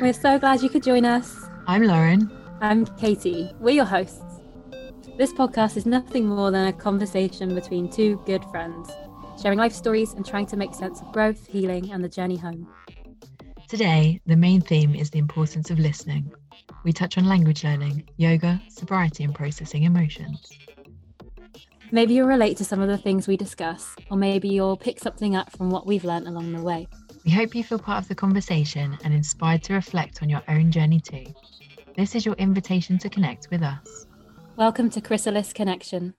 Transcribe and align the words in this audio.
We're 0.00 0.12
so 0.12 0.38
glad 0.38 0.62
you 0.62 0.68
could 0.68 0.84
join 0.84 1.04
us. 1.04 1.36
I'm 1.66 1.82
Lauren. 1.82 2.30
I'm 2.60 2.86
Katie. 2.96 3.50
We're 3.58 3.74
your 3.74 3.84
hosts. 3.84 4.22
This 5.16 5.32
podcast 5.32 5.76
is 5.76 5.86
nothing 5.86 6.26
more 6.26 6.52
than 6.52 6.68
a 6.68 6.72
conversation 6.72 7.52
between 7.54 7.90
two 7.90 8.22
good 8.24 8.44
friends, 8.44 8.88
sharing 9.42 9.58
life 9.58 9.72
stories 9.72 10.12
and 10.12 10.24
trying 10.24 10.46
to 10.46 10.56
make 10.56 10.72
sense 10.72 11.00
of 11.00 11.10
growth, 11.12 11.46
healing, 11.48 11.90
and 11.90 12.04
the 12.04 12.08
journey 12.08 12.36
home. 12.36 12.68
Today, 13.66 14.20
the 14.24 14.36
main 14.36 14.60
theme 14.60 14.94
is 14.94 15.10
the 15.10 15.18
importance 15.18 15.68
of 15.68 15.80
listening. 15.80 16.32
We 16.84 16.92
touch 16.92 17.18
on 17.18 17.26
language 17.26 17.64
learning, 17.64 18.08
yoga, 18.16 18.60
sobriety, 18.68 19.24
and 19.24 19.34
processing 19.34 19.82
emotions. 19.82 20.50
Maybe 21.90 22.14
you'll 22.14 22.28
relate 22.28 22.56
to 22.58 22.64
some 22.64 22.80
of 22.80 22.88
the 22.88 22.98
things 22.98 23.26
we 23.26 23.36
discuss, 23.36 23.96
or 24.10 24.16
maybe 24.16 24.48
you'll 24.48 24.76
pick 24.76 25.00
something 25.00 25.34
up 25.34 25.50
from 25.50 25.70
what 25.70 25.86
we've 25.86 26.04
learnt 26.04 26.28
along 26.28 26.52
the 26.52 26.62
way. 26.62 26.86
We 27.24 27.30
hope 27.30 27.54
you 27.54 27.64
feel 27.64 27.78
part 27.78 28.02
of 28.02 28.08
the 28.08 28.14
conversation 28.14 28.96
and 29.04 29.12
inspired 29.12 29.62
to 29.64 29.74
reflect 29.74 30.22
on 30.22 30.28
your 30.28 30.42
own 30.48 30.70
journey 30.70 31.00
too. 31.00 31.24
This 31.96 32.14
is 32.14 32.24
your 32.24 32.36
invitation 32.36 32.98
to 32.98 33.08
connect 33.08 33.50
with 33.50 33.62
us. 33.62 34.06
Welcome 34.56 34.90
to 34.90 35.00
Chrysalis 35.00 35.52
Connection. 35.52 36.14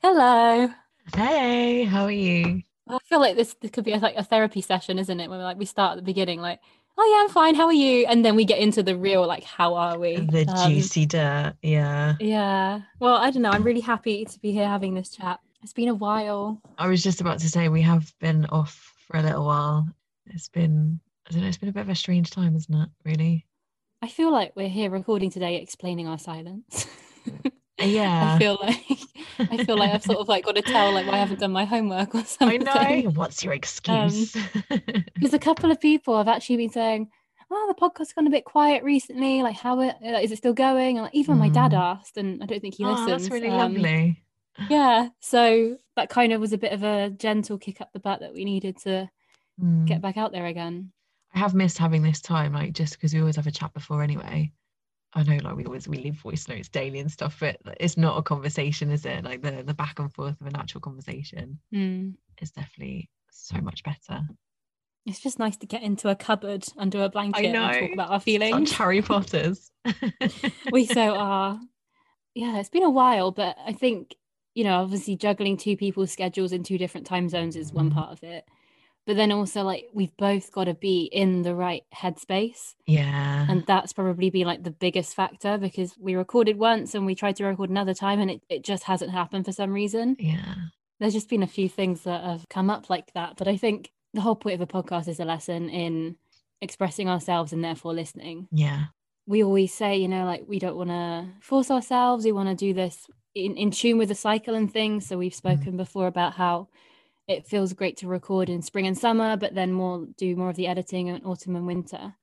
Hello. 0.00 0.68
Hey, 1.14 1.84
how 1.84 2.04
are 2.04 2.10
you? 2.10 2.62
I 2.86 2.98
feel 3.04 3.20
like 3.20 3.36
this, 3.36 3.56
this 3.60 3.70
could 3.70 3.84
be 3.84 3.92
a, 3.92 3.98
like 3.98 4.16
a 4.16 4.22
therapy 4.22 4.60
session, 4.60 4.98
isn't 4.98 5.20
it? 5.20 5.28
Where 5.28 5.38
like 5.38 5.58
we 5.58 5.64
start 5.64 5.92
at 5.92 5.96
the 5.96 6.02
beginning, 6.02 6.40
like, 6.40 6.60
oh 6.96 7.04
yeah, 7.16 7.24
I'm 7.24 7.28
fine. 7.30 7.54
How 7.54 7.66
are 7.66 7.72
you? 7.72 8.06
And 8.06 8.24
then 8.24 8.36
we 8.36 8.44
get 8.44 8.58
into 8.58 8.82
the 8.82 8.96
real, 8.96 9.26
like, 9.26 9.44
how 9.44 9.74
are 9.74 9.98
we? 9.98 10.16
The 10.16 10.46
Um, 10.48 10.70
juicy 10.72 11.06
dirt. 11.06 11.54
Yeah. 11.62 12.14
Yeah. 12.20 12.80
Well, 13.00 13.16
I 13.16 13.30
don't 13.30 13.42
know. 13.42 13.50
I'm 13.50 13.62
really 13.62 13.80
happy 13.80 14.24
to 14.24 14.38
be 14.40 14.52
here 14.52 14.68
having 14.68 14.94
this 14.94 15.10
chat. 15.10 15.40
It's 15.62 15.72
been 15.72 15.88
a 15.88 15.94
while. 15.94 16.60
I 16.78 16.86
was 16.88 17.02
just 17.02 17.20
about 17.20 17.38
to 17.40 17.48
say 17.48 17.68
we 17.68 17.82
have 17.82 18.12
been 18.20 18.46
off 18.46 18.94
for 19.06 19.16
a 19.16 19.22
little 19.22 19.44
while. 19.46 19.88
It's 20.26 20.48
been, 20.48 21.00
I 21.28 21.32
don't 21.32 21.42
know, 21.42 21.48
it's 21.48 21.56
been 21.58 21.68
a 21.68 21.72
bit 21.72 21.80
of 21.82 21.88
a 21.88 21.94
strange 21.94 22.30
time, 22.30 22.54
isn't 22.54 22.74
it? 22.74 22.88
Really? 23.04 23.46
I 24.02 24.08
feel 24.08 24.30
like 24.30 24.52
we're 24.54 24.68
here 24.68 24.90
recording 24.90 25.30
today 25.30 25.56
explaining 25.56 26.06
our 26.06 26.18
silence. 26.18 26.86
Yeah. 27.78 28.34
I 28.34 28.38
feel 28.38 28.58
like 28.60 28.84
I 29.50 29.64
feel 29.64 29.76
like 29.76 29.90
I've 29.92 30.02
sort 30.04 30.18
of 30.18 30.28
like 30.28 30.44
got 30.44 30.56
to 30.56 30.62
tell 30.62 30.92
like 30.92 31.06
why 31.06 31.14
I 31.14 31.18
haven't 31.18 31.40
done 31.40 31.52
my 31.52 31.64
homework 31.64 32.14
or 32.14 32.24
something. 32.24 32.66
I 32.76 33.02
know. 33.02 33.10
What's 33.10 33.42
your 33.44 33.52
excuse? 33.54 34.36
Because 35.16 35.32
a 35.34 35.38
couple 35.38 35.70
of 35.70 35.80
people 35.80 36.16
have 36.18 36.28
actually 36.28 36.56
been 36.56 36.70
saying, 36.70 37.08
"Oh, 37.50 37.66
the 37.68 37.80
podcast's 37.80 38.12
gone 38.12 38.26
a 38.26 38.30
bit 38.30 38.44
quiet 38.44 38.82
recently. 38.82 39.42
Like, 39.42 39.56
how 39.56 39.80
it, 39.80 39.94
uh, 40.04 40.18
is 40.18 40.32
it 40.32 40.38
still 40.38 40.52
going?" 40.52 40.96
And 40.98 41.04
like, 41.04 41.14
even 41.14 41.38
my 41.38 41.48
dad 41.48 41.70
Mm. 41.72 41.78
asked, 41.78 42.16
and 42.18 42.42
I 42.42 42.46
don't 42.46 42.60
think 42.60 42.74
he 42.74 42.84
oh, 42.84 42.90
listens. 42.90 43.06
that's 43.06 43.30
really 43.30 43.48
Um, 43.48 43.58
lovely. 43.74 44.22
Yeah, 44.68 45.08
so 45.20 45.78
that 45.96 46.10
kind 46.10 46.32
of 46.32 46.40
was 46.40 46.52
a 46.52 46.58
bit 46.58 46.72
of 46.72 46.82
a 46.82 47.10
gentle 47.10 47.56
kick 47.58 47.80
up 47.80 47.90
the 47.92 48.00
butt 48.00 48.20
that 48.20 48.34
we 48.34 48.44
needed 48.44 48.76
to 48.82 49.08
Mm. 49.62 49.86
get 49.86 50.02
back 50.02 50.16
out 50.16 50.32
there 50.32 50.46
again. 50.46 50.92
I 51.32 51.38
have 51.38 51.54
missed 51.54 51.78
having 51.78 52.02
this 52.02 52.20
time, 52.20 52.52
like 52.52 52.72
just 52.72 52.94
because 52.94 53.14
we 53.14 53.20
always 53.20 53.36
have 53.36 53.46
a 53.46 53.52
chat 53.52 53.72
before 53.72 54.02
anyway. 54.02 54.52
I 55.14 55.22
know, 55.22 55.38
like 55.44 55.56
we 55.56 55.64
always 55.64 55.86
we 55.86 55.98
leave 55.98 56.14
voice 56.16 56.48
notes 56.48 56.68
daily 56.68 56.98
and 56.98 57.10
stuff, 57.10 57.36
but 57.40 57.56
it's 57.78 57.96
not 57.96 58.18
a 58.18 58.22
conversation, 58.22 58.90
is 58.90 59.06
it? 59.06 59.24
Like 59.24 59.42
the 59.42 59.62
the 59.62 59.74
back 59.74 59.98
and 59.98 60.12
forth 60.12 60.40
of 60.40 60.46
an 60.46 60.56
actual 60.56 60.80
conversation 60.80 61.58
Mm. 61.72 62.14
is 62.40 62.50
definitely 62.50 63.10
so 63.30 63.60
much 63.60 63.82
better. 63.84 64.22
It's 65.06 65.20
just 65.20 65.38
nice 65.38 65.56
to 65.58 65.66
get 65.66 65.82
into 65.82 66.08
a 66.08 66.16
cupboard 66.16 66.64
under 66.76 67.02
a 67.04 67.08
blanket 67.08 67.44
and 67.54 67.54
talk 67.74 67.92
about 67.92 68.10
our 68.10 68.18
Such 68.20 68.24
feelings. 68.24 68.72
Harry 68.72 69.02
Potter's. 69.02 69.70
we 70.72 70.86
so 70.86 71.14
are. 71.16 71.60
Yeah, 72.34 72.58
it's 72.58 72.70
been 72.70 72.82
a 72.82 72.90
while, 72.90 73.30
but 73.30 73.56
I 73.64 73.72
think, 73.72 74.16
you 74.54 74.64
know, 74.64 74.80
obviously 74.82 75.14
juggling 75.16 75.56
two 75.56 75.76
people's 75.76 76.10
schedules 76.10 76.52
in 76.52 76.62
two 76.64 76.78
different 76.78 77.06
time 77.06 77.28
zones 77.28 77.54
is 77.54 77.72
one 77.72 77.90
Mhm. 77.90 77.94
part 77.94 78.10
of 78.12 78.22
it. 78.24 78.48
But 79.06 79.16
then 79.16 79.32
also, 79.32 79.62
like, 79.62 79.88
we've 79.92 80.16
both 80.16 80.50
got 80.50 80.64
to 80.64 80.74
be 80.74 81.10
in 81.12 81.42
the 81.42 81.54
right 81.54 81.82
headspace. 81.94 82.74
yeah. 82.86 83.46
And 83.48 83.64
that's 83.66 83.92
probably 83.92 84.30
been 84.30 84.46
like 84.46 84.62
the 84.62 84.70
biggest 84.70 85.14
factor 85.14 85.58
because 85.58 85.94
we 85.98 86.14
recorded 86.14 86.56
once 86.56 86.94
and 86.94 87.04
we 87.04 87.14
tried 87.14 87.36
to 87.36 87.44
record 87.44 87.68
another 87.68 87.92
time 87.92 88.20
and 88.20 88.30
it, 88.30 88.42
it 88.48 88.64
just 88.64 88.84
hasn't 88.84 89.10
happened 89.12 89.44
for 89.44 89.52
some 89.52 89.72
reason. 89.72 90.16
yeah. 90.18 90.54
There's 91.00 91.12
just 91.12 91.28
been 91.28 91.42
a 91.42 91.48
few 91.48 91.68
things 91.68 92.04
that 92.04 92.22
have 92.24 92.48
come 92.48 92.70
up 92.70 92.88
like 92.88 93.12
that. 93.14 93.34
But 93.36 93.48
I 93.48 93.56
think 93.56 93.90
the 94.14 94.20
whole 94.22 94.36
point 94.36 94.54
of 94.54 94.60
a 94.62 94.66
podcast 94.66 95.08
is 95.08 95.20
a 95.20 95.24
lesson 95.24 95.68
in 95.68 96.16
expressing 96.62 97.08
ourselves 97.08 97.52
and 97.52 97.62
therefore 97.62 97.92
listening 97.92 98.48
Yeah. 98.52 98.84
we 99.26 99.42
always 99.42 99.74
say, 99.74 99.98
you 99.98 100.08
know, 100.08 100.24
like 100.24 100.44
we 100.46 100.58
don't 100.58 100.76
want 100.76 100.90
to 100.90 101.26
force 101.42 101.70
ourselves. 101.70 102.24
We 102.24 102.32
want 102.32 102.48
to 102.48 102.54
do 102.54 102.72
this 102.72 103.06
in, 103.34 103.56
in 103.56 103.70
tune 103.70 103.98
with 103.98 104.08
the 104.08 104.14
cycle 104.14 104.54
and 104.54 104.72
things. 104.72 105.06
So 105.06 105.18
we've 105.18 105.32
mm. 105.32 105.36
spoken 105.36 105.76
before 105.76 106.06
about 106.06 106.34
how 106.34 106.68
it 107.28 107.46
feels 107.46 107.72
great 107.72 107.96
to 107.98 108.06
record 108.08 108.48
in 108.50 108.62
spring 108.62 108.86
and 108.86 108.96
summer, 108.98 109.36
but 109.36 109.54
then 109.54 109.72
more 109.72 110.06
do 110.16 110.36
more 110.36 110.50
of 110.50 110.56
the 110.56 110.66
editing 110.66 111.06
in 111.08 111.22
autumn 111.24 111.56
and 111.56 111.66
winter. 111.66 112.14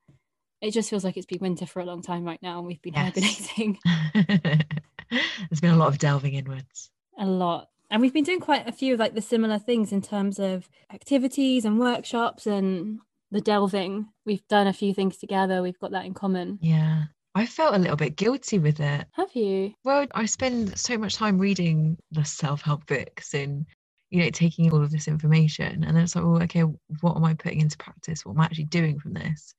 It 0.61 0.71
just 0.71 0.89
feels 0.91 1.03
like 1.03 1.17
it's 1.17 1.25
been 1.25 1.39
winter 1.41 1.65
for 1.65 1.79
a 1.79 1.85
long 1.85 2.01
time 2.03 2.23
right 2.23 2.41
now, 2.41 2.59
and 2.59 2.67
we've 2.67 2.81
been 2.81 2.93
Yes. 2.93 3.13
hibernating 3.15 3.79
There's 5.49 5.59
been 5.61 5.71
a 5.73 5.77
lot 5.77 5.89
of 5.89 5.97
delving 5.97 6.33
inwards. 6.35 6.89
a 7.17 7.25
lot. 7.25 7.67
And 7.89 8.01
we've 8.01 8.13
been 8.13 8.23
doing 8.23 8.39
quite 8.39 8.67
a 8.67 8.71
few 8.71 8.93
of 8.93 8.99
like 9.01 9.15
the 9.15 9.21
similar 9.21 9.59
things 9.59 9.91
in 9.91 10.01
terms 10.01 10.39
of 10.39 10.69
activities 10.93 11.65
and 11.65 11.77
workshops 11.79 12.47
and 12.47 12.99
the 13.31 13.41
delving. 13.41 14.07
We've 14.25 14.47
done 14.47 14.67
a 14.67 14.73
few 14.73 14.93
things 14.93 15.17
together. 15.17 15.61
We've 15.61 15.79
got 15.79 15.91
that 15.91 16.05
in 16.05 16.13
common. 16.13 16.57
Yeah. 16.61 17.05
I 17.35 17.45
felt 17.45 17.75
a 17.75 17.79
little 17.79 17.97
bit 17.97 18.15
guilty 18.15 18.59
with 18.59 18.79
it. 18.79 19.07
Have 19.13 19.35
you? 19.35 19.73
Well, 19.83 20.05
I 20.13 20.25
spend 20.25 20.77
so 20.79 20.97
much 20.97 21.15
time 21.15 21.37
reading 21.37 21.97
the 22.11 22.23
self-help 22.23 22.85
books 22.85 23.33
and 23.33 23.65
you 24.11 24.23
know 24.23 24.29
taking 24.29 24.71
all 24.71 24.83
of 24.83 24.91
this 24.91 25.07
information. 25.07 25.83
And 25.83 25.95
then 25.95 26.03
it's 26.03 26.15
like 26.15 26.25
well 26.25 26.43
okay 26.43 26.61
what 27.01 27.17
am 27.17 27.25
I 27.25 27.33
putting 27.35 27.61
into 27.61 27.77
practice? 27.77 28.25
What 28.25 28.33
am 28.33 28.41
I 28.41 28.45
actually 28.45 28.65
doing 28.65 28.99
from 28.99 29.13
this? 29.13 29.55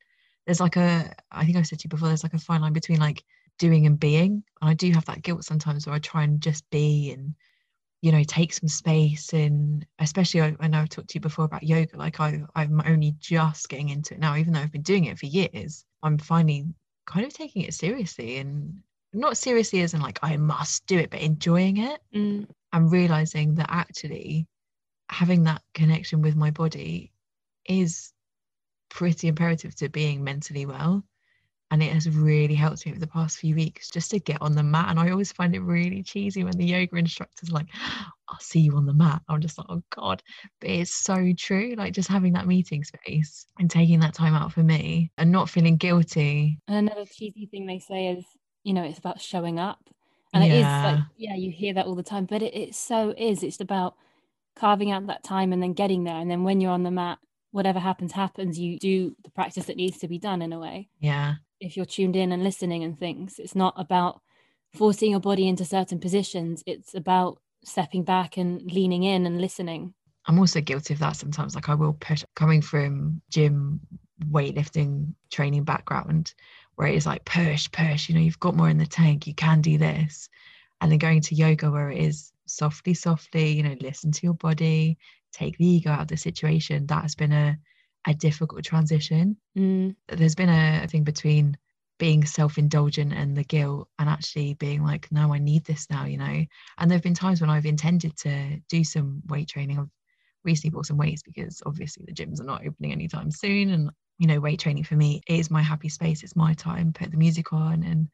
There's 0.46 0.60
like 0.60 0.76
a 0.76 1.12
I 1.32 1.44
think 1.44 1.56
I 1.58 1.62
said 1.62 1.80
to 1.80 1.84
you 1.86 1.90
before 1.90 2.08
there's 2.08 2.22
like 2.24 2.34
a 2.34 2.38
fine 2.38 2.62
line 2.62 2.72
between 2.72 3.00
like 3.00 3.24
doing 3.58 3.86
and 3.86 3.98
being. 3.98 4.44
And 4.60 4.70
I 4.70 4.74
do 4.74 4.90
have 4.92 5.06
that 5.06 5.22
guilt 5.22 5.44
sometimes 5.44 5.86
where 5.86 5.96
I 5.96 6.00
try 6.00 6.24
and 6.24 6.40
just 6.40 6.68
be 6.70 7.12
and 7.12 7.34
you 8.02 8.12
know 8.12 8.22
take 8.24 8.52
some 8.52 8.68
space 8.68 9.32
and 9.32 9.86
especially 10.00 10.42
I, 10.42 10.56
I 10.60 10.68
know 10.68 10.80
I've 10.80 10.88
talked 10.88 11.10
to 11.10 11.16
you 11.16 11.20
before 11.20 11.44
about 11.46 11.62
yoga 11.62 11.96
like 11.96 12.20
I 12.20 12.42
I'm 12.54 12.82
only 12.86 13.14
just 13.20 13.68
getting 13.68 13.90
into 13.90 14.14
it 14.14 14.20
now 14.20 14.36
even 14.36 14.52
though 14.52 14.60
I've 14.60 14.72
been 14.72 14.82
doing 14.82 15.04
it 15.06 15.18
for 15.18 15.26
years 15.26 15.84
I'm 16.02 16.18
finally 16.18 16.66
kind 17.06 17.26
of 17.26 17.32
taking 17.32 17.62
it 17.62 17.74
seriously 17.74 18.38
and 18.38 18.82
not 19.12 19.36
seriously 19.36 19.82
as 19.82 19.94
in 19.94 20.00
like 20.00 20.18
I 20.22 20.36
must 20.36 20.86
do 20.86 20.98
it, 20.98 21.10
but 21.10 21.20
enjoying 21.20 21.78
it. 21.78 22.00
Mm, 22.14 22.48
and 22.72 22.90
realizing 22.90 23.54
that 23.56 23.66
actually 23.70 24.46
having 25.10 25.44
that 25.44 25.62
connection 25.74 26.22
with 26.22 26.36
my 26.36 26.50
body 26.50 27.12
is 27.66 28.12
pretty 28.88 29.28
imperative 29.28 29.74
to 29.76 29.88
being 29.88 30.24
mentally 30.24 30.66
well. 30.66 31.04
And 31.70 31.82
it 31.82 31.90
has 31.92 32.06
really 32.10 32.54
helped 32.54 32.84
me 32.84 32.92
over 32.92 33.00
the 33.00 33.06
past 33.06 33.38
few 33.38 33.54
weeks 33.54 33.88
just 33.88 34.10
to 34.10 34.18
get 34.18 34.42
on 34.42 34.54
the 34.54 34.62
mat. 34.62 34.90
And 34.90 35.00
I 35.00 35.10
always 35.10 35.32
find 35.32 35.54
it 35.54 35.60
really 35.60 36.02
cheesy 36.02 36.44
when 36.44 36.58
the 36.58 36.66
yoga 36.66 36.96
instructor's 36.96 37.50
like, 37.50 37.66
I'll 38.28 38.38
see 38.40 38.60
you 38.60 38.76
on 38.76 38.84
the 38.84 38.92
mat. 38.92 39.22
I'm 39.28 39.40
just 39.40 39.56
like, 39.56 39.68
oh 39.70 39.82
God. 39.94 40.22
But 40.60 40.68
it's 40.68 40.94
so 40.94 41.32
true. 41.38 41.74
Like 41.76 41.94
just 41.94 42.10
having 42.10 42.34
that 42.34 42.46
meeting 42.46 42.84
space 42.84 43.46
and 43.58 43.70
taking 43.70 44.00
that 44.00 44.12
time 44.12 44.34
out 44.34 44.52
for 44.52 44.62
me 44.62 45.12
and 45.16 45.32
not 45.32 45.48
feeling 45.48 45.78
guilty. 45.78 46.58
And 46.68 46.90
another 46.90 47.06
cheesy 47.06 47.46
thing 47.46 47.66
they 47.66 47.78
say 47.78 48.08
is, 48.08 48.24
you 48.64 48.74
know, 48.74 48.84
it's 48.84 48.98
about 48.98 49.20
showing 49.20 49.58
up. 49.58 49.78
And 50.32 50.44
it 50.44 50.52
is 50.52 50.62
like, 50.62 50.98
Yeah. 51.16 51.30
yeah, 51.30 51.34
you 51.36 51.50
hear 51.50 51.74
that 51.74 51.86
all 51.86 51.94
the 51.94 52.02
time, 52.02 52.24
but 52.26 52.42
it, 52.42 52.54
it 52.54 52.74
so 52.74 53.14
is. 53.16 53.42
It's 53.42 53.60
about 53.60 53.96
carving 54.56 54.90
out 54.90 55.06
that 55.06 55.22
time 55.24 55.52
and 55.52 55.62
then 55.62 55.72
getting 55.72 56.04
there. 56.04 56.16
And 56.16 56.30
then 56.30 56.44
when 56.44 56.60
you're 56.60 56.72
on 56.72 56.82
the 56.82 56.90
mat, 56.90 57.18
whatever 57.50 57.78
happens, 57.78 58.12
happens. 58.12 58.58
You 58.58 58.78
do 58.78 59.14
the 59.24 59.30
practice 59.30 59.66
that 59.66 59.76
needs 59.76 59.98
to 59.98 60.08
be 60.08 60.18
done 60.18 60.40
in 60.42 60.52
a 60.52 60.58
way. 60.58 60.88
Yeah. 61.00 61.34
If 61.60 61.76
you're 61.76 61.86
tuned 61.86 62.16
in 62.16 62.32
and 62.32 62.42
listening 62.42 62.82
and 62.82 62.98
things, 62.98 63.38
it's 63.38 63.54
not 63.54 63.74
about 63.76 64.20
forcing 64.74 65.10
your 65.10 65.20
body 65.20 65.46
into 65.48 65.64
certain 65.64 66.00
positions. 66.00 66.62
It's 66.66 66.94
about 66.94 67.38
stepping 67.64 68.02
back 68.04 68.36
and 68.38 68.62
leaning 68.72 69.02
in 69.04 69.26
and 69.26 69.40
listening. 69.40 69.94
I'm 70.26 70.38
also 70.38 70.60
guilty 70.60 70.94
of 70.94 71.00
that 71.00 71.16
sometimes. 71.16 71.54
Like 71.54 71.68
I 71.68 71.74
will 71.74 71.92
push 71.94 72.24
coming 72.34 72.62
from 72.62 73.20
gym 73.30 73.80
weightlifting 74.30 75.14
training 75.30 75.64
background 75.64 76.34
where 76.76 76.88
it 76.88 76.94
is 76.94 77.06
like 77.06 77.24
push, 77.24 77.70
push, 77.70 78.08
you 78.08 78.14
know, 78.14 78.20
you've 78.20 78.40
got 78.40 78.56
more 78.56 78.68
in 78.68 78.78
the 78.78 78.86
tank, 78.86 79.26
you 79.26 79.34
can 79.34 79.60
do 79.60 79.78
this. 79.78 80.28
And 80.80 80.90
then 80.90 80.98
going 80.98 81.20
to 81.22 81.34
yoga 81.34 81.70
where 81.70 81.90
it 81.90 81.98
is 81.98 82.32
softly, 82.46 82.94
softly, 82.94 83.52
you 83.52 83.62
know, 83.62 83.76
listen 83.80 84.10
to 84.12 84.20
your 84.24 84.34
body, 84.34 84.98
take 85.32 85.56
the 85.58 85.66
ego 85.66 85.90
out 85.90 86.02
of 86.02 86.08
the 86.08 86.16
situation. 86.16 86.86
That 86.86 87.02
has 87.02 87.14
been 87.14 87.32
a 87.32 87.58
a 88.06 88.14
difficult 88.14 88.64
transition. 88.64 89.36
Mm, 89.56 89.94
There's 90.08 90.34
been 90.34 90.48
a, 90.48 90.86
thing 90.88 91.04
between 91.04 91.56
being 91.98 92.24
self-indulgent 92.24 93.12
and 93.12 93.36
the 93.36 93.44
guilt 93.44 93.88
and 93.98 94.08
actually 94.08 94.54
being 94.54 94.82
like 94.82 95.06
no 95.12 95.32
i 95.32 95.38
need 95.38 95.64
this 95.64 95.88
now 95.88 96.04
you 96.04 96.18
know 96.18 96.44
and 96.78 96.90
there 96.90 96.96
have 96.96 97.02
been 97.02 97.14
times 97.14 97.40
when 97.40 97.50
i've 97.50 97.66
intended 97.66 98.16
to 98.16 98.58
do 98.68 98.82
some 98.82 99.22
weight 99.28 99.46
training 99.46 99.78
i've 99.78 99.90
recently 100.42 100.70
bought 100.70 100.86
some 100.86 100.96
weights 100.96 101.22
because 101.22 101.62
obviously 101.64 102.04
the 102.04 102.12
gyms 102.12 102.40
are 102.40 102.44
not 102.44 102.66
opening 102.66 102.90
anytime 102.90 103.30
soon 103.30 103.70
and 103.70 103.90
you 104.22 104.28
know 104.28 104.40
weight 104.40 104.60
training 104.60 104.84
for 104.84 104.96
me 104.96 105.20
is 105.26 105.50
my 105.50 105.62
happy 105.72 105.90
space 105.98 106.22
it's 106.22 106.36
my 106.36 106.54
time 106.54 106.92
put 106.92 107.10
the 107.10 107.16
music 107.26 107.52
on 107.52 107.82
and 107.90 108.08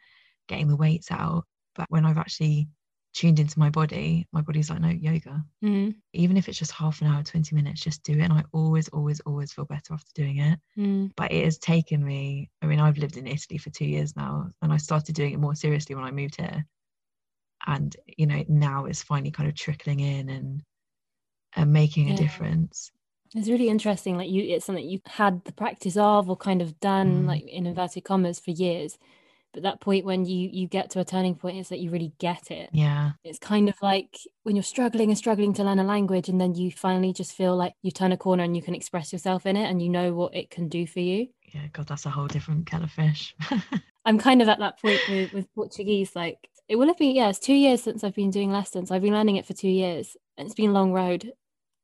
getting 0.49 0.69
the 0.69 0.77
weights 0.85 1.11
out 1.11 1.45
But 1.79 1.87
when 1.91 2.05
I've 2.07 2.19
actually 2.25 2.69
tuned 3.15 3.39
into 3.41 3.59
my 3.59 3.71
body, 3.71 4.27
my 4.33 4.43
body's 4.43 4.71
like, 4.71 4.81
no, 4.81 4.89
yoga. 4.89 5.45
Mm. 5.65 5.95
Even 6.13 6.37
if 6.37 6.49
it's 6.49 6.59
just 6.59 6.73
half 6.73 7.01
an 7.01 7.07
hour, 7.09 7.23
20 7.23 7.55
minutes, 7.55 7.81
just 7.89 8.03
do 8.03 8.13
it. 8.13 8.23
And 8.23 8.33
I 8.33 8.45
always, 8.53 8.89
always, 8.89 9.21
always 9.21 9.53
feel 9.53 9.65
better 9.65 9.95
after 9.95 10.11
doing 10.15 10.39
it. 10.39 10.59
Mm. 10.77 11.11
But 11.17 11.33
it 11.33 11.45
has 11.45 11.59
taken 11.59 12.05
me, 12.05 12.51
I 12.63 12.67
mean, 12.67 12.81
I've 12.81 12.99
lived 12.99 13.17
in 13.17 13.27
Italy 13.27 13.59
for 13.59 13.71
two 13.71 13.87
years 13.87 14.15
now, 14.17 14.51
and 14.63 14.73
I 14.73 14.77
started 14.79 15.15
doing 15.15 15.33
it 15.35 15.41
more 15.41 15.55
seriously 15.55 15.95
when 15.95 16.05
I 16.05 16.11
moved 16.11 16.37
here. 16.41 16.65
And, 17.67 17.97
you 18.17 18.27
know, 18.27 18.45
now 18.49 18.87
it's 18.87 19.03
finally 19.03 19.31
kind 19.31 19.49
of 19.49 19.55
trickling 19.55 20.01
in 20.01 20.29
and, 20.29 20.63
and 21.57 21.73
making 21.73 22.09
Yeah. 22.09 22.15
a 22.15 22.17
difference. 22.17 22.91
It's 23.35 23.49
really 23.49 23.69
interesting. 23.69 24.17
Like 24.17 24.31
you, 24.31 24.43
it's 24.43 24.65
something 24.67 24.89
you 24.89 25.01
had 25.07 25.45
the 25.45 25.53
practice 25.53 25.97
of, 25.97 26.29
or 26.31 26.37
kind 26.37 26.63
of 26.63 26.79
done, 26.81 27.25
Mm. 27.25 27.27
like 27.27 27.45
in 27.47 27.67
inverted 27.67 28.05
commas, 28.05 28.39
for 28.41 28.51
years. 28.51 28.99
But 29.55 29.63
that 29.63 29.81
point 29.81 30.05
when 30.05 30.27
you 30.27 30.51
you 30.53 30.67
get 30.69 30.91
to 30.91 31.01
a 31.01 31.05
turning 31.05 31.35
point 31.35 31.57
is 31.59 31.71
that 31.71 31.79
you 31.79 31.91
really 31.91 32.13
get 32.19 32.51
it. 32.51 32.69
Yeah. 32.73 33.13
It's 33.25 33.39
kind 33.39 33.69
of 33.71 33.77
like 33.81 34.19
when 34.43 34.55
you're 34.57 34.63
struggling 34.63 35.09
and 35.09 35.17
struggling 35.17 35.55
to 35.55 35.65
learn 35.65 35.79
a 35.79 35.85
language, 35.85 36.29
and 36.29 36.39
then 36.41 36.55
you 36.55 36.71
finally 36.71 37.13
just 37.15 37.33
feel 37.33 37.57
like 37.57 37.73
you 37.83 37.91
turn 37.91 38.13
a 38.13 38.17
corner 38.17 38.43
and 38.45 38.55
you 38.57 38.63
can 38.63 38.75
express 38.75 39.13
yourself 39.13 39.47
in 39.47 39.57
it, 39.57 39.65
and 39.69 39.81
you 39.83 39.89
know 39.89 40.13
what 40.13 40.35
it 40.35 40.51
can 40.51 40.69
do 40.69 40.87
for 40.87 41.01
you. 41.01 41.29
Yeah. 41.55 41.67
God, 41.73 41.87
that's 41.89 42.05
a 42.07 42.11
whole 42.11 42.27
different 42.27 42.67
kettle 42.67 42.85
of 42.85 42.91
fish. 42.93 43.35
I'm 44.05 44.19
kind 44.19 44.43
of 44.43 44.49
at 44.49 44.59
that 44.59 44.81
point 44.81 45.01
with, 45.09 45.33
with 45.33 45.55
Portuguese. 45.55 46.15
Like 46.15 46.49
it 46.69 46.77
will 46.77 46.87
have 46.89 46.99
been, 46.99 47.17
yeah, 47.17 47.31
it's 47.31 47.39
two 47.39 47.55
years 47.55 47.83
since 47.83 48.05
I've 48.05 48.15
been 48.15 48.31
doing 48.31 48.51
lessons. 48.53 48.91
I've 48.91 49.03
been 49.03 49.15
learning 49.15 49.37
it 49.37 49.47
for 49.47 49.55
two 49.55 49.69
years, 49.71 50.15
and 50.37 50.47
it's 50.47 50.55
been 50.55 50.71
a 50.71 50.75
long 50.75 50.93
road. 50.93 51.33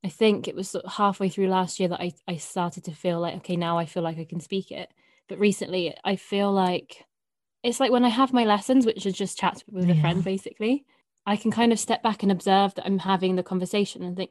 I 0.04 0.08
think 0.08 0.46
it 0.46 0.54
was 0.54 0.68
sort 0.68 0.84
of 0.84 0.92
halfway 0.92 1.28
through 1.30 1.48
last 1.48 1.80
year 1.80 1.88
that 1.88 2.00
I, 2.00 2.12
I 2.28 2.36
started 2.36 2.84
to 2.84 2.92
feel 2.92 3.20
like, 3.20 3.36
okay, 3.36 3.56
now 3.56 3.78
I 3.78 3.86
feel 3.86 4.02
like 4.02 4.18
I 4.18 4.24
can 4.24 4.40
speak 4.40 4.70
it. 4.70 4.90
But 5.28 5.38
recently, 5.38 5.94
I 6.04 6.16
feel 6.16 6.52
like 6.52 7.04
it's 7.62 7.80
like 7.80 7.90
when 7.90 8.04
I 8.04 8.10
have 8.10 8.32
my 8.34 8.44
lessons, 8.44 8.84
which 8.84 9.06
is 9.06 9.14
just 9.14 9.38
chats 9.38 9.64
with 9.70 9.88
a 9.88 9.94
friend, 10.00 10.22
basically, 10.22 10.84
I 11.24 11.36
can 11.36 11.50
kind 11.50 11.72
of 11.72 11.78
step 11.80 12.02
back 12.02 12.22
and 12.22 12.30
observe 12.30 12.74
that 12.74 12.84
I'm 12.84 12.98
having 12.98 13.36
the 13.36 13.42
conversation 13.42 14.02
and 14.02 14.14
think, 14.14 14.30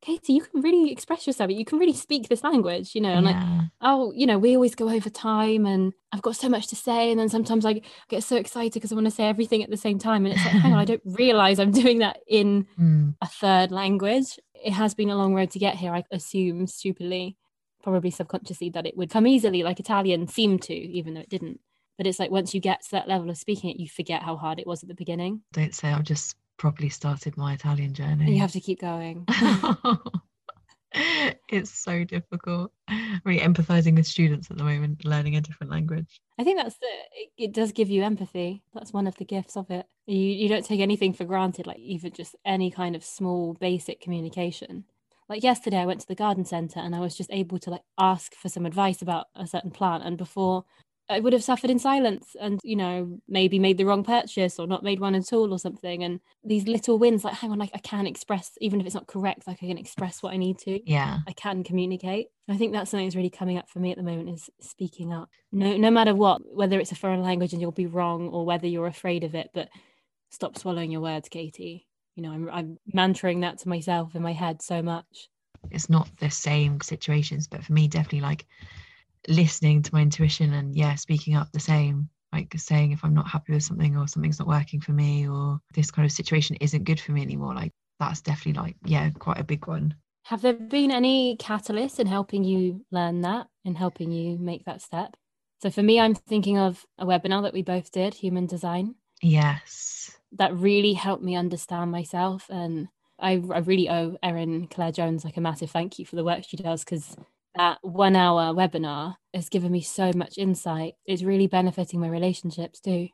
Katie, 0.00 0.34
you 0.34 0.42
can 0.42 0.60
really 0.60 0.92
express 0.92 1.26
yourself. 1.26 1.50
You 1.50 1.64
can 1.64 1.80
really 1.80 1.92
speak 1.92 2.28
this 2.28 2.44
language, 2.44 2.94
you 2.94 3.00
know. 3.00 3.14
And 3.14 3.26
like, 3.26 3.34
oh, 3.80 4.12
you 4.14 4.26
know, 4.26 4.38
we 4.38 4.54
always 4.54 4.76
go 4.76 4.88
over 4.88 5.10
time 5.10 5.66
and 5.66 5.92
I've 6.12 6.22
got 6.22 6.36
so 6.36 6.48
much 6.48 6.68
to 6.68 6.76
say. 6.76 7.10
And 7.10 7.18
then 7.18 7.28
sometimes 7.28 7.66
I 7.66 7.80
get 8.08 8.22
so 8.22 8.36
excited 8.36 8.74
because 8.74 8.92
I 8.92 8.94
want 8.94 9.08
to 9.08 9.10
say 9.10 9.24
everything 9.26 9.64
at 9.64 9.70
the 9.70 9.76
same 9.76 9.98
time. 9.98 10.24
And 10.24 10.34
it's 10.36 10.44
like, 10.44 10.54
hang 10.54 10.72
on, 10.72 10.78
I 10.78 10.84
don't 10.92 11.02
realize 11.04 11.58
I'm 11.58 11.72
doing 11.72 11.98
that 11.98 12.20
in 12.28 12.68
Mm. 12.78 13.16
a 13.20 13.26
third 13.26 13.72
language. 13.72 14.38
It 14.62 14.72
has 14.72 14.94
been 14.94 15.10
a 15.10 15.16
long 15.16 15.34
road 15.34 15.50
to 15.52 15.58
get 15.58 15.76
here. 15.76 15.92
I 15.92 16.04
assume 16.10 16.66
stupidly, 16.66 17.36
probably 17.82 18.10
subconsciously, 18.10 18.70
that 18.70 18.86
it 18.86 18.96
would 18.96 19.10
come 19.10 19.26
easily, 19.26 19.62
like 19.62 19.80
Italian 19.80 20.26
seemed 20.28 20.62
to, 20.62 20.74
even 20.74 21.14
though 21.14 21.20
it 21.20 21.28
didn't. 21.28 21.60
But 21.96 22.06
it's 22.06 22.18
like 22.18 22.30
once 22.30 22.54
you 22.54 22.60
get 22.60 22.82
to 22.82 22.90
that 22.92 23.08
level 23.08 23.28
of 23.28 23.36
speaking 23.36 23.70
it, 23.70 23.80
you 23.80 23.88
forget 23.88 24.22
how 24.22 24.36
hard 24.36 24.60
it 24.60 24.66
was 24.66 24.82
at 24.82 24.88
the 24.88 24.94
beginning. 24.94 25.42
Don't 25.52 25.74
say 25.74 25.88
I've 25.88 26.04
just 26.04 26.36
properly 26.56 26.88
started 26.88 27.36
my 27.36 27.54
Italian 27.54 27.94
journey. 27.94 28.24
And 28.24 28.34
you 28.34 28.40
have 28.40 28.52
to 28.52 28.60
keep 28.60 28.80
going. 28.80 29.26
it's 31.48 31.70
so 31.70 32.04
difficult. 32.04 32.72
Really 33.24 33.40
empathizing 33.40 33.96
with 33.96 34.06
students 34.06 34.50
at 34.50 34.56
the 34.56 34.64
moment, 34.64 35.04
learning 35.04 35.36
a 35.36 35.40
different 35.40 35.70
language. 35.70 36.20
I 36.38 36.44
think 36.44 36.58
that's 36.58 36.76
it, 36.80 37.30
it 37.36 37.52
does 37.52 37.72
give 37.72 37.90
you 37.90 38.02
empathy. 38.02 38.62
That's 38.74 38.92
one 38.92 39.06
of 39.06 39.16
the 39.16 39.24
gifts 39.24 39.56
of 39.56 39.70
it. 39.70 39.86
You 40.06 40.18
you 40.18 40.48
don't 40.48 40.64
take 40.64 40.80
anything 40.80 41.12
for 41.12 41.24
granted, 41.24 41.66
like 41.66 41.78
even 41.78 42.12
just 42.12 42.36
any 42.44 42.70
kind 42.70 42.96
of 42.96 43.04
small 43.04 43.54
basic 43.54 44.00
communication. 44.00 44.84
Like 45.28 45.42
yesterday 45.42 45.78
I 45.78 45.86
went 45.86 46.00
to 46.00 46.08
the 46.08 46.14
garden 46.14 46.46
center 46.46 46.80
and 46.80 46.96
I 46.96 47.00
was 47.00 47.14
just 47.14 47.30
able 47.30 47.58
to 47.58 47.70
like 47.70 47.82
ask 47.98 48.34
for 48.34 48.48
some 48.48 48.64
advice 48.64 49.02
about 49.02 49.26
a 49.34 49.46
certain 49.46 49.70
plant 49.70 50.04
and 50.04 50.16
before 50.16 50.64
I 51.10 51.20
would 51.20 51.32
have 51.32 51.42
suffered 51.42 51.70
in 51.70 51.78
silence 51.78 52.36
and 52.40 52.60
you 52.62 52.76
know 52.76 53.18
maybe 53.28 53.58
made 53.58 53.78
the 53.78 53.84
wrong 53.84 54.04
purchase 54.04 54.58
or 54.58 54.66
not 54.66 54.82
made 54.82 55.00
one 55.00 55.14
at 55.14 55.32
all 55.32 55.52
or 55.52 55.58
something 55.58 56.04
and 56.04 56.20
these 56.44 56.66
little 56.66 56.98
wins 56.98 57.24
like 57.24 57.34
hang 57.34 57.50
on 57.50 57.58
like 57.58 57.70
I 57.74 57.78
can 57.78 58.06
express 58.06 58.52
even 58.60 58.80
if 58.80 58.86
it's 58.86 58.94
not 58.94 59.06
correct 59.06 59.46
like 59.46 59.58
I 59.62 59.66
can 59.66 59.78
express 59.78 60.22
what 60.22 60.32
I 60.32 60.36
need 60.36 60.58
to 60.60 60.80
Yeah. 60.90 61.18
I 61.26 61.32
can 61.32 61.64
communicate. 61.64 62.28
I 62.48 62.56
think 62.56 62.72
that's 62.72 62.90
something 62.90 63.06
that's 63.06 63.16
really 63.16 63.30
coming 63.30 63.58
up 63.58 63.68
for 63.68 63.78
me 63.78 63.90
at 63.90 63.96
the 63.96 64.02
moment 64.02 64.30
is 64.30 64.50
speaking 64.60 65.12
up. 65.12 65.28
No, 65.52 65.76
no 65.76 65.90
matter 65.90 66.14
what, 66.14 66.40
whether 66.54 66.78
it's 66.78 66.92
a 66.92 66.96
foreign 66.96 67.22
language 67.22 67.52
and 67.52 67.60
you'll 67.60 67.72
be 67.72 67.86
wrong 67.86 68.28
or 68.28 68.44
whether 68.46 68.66
you're 68.66 68.86
afraid 68.86 69.24
of 69.24 69.34
it, 69.34 69.50
but 69.52 69.68
stop 70.30 70.58
swallowing 70.58 70.90
your 70.90 71.00
words, 71.00 71.28
Katie. 71.28 71.86
You 72.16 72.22
know, 72.22 72.32
I'm 72.32 72.48
I'm 72.50 72.78
mantering 72.92 73.40
that 73.40 73.58
to 73.58 73.68
myself 73.68 74.14
in 74.14 74.22
my 74.22 74.32
head 74.32 74.60
so 74.62 74.82
much. 74.82 75.28
It's 75.70 75.88
not 75.88 76.08
the 76.18 76.30
same 76.30 76.80
situations, 76.80 77.46
but 77.46 77.64
for 77.64 77.72
me, 77.72 77.88
definitely 77.88 78.22
like 78.22 78.46
listening 79.26 79.82
to 79.82 79.94
my 79.94 80.02
intuition 80.02 80.52
and 80.54 80.74
yeah, 80.76 80.94
speaking 80.94 81.34
up 81.34 81.50
the 81.52 81.60
same. 81.60 82.08
Like 82.32 82.52
saying 82.56 82.92
if 82.92 83.04
I'm 83.04 83.14
not 83.14 83.26
happy 83.28 83.54
with 83.54 83.62
something 83.62 83.96
or 83.96 84.06
something's 84.06 84.38
not 84.38 84.48
working 84.48 84.80
for 84.80 84.92
me 84.92 85.26
or 85.26 85.58
this 85.74 85.90
kind 85.90 86.04
of 86.04 86.12
situation 86.12 86.56
isn't 86.60 86.84
good 86.84 87.00
for 87.00 87.12
me 87.12 87.22
anymore. 87.22 87.54
Like 87.54 87.72
that's 87.98 88.20
definitely 88.20 88.60
like, 88.62 88.76
yeah, 88.84 89.08
quite 89.18 89.40
a 89.40 89.44
big 89.44 89.66
one. 89.66 89.94
Have 90.24 90.42
there 90.42 90.52
been 90.52 90.90
any 90.90 91.38
catalysts 91.38 91.98
in 91.98 92.06
helping 92.06 92.44
you 92.44 92.84
learn 92.90 93.22
that, 93.22 93.46
in 93.64 93.74
helping 93.74 94.12
you 94.12 94.36
make 94.38 94.66
that 94.66 94.82
step? 94.82 95.16
So 95.62 95.70
for 95.70 95.82
me, 95.82 95.98
I'm 95.98 96.14
thinking 96.14 96.58
of 96.58 96.84
a 96.98 97.06
webinar 97.06 97.42
that 97.42 97.54
we 97.54 97.62
both 97.62 97.90
did, 97.90 98.12
Human 98.14 98.46
Design. 98.46 98.94
Yes. 99.22 100.16
that 100.32 100.54
really 100.54 100.92
helped 100.92 101.22
me 101.22 101.34
understand 101.34 101.90
myself 101.90 102.46
and 102.50 102.88
I, 103.18 103.42
I 103.52 103.58
really 103.58 103.88
owe 103.88 104.16
Erin 104.22 104.68
Claire 104.68 104.92
Jones 104.92 105.24
like 105.24 105.36
a 105.36 105.40
massive 105.40 105.70
thank 105.70 105.98
you 105.98 106.04
for 106.04 106.16
the 106.16 106.22
work 106.22 106.44
she 106.46 106.56
does 106.56 106.84
because 106.84 107.16
that 107.58 107.78
one 107.82 108.16
hour 108.16 108.54
webinar 108.54 109.16
has 109.34 109.48
given 109.48 109.70
me 109.72 109.82
so 109.82 110.12
much 110.14 110.38
insight. 110.38 110.94
It's 111.04 111.22
really 111.22 111.48
benefiting 111.48 112.00
my 112.00 112.08
relationships 112.08 112.80
too. 112.80 113.08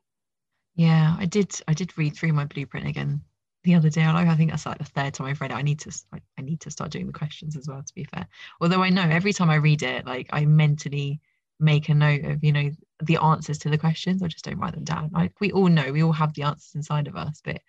Yeah, 0.77 1.17
I 1.19 1.27
did. 1.27 1.53
I 1.67 1.75
did 1.75 1.97
read 1.97 2.15
through 2.15 2.35
my 2.35 2.45
blueprint 2.45 2.87
again 2.87 3.23
the 3.65 3.75
other 3.75 3.89
day. 3.89 4.05
I 4.05 4.37
think 4.37 4.51
that's 4.51 4.67
like 4.67 4.79
the 4.79 4.85
third 4.85 5.15
time 5.15 5.27
I've 5.27 5.41
read 5.41 5.51
it. 5.51 5.57
I 5.57 5.63
need 5.63 5.81
to. 5.81 5.93
I 6.13 6.43
need 6.43 6.61
to 6.61 6.71
start 6.71 6.91
doing 6.91 7.07
the 7.07 7.13
questions 7.13 7.57
as 7.57 7.67
well. 7.67 7.83
To 7.83 7.95
be 7.95 8.05
fair, 8.05 8.27
although 8.61 8.83
I 8.83 8.91
know 8.91 9.03
every 9.03 9.33
time 9.33 9.51
I 9.51 9.57
read 9.57 9.83
it, 9.83 10.07
like 10.07 10.29
I 10.33 10.45
mentally 10.45 11.21
make 11.61 11.89
a 11.89 11.95
note 11.95 12.25
of 12.25 12.45
you 12.45 12.53
know 12.53 12.71
the 13.03 13.17
answers 13.17 13.59
to 13.59 13.71
the 13.71 13.79
questions. 13.79 14.23
I 14.23 14.29
just 14.29 14.45
don't 14.45 14.59
write 14.59 14.75
them 14.75 14.85
down. 14.85 15.11
Like 15.13 15.41
we 15.41 15.53
all 15.53 15.69
know, 15.69 15.91
we 15.93 16.03
all 16.03 16.13
have 16.13 16.35
the 16.35 16.43
answers 16.43 16.75
inside 16.75 17.09
of 17.09 17.17
us, 17.17 17.41
but 17.43 17.61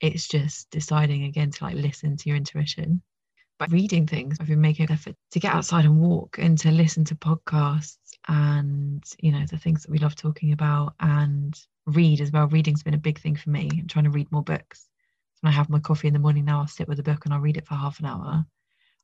it's 0.00 0.28
just 0.28 0.70
deciding 0.70 1.24
again 1.24 1.50
to 1.50 1.64
like 1.64 1.74
listen 1.74 2.16
to 2.16 2.28
your 2.28 2.36
intuition. 2.36 3.02
But 3.60 3.70
reading 3.72 4.06
things, 4.06 4.38
I've 4.40 4.46
been 4.46 4.62
making 4.62 4.86
an 4.86 4.92
effort 4.92 5.14
to 5.32 5.38
get 5.38 5.54
outside 5.54 5.84
and 5.84 6.00
walk 6.00 6.38
and 6.38 6.56
to 6.60 6.70
listen 6.70 7.04
to 7.04 7.14
podcasts 7.14 7.98
and 8.26 9.04
you 9.20 9.30
know 9.32 9.44
the 9.50 9.58
things 9.58 9.82
that 9.82 9.90
we 9.90 9.98
love 9.98 10.16
talking 10.16 10.52
about 10.52 10.94
and 10.98 11.54
read 11.84 12.22
as 12.22 12.32
well. 12.32 12.48
Reading's 12.48 12.82
been 12.82 12.94
a 12.94 12.98
big 12.98 13.20
thing 13.20 13.36
for 13.36 13.50
me. 13.50 13.68
I'm 13.70 13.86
trying 13.86 14.06
to 14.06 14.10
read 14.10 14.32
more 14.32 14.42
books. 14.42 14.88
When 15.42 15.52
I 15.52 15.54
have 15.54 15.68
my 15.68 15.78
coffee 15.78 16.08
in 16.08 16.14
the 16.14 16.18
morning 16.20 16.46
now, 16.46 16.60
I'll 16.60 16.68
sit 16.68 16.88
with 16.88 17.00
a 17.00 17.02
book 17.02 17.26
and 17.26 17.34
I'll 17.34 17.40
read 17.40 17.58
it 17.58 17.66
for 17.66 17.74
half 17.74 18.00
an 18.00 18.06
hour. 18.06 18.46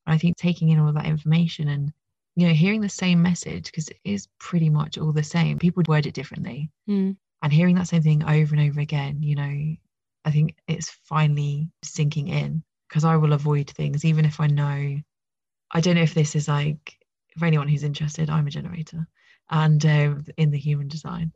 And 0.06 0.14
I 0.14 0.16
think 0.16 0.38
taking 0.38 0.70
in 0.70 0.78
all 0.78 0.92
that 0.94 1.04
information 1.04 1.68
and 1.68 1.92
you 2.34 2.48
know 2.48 2.54
hearing 2.54 2.80
the 2.80 2.88
same 2.88 3.20
message 3.20 3.66
because 3.66 3.88
it 3.88 3.98
is 4.04 4.26
pretty 4.38 4.70
much 4.70 4.96
all 4.96 5.12
the 5.12 5.22
same. 5.22 5.58
People 5.58 5.82
word 5.86 6.06
it 6.06 6.14
differently, 6.14 6.70
Mm. 6.88 7.18
and 7.42 7.52
hearing 7.52 7.74
that 7.74 7.88
same 7.88 8.00
thing 8.00 8.24
over 8.24 8.54
and 8.54 8.70
over 8.70 8.80
again, 8.80 9.22
you 9.22 9.34
know, 9.34 9.76
I 10.24 10.30
think 10.30 10.56
it's 10.66 10.88
finally 10.88 11.68
sinking 11.82 12.28
in 12.28 12.62
because 12.88 13.04
I 13.04 13.16
will 13.16 13.32
avoid 13.32 13.70
things 13.70 14.04
even 14.04 14.24
if 14.24 14.40
I 14.40 14.46
know. 14.46 14.96
I 15.72 15.80
don't 15.80 15.96
know 15.96 16.02
if 16.02 16.14
this 16.14 16.36
is 16.36 16.48
like 16.48 16.96
for 17.38 17.46
anyone 17.46 17.68
who's 17.68 17.84
interested. 17.84 18.30
I'm 18.30 18.46
a 18.46 18.50
generator, 18.50 19.06
and 19.50 19.84
uh, 19.84 20.14
in 20.36 20.50
the 20.50 20.58
human 20.58 20.88
design, 20.88 21.32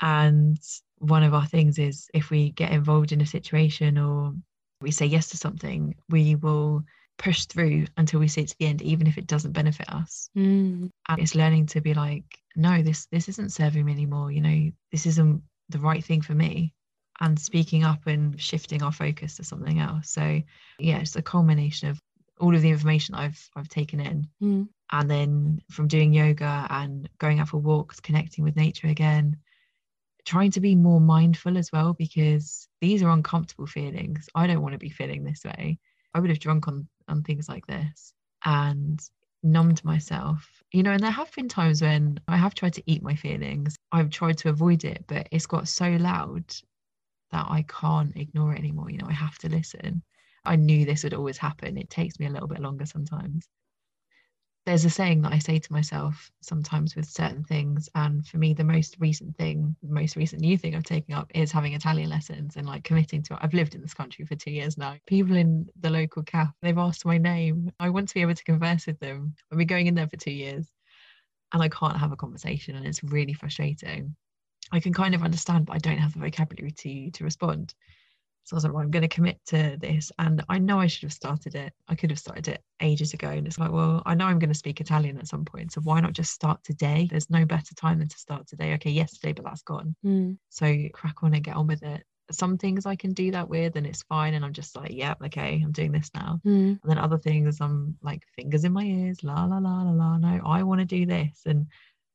and 0.00 0.58
one 0.98 1.22
of 1.22 1.34
our 1.34 1.46
things 1.46 1.78
is 1.78 2.08
if 2.14 2.30
we 2.30 2.50
get 2.50 2.72
involved 2.72 3.12
in 3.12 3.20
a 3.20 3.26
situation 3.26 3.98
or 3.98 4.34
we 4.80 4.90
say 4.90 5.06
yes 5.06 5.28
to 5.30 5.36
something, 5.36 5.94
we 6.08 6.34
will 6.34 6.84
push 7.18 7.46
through 7.46 7.86
until 7.96 8.20
we 8.20 8.28
see 8.28 8.42
it 8.42 8.48
to 8.48 8.56
the 8.58 8.66
end, 8.66 8.82
even 8.82 9.06
if 9.06 9.18
it 9.18 9.26
doesn't 9.26 9.52
benefit 9.52 9.88
us. 9.88 10.28
Mm. 10.36 10.90
And 11.08 11.20
it's 11.20 11.34
learning 11.34 11.66
to 11.66 11.80
be 11.80 11.94
like, 11.94 12.24
no, 12.56 12.82
this 12.82 13.06
this 13.06 13.28
isn't 13.28 13.52
serving 13.52 13.84
me 13.84 13.92
anymore. 13.92 14.30
You 14.30 14.40
know, 14.40 14.70
this 14.92 15.06
isn't 15.06 15.42
the 15.68 15.78
right 15.78 16.04
thing 16.04 16.22
for 16.22 16.34
me. 16.34 16.74
And 17.20 17.38
speaking 17.38 17.84
up 17.84 18.06
and 18.06 18.40
shifting 18.40 18.82
our 18.82 18.92
focus 18.92 19.36
to 19.36 19.44
something 19.44 19.78
else. 19.78 20.10
So 20.10 20.42
yeah, 20.78 20.98
it's 20.98 21.16
a 21.16 21.22
culmination 21.22 21.88
of 21.90 22.00
all 22.40 22.54
of 22.54 22.62
the 22.62 22.70
information 22.70 23.14
I've 23.14 23.48
I've 23.54 23.68
taken 23.68 24.00
in. 24.00 24.28
Mm. 24.42 24.68
and 24.92 25.10
then 25.10 25.62
from 25.70 25.88
doing 25.88 26.12
yoga 26.12 26.66
and 26.70 27.08
going 27.18 27.40
out 27.40 27.48
for 27.48 27.58
walks 27.58 28.00
connecting 28.00 28.44
with 28.44 28.56
nature 28.56 28.88
again 28.88 29.36
trying 30.24 30.50
to 30.52 30.60
be 30.60 30.74
more 30.74 31.00
mindful 31.00 31.58
as 31.58 31.70
well 31.72 31.92
because 31.92 32.66
these 32.80 33.02
are 33.02 33.10
uncomfortable 33.10 33.66
feelings. 33.66 34.28
I 34.34 34.46
don't 34.46 34.62
want 34.62 34.72
to 34.72 34.78
be 34.78 34.88
feeling 34.88 35.22
this 35.22 35.44
way. 35.44 35.78
I 36.14 36.20
would 36.20 36.30
have 36.30 36.38
drunk 36.38 36.68
on 36.68 36.88
on 37.08 37.22
things 37.22 37.48
like 37.48 37.66
this 37.66 38.14
and 38.44 39.00
numbed 39.42 39.84
myself. 39.84 40.48
You 40.72 40.82
know 40.82 40.92
and 40.92 41.02
there 41.02 41.10
have 41.10 41.30
been 41.32 41.48
times 41.48 41.82
when 41.82 42.18
i 42.28 42.36
have 42.36 42.54
tried 42.54 42.72
to 42.74 42.82
eat 42.86 43.02
my 43.02 43.14
feelings. 43.14 43.76
I've 43.92 44.10
tried 44.10 44.38
to 44.38 44.48
avoid 44.48 44.84
it 44.84 45.04
but 45.06 45.28
it's 45.30 45.46
got 45.46 45.68
so 45.68 45.90
loud 45.90 46.44
that 47.34 47.46
i 47.50 47.62
can't 47.62 48.16
ignore 48.16 48.54
it 48.54 48.58
anymore 48.58 48.90
you 48.90 48.98
know 48.98 49.08
i 49.08 49.12
have 49.12 49.36
to 49.38 49.48
listen 49.48 50.02
i 50.44 50.56
knew 50.56 50.84
this 50.84 51.02
would 51.02 51.14
always 51.14 51.36
happen 51.36 51.76
it 51.76 51.90
takes 51.90 52.18
me 52.18 52.26
a 52.26 52.30
little 52.30 52.48
bit 52.48 52.60
longer 52.60 52.86
sometimes 52.86 53.48
there's 54.66 54.84
a 54.86 54.90
saying 54.90 55.20
that 55.22 55.32
I 55.32 55.38
say 55.38 55.58
to 55.58 55.72
myself 55.72 56.30
sometimes 56.40 56.96
with 56.96 57.06
certain 57.06 57.44
things. 57.44 57.88
And 57.94 58.26
for 58.26 58.38
me, 58.38 58.54
the 58.54 58.64
most 58.64 58.96
recent 58.98 59.36
thing, 59.36 59.76
the 59.82 59.92
most 59.92 60.16
recent 60.16 60.40
new 60.40 60.56
thing 60.56 60.74
I've 60.74 60.84
taken 60.84 61.14
up 61.14 61.30
is 61.34 61.52
having 61.52 61.74
Italian 61.74 62.08
lessons 62.08 62.56
and 62.56 62.66
like 62.66 62.82
committing 62.82 63.22
to 63.24 63.34
it. 63.34 63.40
I've 63.42 63.52
lived 63.52 63.74
in 63.74 63.82
this 63.82 63.92
country 63.92 64.24
for 64.24 64.36
two 64.36 64.50
years 64.50 64.78
now. 64.78 64.96
People 65.06 65.36
in 65.36 65.66
the 65.80 65.90
local 65.90 66.22
cafe, 66.22 66.52
they've 66.62 66.78
asked 66.78 67.04
my 67.04 67.18
name. 67.18 67.70
I 67.78 67.90
want 67.90 68.08
to 68.08 68.14
be 68.14 68.22
able 68.22 68.34
to 68.34 68.44
converse 68.44 68.86
with 68.86 68.98
them. 69.00 69.34
I've 69.52 69.58
been 69.58 69.66
going 69.66 69.86
in 69.86 69.94
there 69.94 70.08
for 70.08 70.16
two 70.16 70.32
years 70.32 70.66
and 71.52 71.62
I 71.62 71.68
can't 71.68 71.98
have 71.98 72.12
a 72.12 72.16
conversation 72.16 72.74
and 72.74 72.86
it's 72.86 73.04
really 73.04 73.34
frustrating. 73.34 74.16
I 74.72 74.80
can 74.80 74.92
kind 74.92 75.14
of 75.14 75.22
understand, 75.22 75.66
but 75.66 75.74
I 75.74 75.78
don't 75.78 75.98
have 75.98 76.12
the 76.12 76.20
vocabulary 76.20 76.72
to 76.72 77.10
to 77.10 77.24
respond. 77.24 77.74
So 78.44 78.54
I 78.54 78.56
was 78.58 78.64
like, 78.64 78.74
well, 78.74 78.82
I'm 78.82 78.90
going 78.90 79.02
to 79.02 79.08
commit 79.08 79.40
to 79.46 79.78
this. 79.80 80.12
And 80.18 80.44
I 80.50 80.58
know 80.58 80.78
I 80.78 80.86
should 80.86 81.04
have 81.04 81.14
started 81.14 81.54
it. 81.54 81.72
I 81.88 81.94
could 81.94 82.10
have 82.10 82.18
started 82.18 82.46
it 82.48 82.62
ages 82.82 83.14
ago. 83.14 83.30
And 83.30 83.46
it's 83.46 83.58
like, 83.58 83.72
well, 83.72 84.02
I 84.04 84.14
know 84.14 84.26
I'm 84.26 84.38
going 84.38 84.52
to 84.52 84.58
speak 84.58 84.80
Italian 84.80 85.18
at 85.18 85.28
some 85.28 85.46
point. 85.46 85.72
So 85.72 85.80
why 85.80 86.00
not 86.00 86.12
just 86.12 86.32
start 86.32 86.62
today? 86.62 87.08
There's 87.10 87.30
no 87.30 87.46
better 87.46 87.74
time 87.74 87.98
than 87.98 88.08
to 88.08 88.18
start 88.18 88.46
today. 88.46 88.74
Okay, 88.74 88.90
yesterday, 88.90 89.32
but 89.32 89.46
that's 89.46 89.62
gone. 89.62 89.96
Mm. 90.04 90.36
So 90.50 90.76
crack 90.92 91.22
on 91.22 91.32
and 91.32 91.42
get 91.42 91.56
on 91.56 91.66
with 91.66 91.82
it. 91.82 92.04
Some 92.30 92.58
things 92.58 92.84
I 92.84 92.96
can 92.96 93.14
do 93.14 93.30
that 93.30 93.48
with 93.48 93.76
and 93.76 93.86
it's 93.86 94.02
fine. 94.02 94.34
And 94.34 94.44
I'm 94.44 94.52
just 94.52 94.76
like, 94.76 94.92
yeah, 94.92 95.14
okay, 95.24 95.62
I'm 95.64 95.72
doing 95.72 95.92
this 95.92 96.10
now. 96.14 96.38
Mm. 96.44 96.78
And 96.82 96.90
then 96.90 96.98
other 96.98 97.18
things, 97.18 97.62
I'm 97.62 97.96
like, 98.02 98.24
fingers 98.36 98.64
in 98.64 98.74
my 98.74 98.84
ears, 98.84 99.24
la, 99.24 99.46
la, 99.46 99.56
la, 99.56 99.82
la, 99.84 99.90
la. 99.90 100.18
No, 100.18 100.42
I 100.44 100.64
want 100.64 100.80
to 100.80 100.84
do 100.84 101.06
this. 101.06 101.40
And 101.46 101.68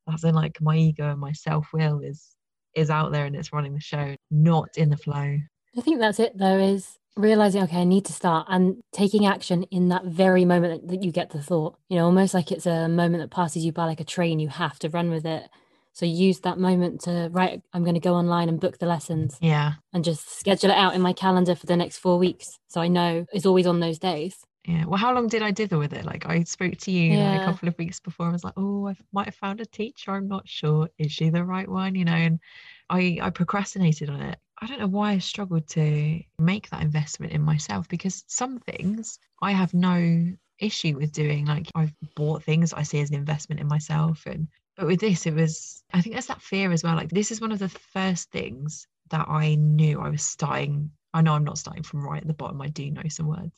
that's 0.06 0.24
in 0.24 0.36
like 0.36 0.62
my 0.62 0.78
ego 0.78 1.10
and 1.10 1.20
my 1.20 1.32
self 1.32 1.70
will 1.74 2.02
is 2.02 2.36
is 2.76 2.90
out 2.90 3.12
there 3.12 3.26
and 3.26 3.36
it's 3.36 3.54
running 3.54 3.74
the 3.74 3.80
show, 3.80 4.16
not 4.32 4.70
in 4.78 4.90
the 4.90 4.98
flow. 4.98 5.38
I 5.78 5.82
think 5.82 6.00
that's 6.00 6.20
it 6.20 6.38
though, 6.38 6.58
is 6.58 6.98
realizing, 7.16 7.64
okay, 7.64 7.82
I 7.82 7.84
need 7.84 8.06
to 8.06 8.14
start 8.14 8.48
and 8.50 8.78
taking 8.94 9.26
action 9.26 9.64
in 9.64 9.90
that 9.90 10.06
very 10.06 10.46
moment 10.46 10.88
that 10.88 11.04
you 11.04 11.12
get 11.12 11.32
the 11.32 11.42
thought, 11.42 11.78
you 11.90 11.98
know, 11.98 12.06
almost 12.06 12.34
like 12.34 12.52
it's 12.52 12.66
a 12.66 12.88
moment 12.88 13.22
that 13.22 13.32
passes 13.32 13.66
you 13.66 13.72
by 13.72 13.86
like 13.86 14.00
a 14.00 14.06
train, 14.06 14.40
you 14.40 14.48
have 14.50 14.80
to 14.80 14.90
run 14.90 15.10
with 15.10 15.26
it. 15.26 15.50
So 15.92 16.06
use 16.06 16.40
that 16.42 16.60
moment 16.60 17.02
to, 17.02 17.30
right, 17.32 17.62
I'm 17.74 17.84
going 17.84 17.96
to 17.96 18.00
go 18.00 18.14
online 18.14 18.48
and 18.48 18.60
book 18.60 18.78
the 18.78 18.86
lessons 18.86 19.38
Yeah. 19.42 19.74
and 19.92 20.04
just 20.04 20.40
schedule 20.40 20.70
it 20.70 20.78
out 20.78 20.96
in 20.96 21.02
my 21.02 21.12
calendar 21.12 21.56
for 21.56 21.66
the 21.66 21.76
next 21.76 21.98
four 21.98 22.18
weeks. 22.18 22.58
So 22.70 22.80
I 22.80 22.88
know 22.88 23.26
it's 23.34 23.46
always 23.46 23.68
on 23.68 23.80
those 23.82 24.00
days. 24.00 24.38
Yeah. 24.70 24.86
Well, 24.86 25.00
how 25.00 25.16
long 25.16 25.28
did 25.28 25.42
I 25.42 25.50
dither 25.50 25.80
with 25.80 25.94
it? 25.94 26.06
Like 26.06 26.28
I 26.28 26.44
spoke 26.44 26.78
to 26.78 26.92
you 26.92 27.18
like, 27.18 27.42
a 27.42 27.44
couple 27.44 27.68
of 27.68 27.78
weeks 27.80 28.00
before. 28.00 28.28
I 28.28 28.32
was 28.32 28.44
like, 28.44 28.54
oh, 28.56 28.88
I 28.88 28.96
might 29.12 29.26
have 29.26 29.34
found 29.34 29.62
a 29.62 29.66
teacher. 29.66 30.12
I'm 30.12 30.28
not 30.28 30.48
sure. 30.48 30.88
Is 31.00 31.12
she 31.12 31.32
the 31.32 31.44
right 31.44 31.68
one? 31.68 31.96
You 31.96 32.06
know, 32.06 32.14
and 32.14 32.40
I 32.88 33.18
I 33.20 33.32
procrastinated 33.32 34.12
on 34.12 34.22
it. 34.22 34.38
I 34.62 34.68
don't 34.68 34.80
know 34.80 34.86
why 34.86 35.14
I 35.14 35.18
struggled 35.18 35.68
to 35.70 36.22
make 36.38 36.70
that 36.70 36.84
investment 36.84 37.34
in 37.34 37.42
myself 37.42 37.88
because 37.90 38.24
some 38.28 38.60
things 38.60 39.18
I 39.42 39.54
have 39.54 39.74
no 39.74 40.34
issue 40.60 40.98
with 40.98 41.14
doing. 41.14 41.46
Like 41.46 41.68
I've 41.74 41.96
bought 42.16 42.44
things 42.44 42.72
I 42.72 42.84
see 42.84 43.00
as 43.00 43.10
an 43.10 43.16
investment 43.16 43.60
in 43.60 43.68
myself, 43.68 44.28
and 44.28 44.48
but 44.78 44.86
with 44.86 45.00
this, 45.00 45.26
it 45.26 45.34
was. 45.34 45.82
I 45.94 46.02
think 46.02 46.14
there's 46.14 46.28
that 46.28 46.44
fear 46.44 46.72
as 46.72 46.84
well. 46.84 46.96
Like 46.96 47.10
this 47.10 47.32
is 47.32 47.42
one 47.42 47.52
of 47.52 47.58
the 47.58 47.70
first 47.70 48.30
things 48.30 48.86
that 49.10 49.28
I 49.28 49.56
knew 49.56 50.00
I 50.00 50.10
was 50.10 50.22
starting. 50.22 50.92
I 51.12 51.24
know 51.24 51.34
I'm 51.34 51.44
not 51.44 51.58
starting 51.58 51.82
from 51.82 52.08
right 52.08 52.22
at 52.22 52.28
the 52.28 52.36
bottom. 52.36 52.62
I 52.62 52.68
do 52.68 52.92
know 52.92 53.02
some 53.10 53.26
words, 53.26 53.52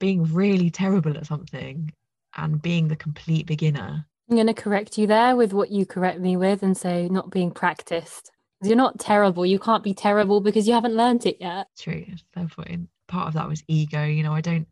being 0.00 0.24
really 0.34 0.70
terrible 0.70 1.16
at 1.16 1.26
something 1.26 1.92
and 2.36 2.60
being 2.60 2.88
the 2.88 2.96
complete 2.96 3.46
beginner. 3.46 4.06
I'm 4.28 4.36
going 4.36 4.46
to 4.48 4.54
correct 4.54 4.98
you 4.98 5.06
there 5.06 5.36
with 5.36 5.52
what 5.52 5.70
you 5.70 5.86
correct 5.86 6.20
me 6.20 6.36
with 6.36 6.62
and 6.62 6.76
say 6.76 7.08
not 7.08 7.30
being 7.30 7.52
practiced. 7.52 8.32
You're 8.62 8.76
not 8.76 8.98
terrible. 8.98 9.46
You 9.46 9.58
can't 9.58 9.84
be 9.84 9.94
terrible 9.94 10.40
because 10.40 10.66
you 10.66 10.74
haven't 10.74 10.94
learned 10.96 11.26
it 11.26 11.38
yet. 11.40 11.68
True, 11.78 12.04
fair 12.34 12.48
point. 12.48 12.88
Part 13.08 13.28
of 13.28 13.34
that 13.34 13.48
was 13.48 13.62
ego. 13.68 14.04
You 14.04 14.22
know, 14.22 14.32
I 14.32 14.40
don't, 14.40 14.66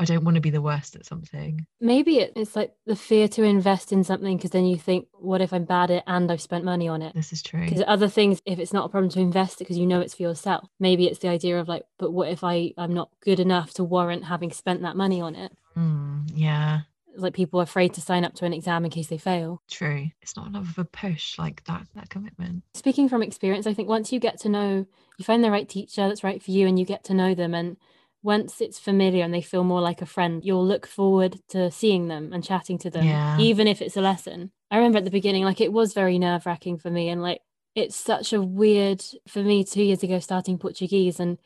I 0.00 0.04
don't 0.04 0.24
want 0.24 0.36
to 0.36 0.40
be 0.40 0.48
the 0.48 0.62
worst 0.62 0.96
at 0.96 1.04
something. 1.04 1.66
Maybe 1.78 2.20
it's 2.20 2.56
like 2.56 2.72
the 2.86 2.96
fear 2.96 3.28
to 3.28 3.42
invest 3.42 3.92
in 3.92 4.02
something 4.02 4.38
because 4.38 4.50
then 4.50 4.64
you 4.64 4.78
think, 4.78 5.08
what 5.12 5.42
if 5.42 5.52
I'm 5.52 5.64
bad 5.64 5.90
at 5.90 5.98
it 5.98 6.04
and 6.06 6.32
I've 6.32 6.40
spent 6.40 6.64
money 6.64 6.88
on 6.88 7.02
it? 7.02 7.14
This 7.14 7.34
is 7.34 7.42
true. 7.42 7.64
Because 7.66 7.84
other 7.86 8.08
things, 8.08 8.40
if 8.46 8.58
it's 8.58 8.72
not 8.72 8.86
a 8.86 8.88
problem 8.88 9.10
to 9.10 9.20
invest 9.20 9.60
it 9.60 9.64
because 9.64 9.76
you 9.76 9.86
know 9.86 10.00
it's 10.00 10.14
for 10.14 10.22
yourself, 10.22 10.68
maybe 10.78 11.06
it's 11.06 11.18
the 11.18 11.28
idea 11.28 11.60
of 11.60 11.68
like, 11.68 11.84
but 11.98 12.12
what 12.12 12.30
if 12.30 12.42
I 12.42 12.72
I'm 12.78 12.94
not 12.94 13.10
good 13.20 13.40
enough 13.40 13.74
to 13.74 13.84
warrant 13.84 14.24
having 14.24 14.52
spent 14.52 14.80
that 14.82 14.96
money 14.96 15.20
on 15.20 15.34
it? 15.34 15.52
Mm, 15.76 16.30
yeah, 16.34 16.80
like 17.16 17.34
people 17.34 17.60
are 17.60 17.64
afraid 17.64 17.92
to 17.94 18.00
sign 18.00 18.24
up 18.24 18.34
to 18.36 18.46
an 18.46 18.54
exam 18.54 18.86
in 18.86 18.90
case 18.90 19.08
they 19.08 19.18
fail. 19.18 19.60
true. 19.70 20.08
It's 20.22 20.34
not 20.34 20.46
enough 20.46 20.70
of 20.70 20.78
a 20.78 20.84
push 20.84 21.38
like 21.38 21.62
that. 21.64 21.86
That 21.94 22.08
commitment. 22.08 22.62
Speaking 22.74 23.08
from 23.08 23.22
experience, 23.22 23.66
I 23.66 23.74
think 23.74 23.88
once 23.88 24.12
you 24.12 24.20
get 24.20 24.40
to 24.40 24.48
know, 24.48 24.86
you 25.18 25.24
find 25.24 25.44
the 25.44 25.50
right 25.50 25.68
teacher 25.68 26.08
that's 26.08 26.24
right 26.24 26.42
for 26.42 26.50
you 26.50 26.66
and 26.66 26.78
you 26.78 26.86
get 26.86 27.04
to 27.04 27.14
know 27.14 27.34
them. 27.34 27.52
And 27.54 27.76
once 28.22 28.60
it's 28.60 28.78
familiar 28.78 29.24
and 29.24 29.32
they 29.32 29.40
feel 29.40 29.64
more 29.64 29.80
like 29.80 30.02
a 30.02 30.06
friend, 30.06 30.44
you'll 30.44 30.66
look 30.66 30.86
forward 30.86 31.40
to 31.48 31.70
seeing 31.70 32.08
them 32.08 32.32
and 32.32 32.44
chatting 32.44 32.78
to 32.78 32.90
them, 32.90 33.04
Yeah. 33.04 33.38
even 33.38 33.66
if 33.66 33.80
it's 33.80 33.96
a 33.96 34.00
lesson. 34.02 34.50
I 34.70 34.76
remember 34.76 34.98
at 34.98 35.04
the 35.04 35.10
beginning, 35.10 35.44
like 35.44 35.60
it 35.60 35.72
was 35.72 35.94
very 35.94 36.18
nerve 36.18 36.44
wracking 36.46 36.78
for 36.78 36.90
me. 36.90 37.08
And 37.08 37.22
like 37.22 37.40
it's 37.74 37.96
such 37.96 38.32
a 38.32 38.42
weird 38.42 39.02
for 39.26 39.42
me 39.42 39.64
two 39.64 39.82
years 39.82 40.02
ago 40.02 40.18
starting 40.18 40.58
Portuguese. 40.58 41.18
And 41.18 41.38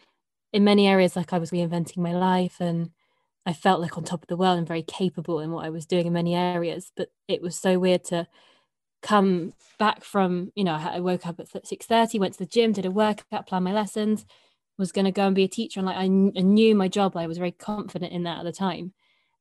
in 0.52 0.64
many 0.64 0.86
areas, 0.88 1.16
like 1.16 1.32
I 1.32 1.38
was 1.38 1.50
reinventing 1.50 1.98
my 1.98 2.12
life 2.12 2.56
and 2.60 2.90
I 3.46 3.52
felt 3.52 3.80
like 3.80 3.96
on 3.96 4.04
top 4.04 4.22
of 4.22 4.28
the 4.28 4.36
world 4.36 4.58
and 4.58 4.66
very 4.66 4.82
capable 4.82 5.38
in 5.40 5.52
what 5.52 5.64
I 5.64 5.70
was 5.70 5.86
doing 5.86 6.06
in 6.06 6.12
many 6.12 6.34
areas. 6.34 6.90
But 6.96 7.10
it 7.28 7.40
was 7.40 7.56
so 7.56 7.78
weird 7.78 8.04
to 8.04 8.26
come 9.02 9.52
back 9.78 10.02
from 10.02 10.50
you 10.54 10.64
know 10.64 10.74
I 10.74 11.00
woke 11.00 11.26
up 11.26 11.38
at 11.38 11.66
six 11.66 11.86
thirty, 11.86 12.18
went 12.18 12.34
to 12.34 12.38
the 12.38 12.46
gym, 12.46 12.72
did 12.72 12.86
a 12.86 12.90
workout, 12.90 13.46
planned 13.46 13.64
my 13.64 13.72
lessons, 13.72 14.24
was 14.78 14.92
going 14.92 15.04
to 15.04 15.12
go 15.12 15.26
and 15.26 15.34
be 15.34 15.44
a 15.44 15.48
teacher, 15.48 15.80
and 15.80 15.86
like 15.86 15.96
I, 15.96 16.06
kn- 16.08 16.32
I 16.36 16.40
knew 16.40 16.74
my 16.74 16.88
job, 16.88 17.16
I 17.16 17.26
was 17.26 17.38
very 17.38 17.52
confident 17.52 18.12
in 18.12 18.24
that 18.24 18.38
at 18.38 18.44
the 18.44 18.52
time, 18.52 18.92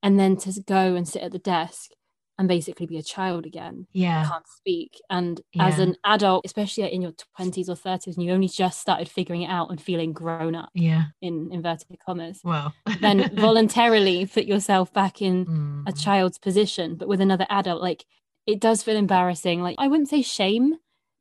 and 0.02 0.20
then 0.20 0.38
to 0.38 0.62
go 0.66 0.96
and 0.96 1.08
sit 1.08 1.22
at 1.24 1.32
the 1.32 1.40
desk 1.40 1.92
and 2.38 2.48
basically 2.48 2.86
be 2.88 2.98
a 2.98 3.04
child 3.04 3.46
again, 3.46 3.88
Yeah, 3.94 4.28
can't 4.28 4.48
speak, 4.48 5.00
and 5.10 5.42
as 5.60 5.80
an 5.80 5.96
adult, 6.06 6.46
especially 6.46 6.92
in 6.92 7.02
your 7.02 7.14
twenties 7.36 7.70
or 7.70 7.76
thirties, 7.76 8.16
and 8.16 8.26
you 8.26 8.32
only 8.32 8.48
just 8.48 8.80
started 8.80 9.08
figuring 9.10 9.44
it 9.44 9.50
out 9.50 9.70
and 9.70 9.82
feeling 9.82 10.14
grown 10.14 10.56
up 10.56 10.70
yeah. 10.74 11.06
in 11.22 11.50
inverted 11.52 11.88
commas, 12.06 12.42
Well, 12.44 12.74
then 13.00 13.30
voluntarily 13.36 14.26
put 14.26 14.46
yourself 14.46 14.92
back 14.94 15.22
in 15.22 15.46
Mm, 15.46 15.88
a 15.88 15.92
child's 15.94 16.38
position, 16.38 16.96
but 16.96 17.08
with 17.08 17.22
another 17.22 17.46
adult, 17.50 17.82
like 17.82 18.06
it 18.46 18.60
does 18.60 18.84
feel 18.84 18.96
embarrassing. 18.98 19.62
Like 19.62 19.76
I 19.78 19.88
wouldn't 19.88 20.10
say 20.10 20.22
shame, 20.22 20.76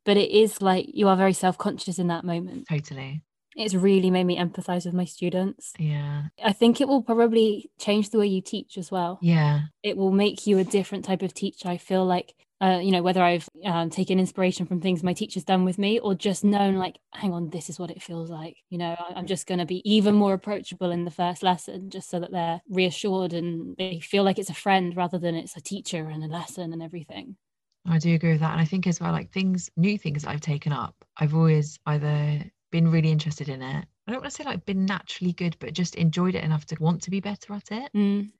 but 0.05 0.17
it 0.17 0.31
is 0.31 0.61
like 0.61 0.87
you 0.93 1.07
are 1.09 1.15
very 1.17 1.33
self 1.33 1.57
conscious 1.57 1.99
in 1.99 2.07
that 2.07 2.23
moment. 2.23 2.67
totally. 2.69 3.21
It's 3.55 3.73
really 3.75 4.09
made 4.11 4.25
me 4.25 4.37
empathize 4.37 4.85
with 4.85 4.93
my 4.95 5.05
students. 5.05 5.73
Yeah, 5.77 6.29
I 6.43 6.53
think 6.53 6.81
it 6.81 6.87
will 6.87 7.03
probably 7.03 7.71
change 7.79 8.09
the 8.09 8.19
way 8.19 8.27
you 8.27 8.41
teach 8.41 8.77
as 8.77 8.91
well. 8.91 9.21
yeah, 9.21 9.67
It 9.83 9.97
will 9.97 10.11
make 10.11 10.47
you 10.47 10.57
a 10.59 10.63
different 10.63 11.05
type 11.05 11.21
of 11.21 11.33
teacher. 11.33 11.67
I 11.69 11.77
feel 11.77 12.05
like, 12.05 12.35
uh, 12.61 12.79
you 12.81 12.91
know, 12.91 13.03
whether 13.03 13.21
I've 13.21 13.49
um, 13.65 13.89
taken 13.89 14.19
inspiration 14.19 14.65
from 14.65 14.81
things 14.81 15.03
my 15.03 15.13
teacher's 15.13 15.43
done 15.43 15.65
with 15.65 15.77
me 15.77 15.99
or 15.99 16.15
just 16.15 16.43
known, 16.43 16.75
like, 16.75 16.99
hang 17.13 17.33
on, 17.33 17.49
this 17.49 17.69
is 17.69 17.79
what 17.79 17.91
it 17.91 18.01
feels 18.01 18.29
like. 18.29 18.57
You 18.69 18.77
know, 18.77 18.95
I- 18.97 19.13
I'm 19.15 19.27
just 19.27 19.45
going 19.47 19.59
to 19.59 19.65
be 19.65 19.81
even 19.89 20.15
more 20.15 20.33
approachable 20.33 20.91
in 20.91 21.05
the 21.05 21.11
first 21.11 21.43
lesson 21.43 21.89
just 21.89 22.09
so 22.09 22.19
that 22.21 22.31
they're 22.31 22.61
reassured 22.69 23.33
and 23.33 23.75
they 23.77 23.99
feel 23.99 24.23
like 24.23 24.39
it's 24.39 24.49
a 24.49 24.53
friend 24.53 24.95
rather 24.95 25.19
than 25.19 25.35
it's 25.35 25.57
a 25.57 25.61
teacher 25.61 26.09
and 26.09 26.23
a 26.23 26.27
lesson 26.27 26.73
and 26.73 26.81
everything. 26.81 27.37
I 27.85 27.97
do 27.99 28.13
agree 28.13 28.31
with 28.31 28.41
that. 28.41 28.51
And 28.53 28.61
I 28.61 28.65
think 28.65 28.87
as 28.87 28.99
well, 28.99 29.11
like 29.11 29.31
things, 29.31 29.69
new 29.75 29.97
things 29.97 30.23
that 30.23 30.29
I've 30.31 30.41
taken 30.41 30.71
up, 30.71 31.03
I've 31.17 31.35
always 31.35 31.79
either 31.85 32.49
been 32.73 32.89
really 32.91 33.11
interested 33.11 33.49
in 33.49 33.61
it. 33.61 33.85
I 34.07 34.11
don't 34.11 34.19
want 34.21 34.33
to 34.33 34.35
say 34.35 34.43
like 34.43 34.65
been 34.65 34.83
naturally 34.85 35.31
good, 35.31 35.55
but 35.59 35.73
just 35.73 35.93
enjoyed 35.95 36.33
it 36.33 36.43
enough 36.43 36.65
to 36.65 36.75
want 36.79 37.03
to 37.03 37.11
be 37.11 37.19
better 37.19 37.53
at 37.53 37.71
it. 37.71 37.91
Mm, 37.95 38.31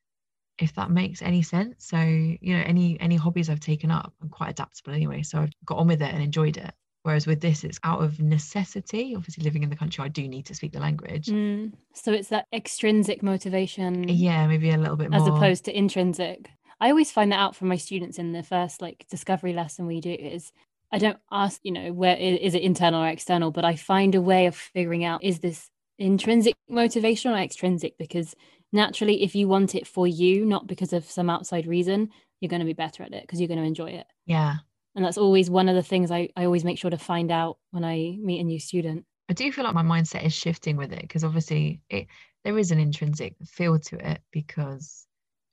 if 0.57 0.73
that 0.73 0.89
makes 0.89 1.21
any 1.21 1.43
sense. 1.43 1.85
So, 1.85 1.97
you 1.99 2.57
know, 2.57 2.63
any 2.65 2.99
any 2.99 3.15
hobbies 3.15 3.47
I've 3.49 3.59
taken 3.59 3.91
up, 3.91 4.11
I'm 4.21 4.29
quite 4.29 4.49
adaptable 4.49 4.93
anyway. 4.93 5.21
So 5.21 5.39
I've 5.39 5.53
got 5.65 5.77
on 5.77 5.87
with 5.87 6.01
it 6.01 6.11
and 6.13 6.21
enjoyed 6.21 6.57
it. 6.57 6.73
Whereas 7.03 7.27
with 7.27 7.41
this, 7.41 7.63
it's 7.63 7.79
out 7.83 8.01
of 8.01 8.19
necessity. 8.19 9.13
Obviously, 9.15 9.43
living 9.43 9.61
in 9.61 9.69
the 9.69 9.75
country, 9.75 10.03
I 10.03 10.07
do 10.07 10.27
need 10.27 10.47
to 10.47 10.55
speak 10.55 10.71
the 10.71 10.79
language. 10.79 11.27
mm. 11.27 11.71
So 11.93 12.11
it's 12.11 12.29
that 12.29 12.47
extrinsic 12.51 13.21
motivation 13.21 14.07
Yeah, 14.09 14.47
maybe 14.47 14.71
a 14.71 14.77
little 14.77 14.95
bit 14.95 15.11
more. 15.11 15.21
as 15.21 15.27
opposed 15.27 15.65
to 15.65 15.77
intrinsic. 15.77 16.49
I 16.81 16.89
always 16.89 17.11
find 17.11 17.31
that 17.31 17.39
out 17.39 17.55
from 17.55 17.67
my 17.67 17.77
students 17.77 18.17
in 18.17 18.31
the 18.31 18.41
first 18.41 18.81
like 18.81 19.05
discovery 19.09 19.53
lesson 19.53 19.85
we 19.85 20.01
do 20.01 20.11
is 20.11 20.51
I 20.93 20.99
don't 20.99 21.17
ask, 21.31 21.59
you 21.63 21.71
know, 21.71 21.91
where 21.91 22.15
is 22.15 22.53
it 22.53 22.61
internal 22.61 23.01
or 23.01 23.07
external, 23.07 23.49
but 23.49 23.65
I 23.65 23.75
find 23.75 24.13
a 24.13 24.21
way 24.21 24.45
of 24.45 24.55
figuring 24.55 25.03
out 25.03 25.23
is 25.23 25.39
this 25.39 25.69
intrinsic 25.97 26.53
motivation 26.69 27.31
or 27.31 27.37
extrinsic 27.37 27.97
because 27.97 28.35
naturally 28.71 29.23
if 29.23 29.33
you 29.33 29.47
want 29.47 29.73
it 29.73 29.87
for 29.87 30.05
you, 30.05 30.45
not 30.45 30.67
because 30.67 30.93
of 30.93 31.05
some 31.05 31.31
outside 31.31 31.65
reason, 31.65 32.11
you're 32.39 32.49
going 32.49 32.59
to 32.59 32.65
be 32.65 32.73
better 32.73 33.01
at 33.01 33.11
it 33.11 33.23
because 33.23 33.41
you're 33.41 33.47
going 33.47 33.59
to 33.59 33.65
enjoy 33.65 33.89
it. 33.89 34.05
yeah. 34.27 34.57
And 34.95 35.03
that's 35.03 35.17
always 35.17 35.49
one 35.49 35.67
of 35.67 35.75
the 35.75 35.81
things 35.81 36.11
I, 36.11 36.29
I 36.37 36.45
always 36.45 36.63
make 36.63 36.77
sure 36.77 36.91
to 36.91 36.99
find 36.99 37.31
out 37.31 37.57
when 37.71 37.83
I 37.83 38.15
meet 38.21 38.39
a 38.39 38.43
new 38.43 38.59
student. 38.59 39.05
I 39.27 39.33
do 39.33 39.51
feel 39.51 39.63
like 39.63 39.73
my 39.73 39.81
mindset 39.81 40.23
is 40.23 40.33
shifting 40.33 40.77
with 40.77 40.93
it 40.93 41.01
because 41.01 41.23
obviously 41.23 41.81
it 41.89 42.05
there 42.43 42.59
is 42.59 42.69
an 42.69 42.79
intrinsic 42.79 43.35
feel 43.43 43.79
to 43.79 44.11
it 44.11 44.21
because 44.31 45.07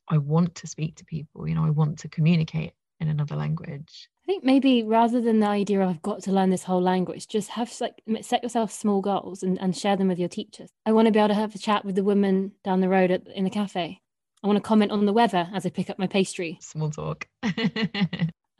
I 0.09 0.19
want 0.19 0.57
to 0.57 0.67
speak 0.67 0.97
to 0.97 1.07
people, 1.07 1.49
you 1.49 1.55
know, 1.55 1.65
I 1.65 1.71
want 1.71 2.01
to 2.01 2.09
communicate 2.09 2.73
in 2.99 3.09
another 3.09 3.37
language. 3.37 4.11
I 4.31 4.35
think 4.35 4.45
maybe 4.45 4.85
rather 4.85 5.21
than 5.21 5.41
the 5.41 5.49
idea 5.49 5.81
of 5.81 5.89
I've 5.89 6.03
got 6.03 6.23
to 6.23 6.31
learn 6.31 6.51
this 6.51 6.63
whole 6.63 6.81
language, 6.81 7.27
just 7.27 7.49
have 7.49 7.75
like 7.81 8.01
set 8.23 8.45
yourself 8.45 8.71
small 8.71 9.01
goals 9.01 9.43
and, 9.43 9.61
and 9.61 9.77
share 9.77 9.97
them 9.97 10.07
with 10.07 10.21
your 10.21 10.29
teachers. 10.29 10.71
I 10.87 10.93
want 10.93 11.07
to 11.07 11.11
be 11.11 11.19
able 11.19 11.31
to 11.31 11.35
have 11.35 11.53
a 11.53 11.59
chat 11.59 11.85
with 11.85 11.97
the 11.97 12.05
woman 12.05 12.53
down 12.63 12.81
the 12.81 12.89
road 12.89 13.11
at, 13.11 13.27
in 13.27 13.43
the 13.43 13.51
cafe. 13.51 14.01
I 14.45 14.47
want 14.47 14.57
to 14.57 14.63
comment 14.63 14.93
on 14.93 15.05
the 15.05 15.13
weather 15.13 15.49
as 15.53 15.67
I 15.67 15.71
pick 15.71 15.91
up 15.91 15.99
my 15.99 16.07
pastry. 16.07 16.59
Small 16.61 16.91
talk. 16.91 17.27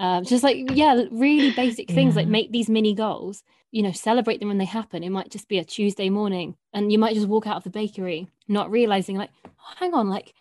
Um, 0.01 0.25
just 0.25 0.43
like 0.43 0.57
yeah, 0.71 1.05
really 1.11 1.51
basic 1.51 1.91
things 1.91 2.17
like 2.17 2.27
make 2.27 2.51
these 2.51 2.71
mini 2.71 2.95
goals. 2.95 3.43
You 3.71 3.83
know, 3.83 3.93
celebrate 3.93 4.41
them 4.41 4.49
when 4.49 4.57
they 4.57 4.65
happen. 4.65 5.05
It 5.05 5.11
might 5.11 5.31
just 5.31 5.47
be 5.47 5.59
a 5.59 5.65
Tuesday 5.65 6.09
morning, 6.09 6.57
and 6.73 6.91
you 6.91 6.99
might 6.99 7.15
just 7.15 7.29
walk 7.29 7.47
out 7.47 7.59
of 7.59 7.65
the 7.65 7.69
bakery, 7.71 8.27
not 8.49 8.71
realizing 8.71 9.19
like, 9.19 9.29
"Oh, 9.45 9.75
hang 9.77 9.93
on, 9.93 10.09
like 10.09 10.33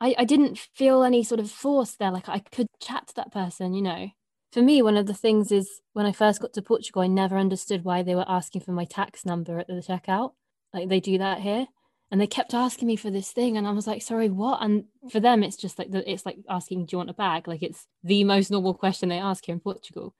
I, 0.00 0.14
I 0.16 0.24
didn't 0.24 0.58
feel 0.58 1.04
any 1.04 1.22
sort 1.24 1.40
of 1.40 1.50
force 1.50 1.94
there. 1.96 2.10
Like 2.10 2.26
I 2.30 2.38
could 2.38 2.68
chat 2.80 3.08
to 3.08 3.14
that 3.16 3.30
person. 3.30 3.74
You 3.74 3.82
know, 3.82 4.08
for 4.52 4.60
me, 4.60 4.82
one 4.82 4.96
of 4.96 5.06
the 5.06 5.14
things 5.14 5.50
is 5.50 5.80
when 5.94 6.06
I 6.06 6.12
first 6.12 6.40
got 6.40 6.52
to 6.52 6.62
Portugal, 6.62 7.02
I 7.02 7.06
never 7.06 7.38
understood 7.38 7.84
why 7.84 8.02
they 8.02 8.14
were 8.14 8.28
asking 8.28 8.60
for 8.60 8.72
my 8.72 8.84
tax 8.84 9.24
number 9.24 9.58
at 9.58 9.66
the 9.66 9.74
checkout. 9.74 10.32
Like 10.74 10.88
they 10.88 11.00
do 11.00 11.18
that 11.18 11.40
here. 11.40 11.66
And 12.10 12.20
they 12.20 12.26
kept 12.26 12.52
asking 12.52 12.88
me 12.88 12.96
for 12.96 13.10
this 13.10 13.32
thing, 13.32 13.56
and 13.56 13.66
I 13.66 13.70
was 13.70 13.86
like, 13.86 14.02
"Sorry, 14.02 14.28
what?" 14.28 14.58
And 14.60 14.84
for 15.10 15.18
them, 15.18 15.42
it's 15.42 15.56
just 15.56 15.78
like 15.78 15.90
the, 15.90 16.08
it's 16.10 16.26
like 16.26 16.36
asking, 16.46 16.84
"Do 16.84 16.94
you 16.94 16.98
want 16.98 17.08
a 17.08 17.14
bag?" 17.14 17.48
Like 17.48 17.62
it's 17.62 17.86
the 18.04 18.22
most 18.24 18.50
normal 18.50 18.74
question 18.74 19.08
they 19.08 19.18
ask 19.18 19.46
here 19.46 19.54
in 19.54 19.60
Portugal. 19.60 20.14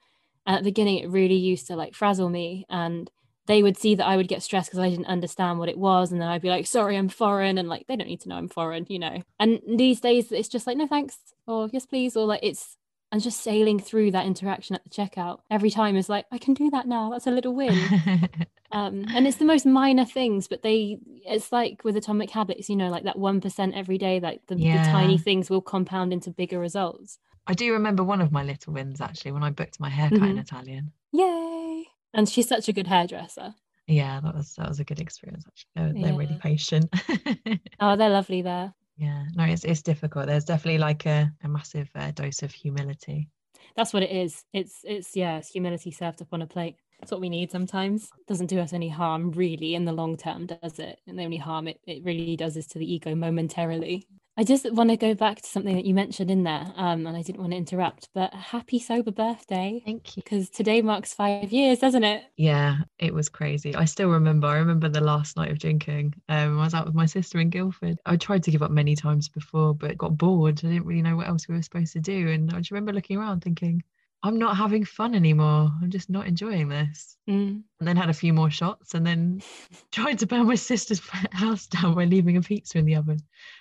And 0.47 0.57
at 0.57 0.63
the 0.63 0.71
beginning, 0.71 0.99
it 0.99 1.11
really 1.11 1.37
used 1.37 1.67
to 1.67 1.77
like 1.77 1.95
frazzle 1.95 2.31
me, 2.31 2.65
and 2.71 3.11
they 3.47 3.63
would 3.63 3.77
see 3.77 3.95
that 3.97 4.07
I 4.07 4.17
would 4.17 4.29
get 4.29 4.43
stressed 4.43 4.71
because 4.71 4.79
I 4.79 4.89
didn't 4.89 5.05
understand 5.05 5.59
what 5.59 5.69
it 5.69 5.77
was, 5.77 6.13
and 6.13 6.21
then 6.21 6.29
I'd 6.29 6.41
be 6.41 6.49
like, 6.49 6.67
"Sorry, 6.67 6.97
I'm 6.97 7.11
foreign," 7.11 7.59
and 7.59 7.69
like 7.69 7.87
they 7.89 7.97
don't 7.97 8.09
need 8.09 8.23
to 8.23 8.31
know 8.31 8.37
I'm 8.37 8.49
foreign, 8.49 8.87
you 8.89 8.99
know. 8.99 9.23
And 9.39 9.61
these 9.69 10.01
days, 10.01 10.33
it's 10.33 10.49
just 10.49 10.67
like, 10.67 10.79
"No, 10.79 10.87
thanks," 10.87 11.19
or 11.47 11.69
"Yes, 11.75 11.85
please," 11.85 12.17
or 12.17 12.25
like 12.25 12.41
it's 12.43 12.79
and 13.13 13.23
just 13.23 13.43
sailing 13.43 13.79
through 13.79 14.11
that 14.11 14.27
interaction 14.27 14.75
at 14.75 14.83
the 14.83 14.91
checkout 14.91 15.41
every 15.51 15.71
time 15.71 15.95
is 15.97 16.09
like, 16.09 16.25
I 16.33 16.39
can 16.39 16.55
do 16.55 16.71
that 16.71 16.89
now. 16.89 17.11
That's 17.11 17.27
a 17.27 17.31
little 17.31 17.55
win. 17.55 17.73
um, 18.73 19.05
and 19.15 19.27
it's 19.27 19.37
the 19.37 19.45
most 19.45 19.67
minor 19.67 20.05
things, 20.07 20.49
but 20.49 20.63
they, 20.63 20.99
it's 21.27 21.53
like 21.53 21.85
with 21.85 21.97
atomic 21.97 22.31
habits, 22.31 22.69
you 22.71 22.75
know, 22.77 22.89
like 22.89 23.05
that 23.05 23.17
1% 23.19 23.77
every 23.77 23.99
day, 23.99 24.19
like 24.19 24.41
the, 24.49 24.55
the 24.57 24.63
tiny 24.91 25.19
things 25.19 25.51
will 25.51 25.61
compound 25.61 26.13
into 26.13 26.31
bigger 26.31 26.59
results. 26.59 27.19
I 27.47 27.55
do 27.55 27.73
remember 27.73 28.03
one 28.03 28.21
of 28.21 28.33
my 28.33 28.43
little 28.43 28.73
wins 28.73 29.01
actually 29.01 29.33
when 29.33 29.43
I 29.45 29.51
booked 29.51 29.79
my 29.79 29.91
haircut 29.91 30.19
in 30.23 30.37
Mhm. 30.37 30.41
Italian. 30.41 30.93
Yay. 31.13 31.85
And 32.15 32.29
she's 32.29 32.49
such 32.49 32.69
a 32.69 32.73
good 32.73 32.87
hairdresser. 32.87 33.55
Yeah, 33.89 34.21
that 34.21 34.35
was 34.35 34.55
that 34.55 34.69
was 34.69 34.79
a 34.81 34.85
good 34.85 35.01
experience 35.01 35.45
actually. 35.47 35.71
They're, 35.75 36.03
they're 36.03 36.19
really 36.19 36.39
patient. 36.41 36.89
Oh, 37.81 37.97
they're 37.97 38.11
lovely 38.11 38.43
there. 38.43 38.73
Yeah, 38.97 39.25
no, 39.35 39.45
it's 39.45 39.65
it's 39.65 39.83
difficult. 39.83 40.27
There's 40.27 40.45
definitely 40.45 40.79
like 40.79 41.07
a, 41.07 41.31
a 41.43 41.49
massive 41.49 41.89
uh, 41.95 42.11
dose 42.13 42.43
of 42.43 42.53
humility. 42.53 43.29
That's 43.77 43.93
what 43.93 44.03
it 44.03 44.11
is. 44.11 44.45
It's, 44.53 44.81
it's, 44.85 45.17
yeah, 45.17 45.39
it's 45.39 45.49
humility 45.49 45.91
served 45.91 46.21
up 46.21 46.29
on 46.33 46.43
a 46.43 46.47
plate. 46.47 46.77
that's 47.01 47.11
what 47.11 47.21
we 47.21 47.31
need 47.31 47.51
sometimes. 47.51 48.11
doesn't 48.27 48.47
do 48.47 48.61
us 48.61 48.73
any 48.73 48.89
harm 48.89 49.31
really 49.31 49.75
in 49.75 49.85
the 49.85 49.93
long 49.93 50.17
term, 50.17 50.47
does 50.47 50.79
it? 50.79 51.01
And 51.07 51.19
the 51.19 51.25
only 51.25 51.37
harm 51.39 51.69
it, 51.69 51.81
it 51.87 52.05
really 52.05 52.37
does 52.37 52.57
is 52.57 52.67
to 52.69 52.79
the 52.79 52.93
ego 52.93 53.15
momentarily. 53.15 54.07
I 54.35 54.45
just 54.45 54.73
want 54.73 54.89
to 54.89 54.97
go 54.97 55.15
back 55.15 55.43
to 55.43 55.49
something 55.49 55.77
that 55.77 55.85
you 55.85 55.93
mentioned 55.93 56.31
in 56.31 56.43
there, 56.43 56.73
um, 56.77 57.07
and 57.07 57.15
I 57.15 57.21
didn't 57.21 57.41
want 57.41 57.53
to 57.53 57.59
interrupt, 57.59 58.09
but 58.15 58.33
happy 58.33 58.79
sober 58.79 59.11
birthday 59.11 59.83
Thank 59.85 60.17
you. 60.17 60.23
because 60.23 60.49
today 60.49 60.81
marks 60.81 61.13
five 61.13 61.53
years, 61.53 61.81
doesn't 61.81 62.03
it? 62.03 62.25
Yeah, 62.39 62.79
it 62.99 63.13
was 63.13 63.29
crazy. 63.29 63.75
I 63.75 63.85
still 63.85 64.09
remember. 64.09 64.47
I 64.47 64.57
remember 64.57 64.89
the 64.89 65.03
last 65.03 65.37
night 65.37 65.51
of 65.51 65.59
drinking. 65.59 66.15
Um, 66.31 66.59
I 66.59 66.65
was 66.65 66.73
out 66.73 66.87
with 66.87 66.95
my 66.95 67.05
sister 67.05 67.41
in 67.41 67.51
Guildford. 67.51 67.99
I 68.07 68.17
tried 68.17 68.43
to 68.45 68.51
give 68.51 68.63
up 68.63 68.71
many 68.71 68.97
times 68.97 69.29
before, 69.29 69.75
but 69.75 69.99
got 69.99 70.17
bored. 70.17 70.61
I 70.65 70.69
didn't 70.69 70.87
really 70.87 71.03
know 71.03 71.17
what 71.17 71.29
else 71.29 71.47
we 71.47 71.55
were 71.55 71.63
supposed 71.63 71.93
to 71.93 72.01
do. 72.01 72.29
And 72.29 72.55
I 72.55 72.59
just 72.59 72.71
remember 72.71 72.95
looking 72.95 73.19
around 73.19 73.43
thinking, 73.43 73.83
I'm 74.25 74.39
not 74.39 74.57
having 74.57 74.85
fun 74.85 75.15
anymore. 75.15 75.71
I'm 75.83 75.91
just 75.91 76.09
not 76.09 76.27
enjoying 76.27 76.69
this. 76.69 77.17
Mm. 77.29 77.63
And 77.81 77.89
then 77.89 77.97
had 77.97 78.11
a 78.11 78.15
few 78.15 78.33
more 78.33 78.51
shots 78.51 78.95
and 78.95 79.05
then 79.05 79.43
tried 79.93 80.19
to 80.21 80.27
burn 80.27 80.47
my 80.47 80.55
sister's 80.55 81.01
house 81.33 81.67
down 81.67 81.95
by 81.95 82.05
leaving 82.05 82.37
a 82.37 82.43
pizza 82.43 82.79
in 82.79 82.85
the 82.85 82.97
oven. 82.97 83.19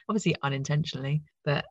Obviously 0.07 0.35
unintentionally, 0.43 1.23
but 1.43 1.65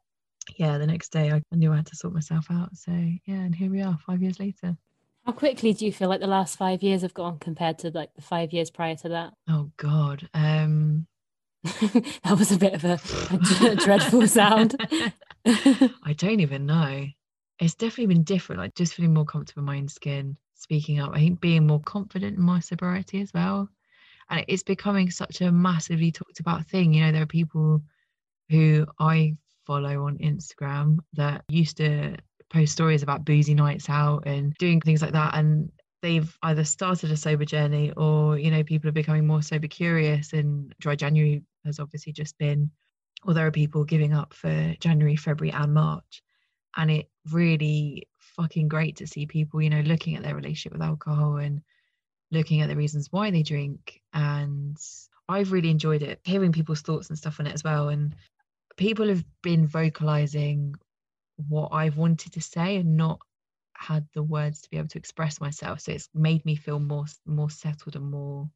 yeah, 0.57 0.79
the 0.79 0.87
next 0.87 1.13
day 1.13 1.31
I 1.31 1.43
I 1.53 1.57
knew 1.57 1.73
I 1.73 1.77
had 1.77 1.87
to 1.87 1.97
sort 1.97 2.15
myself 2.15 2.47
out. 2.51 2.77
So 2.77 2.91
yeah, 2.93 3.35
and 3.35 3.55
here 3.55 3.71
we 3.71 3.83
are 3.83 3.99
five 4.07 4.23
years 4.23 4.41
later. 4.41 4.77
How 5.25 5.33
quickly 5.33 5.73
do 5.73 5.85
you 5.85 5.93
feel 5.93 6.09
like 6.09 6.21
the 6.21 6.27
last 6.27 6.57
five 6.57 6.83
years 6.83 7.03
have 7.03 7.15
gone 7.15 7.39
compared 7.39 7.79
to 7.81 7.91
like 7.91 8.15
the 8.15 8.23
five 8.23 8.53
years 8.53 8.71
prior 8.71 8.97
to 8.97 9.09
that? 9.11 9.35
Oh 9.49 9.71
God. 9.77 10.29
Um 10.35 11.07
that 11.63 12.39
was 12.39 12.51
a 12.51 12.57
bit 12.57 12.73
of 12.73 12.85
a 12.85 13.77
dreadful 13.77 14.27
sound. 14.27 14.77
I 15.45 16.15
don't 16.17 16.41
even 16.41 16.65
know. 16.65 17.07
It's 17.61 17.75
definitely 17.75 18.15
been 18.15 18.25
different, 18.25 18.61
like 18.61 18.75
just 18.75 18.95
feeling 18.95 19.13
more 19.13 19.27
comfortable 19.27 19.61
in 19.61 19.67
my 19.67 19.77
own 19.77 19.89
skin, 19.89 20.37
speaking 20.55 20.99
up. 20.99 21.11
I 21.13 21.19
think 21.19 21.41
being 21.41 21.67
more 21.67 21.81
confident 21.81 22.39
in 22.39 22.43
my 22.43 22.59
sobriety 22.61 23.21
as 23.21 23.33
well. 23.35 23.69
And 24.31 24.45
it's 24.49 24.63
becoming 24.63 25.11
such 25.11 25.43
a 25.43 25.53
massively 25.53 26.11
talked 26.11 26.41
about 26.41 26.67
thing. 26.67 26.95
You 26.95 27.05
know, 27.05 27.13
there 27.13 27.23
are 27.23 27.27
people 27.27 27.83
who 28.49 28.87
I 28.99 29.37
follow 29.67 30.07
on 30.07 30.19
Instagram 30.19 30.99
that 31.15 31.45
used 31.49 31.77
to 31.77 32.17
post 32.51 32.73
stories 32.73 33.03
about 33.03 33.25
boozy 33.27 33.55
nights 33.55 33.91
out 33.91 34.27
and 34.27 34.55
doing 34.55 34.81
things 34.81 35.03
like 35.03 35.13
that. 35.13 35.35
And 35.35 35.71
they've 36.01 36.35
either 36.43 36.65
started 36.65 37.11
a 37.11 37.17
sober 37.17 37.45
journey 37.45 37.93
or, 37.97 38.39
you 38.39 38.51
know, 38.51 38.65
people 38.65 38.89
are 38.89 38.93
becoming 38.93 39.27
more 39.27 39.43
sober 39.43 39.69
curious. 39.69 40.33
And 40.33 40.75
Dry 40.81 40.95
January 40.97 41.43
has 41.67 41.79
obviously 41.79 42.13
just 42.15 42.39
been, 42.39 42.71
or 43.27 43.35
there 43.35 43.47
are 43.47 43.53
people 43.53 43.85
giving 43.85 44.15
up 44.15 44.33
for 44.33 44.75
January, 44.81 45.17
February, 45.17 45.53
and 45.53 45.75
March. 45.75 46.23
And 46.77 46.91
it 46.91 47.11
really 47.31 48.09
fucking 48.19 48.69
great 48.69 48.97
to 48.97 49.07
see 49.07 49.27
people, 49.27 49.61
you 49.61 49.71
know, 49.71 49.81
looking 49.81 50.17
at 50.17 50.23
their 50.23 50.35
relationship 50.35 50.73
with 50.73 50.83
alcohol 50.83 51.37
and 51.37 51.63
looking 52.31 52.61
at 52.61 52.69
the 52.69 52.77
reasons 52.77 53.09
why 53.11 53.31
they 53.31 53.43
drink. 53.43 54.01
And 54.13 54.77
I've 55.29 55.53
really 55.53 55.71
enjoyed 55.71 56.03
it, 56.03 56.21
hearing 56.25 56.53
people's 56.53 56.83
thoughts 56.83 57.09
and 57.09 57.19
stuff 57.19 57.41
on 57.41 57.47
it 57.47 57.55
as 57.55 57.65
well. 57.65 57.89
And 57.89 58.15
people 58.77 59.09
have 59.09 59.25
been 59.43 59.67
vocalizing 59.67 60.75
what 61.49 61.71
I've 61.73 61.97
wanted 61.97 62.33
to 62.35 62.41
say 62.41 62.77
and 62.77 62.97
not 62.97 63.21
had 63.75 64.07
the 64.15 64.23
words 64.23 64.63
to 64.63 64.71
be 64.71 64.77
able 64.77 64.89
to 64.89 64.99
express 64.99 65.41
myself. 65.41 65.81
So 65.81 65.93
it's 65.93 66.09
made 66.15 66.45
me 66.45 66.55
feel 66.55 66.79
more 66.79 67.07
more 67.27 67.51
settled 67.51 67.97
and 67.97 68.11
more 68.11 68.51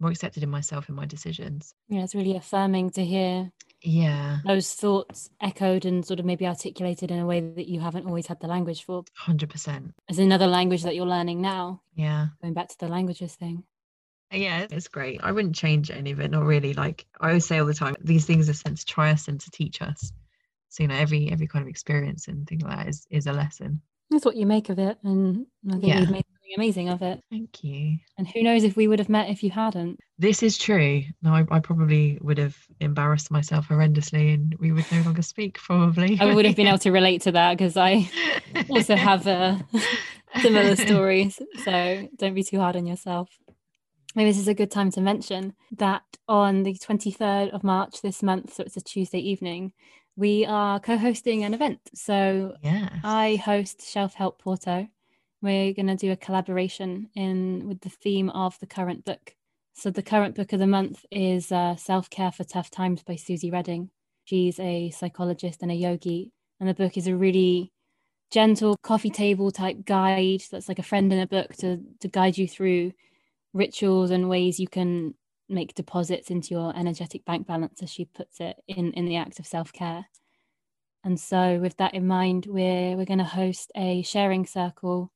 more 0.00 0.10
accepted 0.10 0.42
in 0.42 0.50
myself 0.50 0.88
and 0.88 0.96
my 0.96 1.06
decisions. 1.06 1.74
yeah, 1.88 2.02
it's 2.02 2.14
really 2.14 2.36
affirming 2.36 2.90
to 2.90 3.04
hear 3.04 3.52
Yeah, 3.82 4.38
those 4.44 4.74
thoughts 4.74 5.30
echoed 5.40 5.84
and 5.84 6.04
sort 6.04 6.20
of 6.20 6.26
maybe 6.26 6.46
articulated 6.46 7.10
in 7.10 7.18
a 7.18 7.26
way 7.26 7.40
that 7.40 7.68
you 7.68 7.80
haven't 7.80 8.06
always 8.06 8.26
had 8.26 8.40
the 8.40 8.46
language 8.48 8.84
for. 8.84 9.04
hundred 9.14 9.50
percent. 9.50 9.92
As 10.08 10.18
another 10.18 10.46
language 10.46 10.82
that 10.82 10.94
you're 10.94 11.06
learning 11.06 11.40
now, 11.40 11.82
Yeah. 11.94 12.28
going 12.42 12.54
back 12.54 12.68
to 12.68 12.78
the 12.78 12.88
languages 12.88 13.34
thing. 13.36 13.64
Yeah, 14.32 14.66
it's 14.70 14.86
great. 14.88 15.20
I 15.24 15.32
wouldn't 15.32 15.56
change 15.56 15.90
any 15.90 16.12
of 16.12 16.20
it, 16.20 16.30
not 16.30 16.44
really. 16.44 16.72
Like 16.72 17.04
I 17.20 17.28
always 17.28 17.46
say 17.46 17.58
all 17.58 17.66
the 17.66 17.74
time, 17.74 17.96
these 18.00 18.26
things 18.26 18.48
are 18.48 18.54
sent 18.54 18.78
to 18.78 18.84
try 18.84 19.10
us 19.10 19.26
and 19.28 19.40
to 19.40 19.50
teach 19.50 19.82
us. 19.82 20.12
So 20.68 20.84
you 20.84 20.88
know, 20.88 20.94
every 20.94 21.30
every 21.32 21.48
kind 21.48 21.62
of 21.64 21.68
experience 21.68 22.28
and 22.28 22.46
thing 22.46 22.60
like 22.60 22.76
that 22.76 22.88
is 22.88 23.06
is 23.10 23.26
a 23.26 23.32
lesson. 23.32 23.82
That's 24.08 24.24
what 24.24 24.36
you 24.36 24.46
make 24.46 24.68
of 24.68 24.78
it. 24.78 24.98
And 25.02 25.46
I 25.68 25.72
think 25.72 25.84
Yeah. 25.84 26.00
you've 26.00 26.10
made 26.10 26.24
amazing 26.56 26.88
of 26.88 27.02
it. 27.02 27.22
Thank 27.30 27.62
you. 27.64 27.98
And 28.18 28.26
who 28.28 28.42
knows 28.42 28.64
if 28.64 28.76
we 28.76 28.88
would 28.88 28.98
have 28.98 29.08
met 29.08 29.30
if 29.30 29.42
you 29.42 29.50
hadn't. 29.50 30.00
This 30.18 30.42
is 30.42 30.58
true. 30.58 31.02
No, 31.22 31.34
I, 31.34 31.44
I 31.50 31.60
probably 31.60 32.18
would 32.20 32.38
have 32.38 32.56
embarrassed 32.80 33.30
myself 33.30 33.68
horrendously, 33.68 34.34
and 34.34 34.54
we 34.58 34.72
would 34.72 34.90
no 34.92 35.02
longer 35.02 35.22
speak. 35.22 35.58
Probably. 35.58 36.18
I 36.20 36.34
would 36.34 36.44
have 36.44 36.56
been 36.56 36.66
able 36.68 36.78
to 36.78 36.92
relate 36.92 37.22
to 37.22 37.32
that 37.32 37.56
because 37.56 37.76
I 37.76 38.10
also 38.68 38.96
have 38.96 39.26
uh, 39.26 39.58
similar 40.40 40.76
stories. 40.86 41.40
So 41.64 42.08
don't 42.16 42.34
be 42.34 42.42
too 42.44 42.58
hard 42.58 42.76
on 42.76 42.86
yourself. 42.86 43.30
Maybe 44.14 44.30
this 44.30 44.40
is 44.40 44.48
a 44.48 44.54
good 44.54 44.72
time 44.72 44.90
to 44.92 45.00
mention 45.00 45.54
that 45.76 46.02
on 46.26 46.64
the 46.64 46.74
23rd 46.74 47.50
of 47.50 47.62
March 47.62 48.02
this 48.02 48.22
month, 48.24 48.54
so 48.54 48.64
it's 48.64 48.76
a 48.76 48.80
Tuesday 48.80 49.20
evening, 49.20 49.72
we 50.16 50.44
are 50.44 50.80
co 50.80 50.98
hosting 50.98 51.44
an 51.44 51.54
event. 51.54 51.78
So 51.94 52.54
Yes. 52.62 52.90
I 53.04 53.36
host 53.36 53.88
Shelf 53.88 54.14
Help 54.14 54.40
Porto. 54.42 54.88
We're 55.42 55.72
going 55.72 55.86
to 55.86 55.96
do 55.96 56.12
a 56.12 56.16
collaboration 56.16 57.08
in 57.14 57.66
with 57.66 57.80
the 57.80 57.88
theme 57.88 58.28
of 58.30 58.58
the 58.60 58.66
current 58.66 59.04
book. 59.04 59.34
So 59.72 59.90
the 59.90 60.02
current 60.02 60.34
book 60.34 60.52
of 60.52 60.58
the 60.58 60.66
month 60.66 61.04
is 61.10 61.50
uh, 61.50 61.76
Self 61.76 62.10
Care 62.10 62.32
for 62.32 62.44
Tough 62.44 62.70
Times 62.70 63.02
by 63.02 63.16
Suzy 63.16 63.50
Reading. 63.50 63.90
She's 64.24 64.60
a 64.60 64.90
psychologist 64.90 65.62
and 65.62 65.70
a 65.70 65.74
yogi, 65.74 66.32
and 66.60 66.68
the 66.68 66.74
book 66.74 66.96
is 66.98 67.06
a 67.06 67.16
really 67.16 67.72
gentle 68.30 68.76
coffee 68.82 69.10
table 69.10 69.50
type 69.50 69.84
guide 69.84 70.42
that's 70.50 70.68
like 70.68 70.78
a 70.78 70.84
friend 70.84 71.12
in 71.12 71.18
a 71.18 71.26
book 71.26 71.54
to 71.56 71.80
to 72.00 72.08
guide 72.08 72.38
you 72.38 72.46
through 72.46 72.92
rituals 73.52 74.10
and 74.10 74.28
ways 74.28 74.60
you 74.60 74.68
can 74.68 75.14
make 75.48 75.74
deposits 75.74 76.30
into 76.30 76.54
your 76.54 76.76
energetic 76.76 77.24
bank 77.24 77.46
balance 77.46 77.82
as 77.82 77.90
she 77.90 78.04
puts 78.04 78.38
it 78.40 78.56
in 78.68 78.92
in 78.92 79.04
the 79.04 79.16
act 79.16 79.40
of 79.40 79.46
self-care 79.46 80.06
and 81.02 81.18
so 81.18 81.58
with 81.58 81.76
that 81.78 81.92
in 81.92 82.06
mind 82.06 82.46
we're 82.46 82.96
we're 82.96 83.04
going 83.04 83.18
to 83.18 83.24
host 83.24 83.72
a 83.76 84.02
sharing 84.02 84.46
circle 84.46 85.10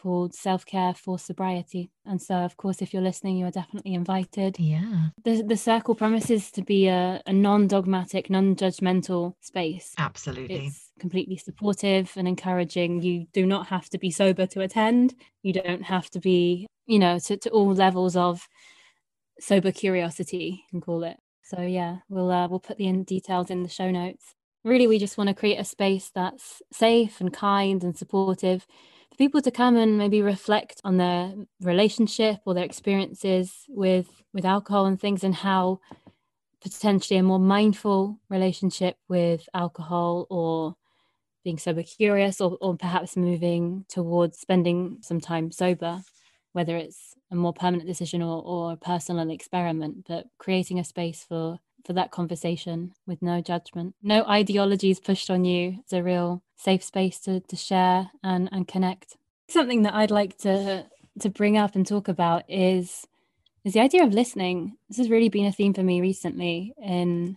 called 0.00 0.34
self-care 0.34 0.94
for 0.94 1.18
sobriety 1.18 1.90
and 2.04 2.20
so 2.20 2.34
of 2.36 2.56
course 2.56 2.82
if 2.82 2.92
you're 2.92 3.02
listening 3.02 3.36
you 3.36 3.46
are 3.46 3.50
definitely 3.50 3.94
invited 3.94 4.56
Yeah. 4.58 5.08
the, 5.24 5.42
the 5.42 5.56
circle 5.56 5.94
promises 5.94 6.50
to 6.52 6.62
be 6.62 6.86
a, 6.88 7.22
a 7.26 7.32
non-dogmatic 7.32 8.28
non-judgmental 8.30 9.34
space 9.40 9.94
Absolutely. 9.98 10.66
it's 10.66 10.90
completely 10.98 11.36
supportive 11.36 12.10
and 12.16 12.26
encouraging. 12.26 13.02
You 13.02 13.26
do 13.32 13.44
not 13.44 13.66
have 13.66 13.88
to 13.90 13.98
be 13.98 14.10
sober 14.10 14.46
to 14.46 14.60
attend. 14.62 15.14
You 15.42 15.52
don't 15.52 15.82
have 15.82 16.08
to 16.10 16.20
be, 16.20 16.66
you 16.86 16.98
know, 16.98 17.18
to, 17.18 17.36
to 17.36 17.50
all 17.50 17.74
levels 17.74 18.16
of 18.16 18.48
sober 19.40 19.72
curiosity, 19.72 20.64
you 20.64 20.70
can 20.70 20.80
call 20.80 21.04
it. 21.04 21.16
So 21.42 21.60
yeah, 21.60 21.98
we'll 22.08 22.30
uh, 22.30 22.48
we'll 22.48 22.60
put 22.60 22.78
the 22.78 22.86
in 22.86 23.04
details 23.04 23.50
in 23.50 23.62
the 23.62 23.68
show 23.68 23.90
notes. 23.90 24.34
really 24.64 24.86
we 24.86 24.98
just 24.98 25.18
want 25.18 25.28
to 25.28 25.34
create 25.34 25.58
a 25.60 25.64
space 25.64 26.10
that's 26.14 26.62
safe 26.72 27.20
and 27.20 27.32
kind 27.32 27.84
and 27.84 27.96
supportive 27.96 28.66
for 29.10 29.16
people 29.16 29.40
to 29.42 29.50
come 29.50 29.76
and 29.76 29.98
maybe 29.98 30.22
reflect 30.22 30.80
on 30.84 30.96
their 30.96 31.34
relationship 31.60 32.38
or 32.44 32.54
their 32.54 32.64
experiences 32.64 33.64
with 33.68 34.22
with 34.32 34.44
alcohol 34.44 34.86
and 34.86 35.00
things 35.00 35.24
and 35.24 35.34
how 35.34 35.80
potentially 36.60 37.18
a 37.18 37.22
more 37.22 37.38
mindful 37.38 38.18
relationship 38.28 38.96
with 39.08 39.48
alcohol 39.54 40.26
or 40.30 40.74
being 41.44 41.58
sober 41.58 41.82
curious 41.82 42.40
or, 42.40 42.58
or 42.60 42.76
perhaps 42.76 43.16
moving 43.16 43.84
towards 43.88 44.38
spending 44.38 44.98
some 45.00 45.20
time 45.20 45.50
sober 45.52 46.02
whether 46.52 46.76
it's 46.76 47.14
a 47.30 47.36
more 47.36 47.52
permanent 47.52 47.86
decision 47.86 48.22
or, 48.22 48.42
or 48.42 48.72
a 48.72 48.76
personal 48.76 49.30
experiment 49.30 50.06
but 50.08 50.26
creating 50.38 50.78
a 50.78 50.84
space 50.84 51.24
for 51.28 51.58
for 51.86 51.92
that 51.94 52.10
conversation 52.10 52.92
with 53.06 53.22
no 53.22 53.40
judgment. 53.40 53.94
No 54.02 54.24
ideologies 54.24 55.00
pushed 55.00 55.30
on 55.30 55.44
you 55.44 55.78
it's 55.80 55.92
a 55.92 56.02
real 56.02 56.42
safe 56.56 56.82
space 56.82 57.20
to, 57.20 57.40
to 57.40 57.56
share 57.56 58.10
and, 58.22 58.48
and 58.52 58.66
connect. 58.66 59.16
Something 59.48 59.82
that 59.82 59.94
i'd 59.94 60.10
like 60.10 60.36
to 60.38 60.86
to 61.20 61.30
bring 61.30 61.56
up 61.56 61.74
and 61.74 61.86
talk 61.86 62.08
about 62.08 62.42
is 62.48 63.06
is 63.64 63.72
the 63.72 63.80
idea 63.80 64.04
of 64.04 64.12
listening. 64.12 64.76
This 64.88 64.98
has 64.98 65.10
really 65.10 65.28
been 65.28 65.46
a 65.46 65.52
theme 65.52 65.74
for 65.74 65.82
me 65.82 66.00
recently. 66.00 66.74
And 66.82 67.36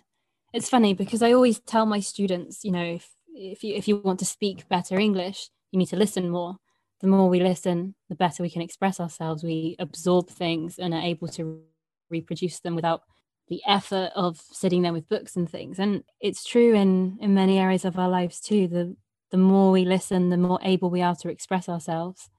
it's 0.54 0.70
funny 0.70 0.94
because 0.94 1.22
i 1.22 1.32
always 1.32 1.60
tell 1.60 1.86
my 1.86 2.00
students 2.00 2.66
you 2.66 2.72
know 2.72 2.84
if 2.84 3.12
if 3.36 3.64
you 3.64 3.76
if 3.76 3.88
you 3.88 3.98
want 3.98 4.20
to 4.20 4.26
speak 4.26 4.68
better 4.68 4.98
english 4.98 5.50
you 5.72 5.78
need 5.78 5.90
to 5.90 5.96
listen 5.96 6.30
more. 6.30 6.58
The 7.02 7.08
more 7.08 7.30
we 7.30 7.40
listen 7.40 7.96
the 8.10 8.16
better 8.16 8.44
we 8.44 8.50
can 8.50 8.64
express 8.64 9.00
ourselves. 9.00 9.44
We 9.44 9.76
absorb 9.80 10.30
things 10.30 10.80
and 10.80 10.94
are 10.94 11.02
able 11.02 11.28
to 11.30 11.62
reproduce 12.10 12.60
them 12.60 12.76
without 12.76 13.04
the 13.50 13.62
effort 13.68 14.12
of 14.16 14.40
sitting 14.52 14.84
there 14.84 14.94
with 14.94 15.10
books 15.10 15.36
and 15.36 15.50
things. 15.50 15.80
And 15.80 16.04
it's 16.20 16.44
true 16.44 16.74
in 16.74 17.18
in 17.22 17.34
many 17.34 17.60
areas 17.60 17.86
of 17.86 17.98
our 17.98 18.10
lives 18.10 18.40
too 18.40 18.68
the 18.68 18.96
the 19.32 19.38
more 19.38 19.72
we 19.72 19.86
listen 19.86 20.30
the 20.30 20.38
more 20.38 20.60
able 20.64 20.90
we 20.90 21.02
are 21.02 21.16
to 21.16 21.30
express 21.30 21.70
ourselves 21.70 22.30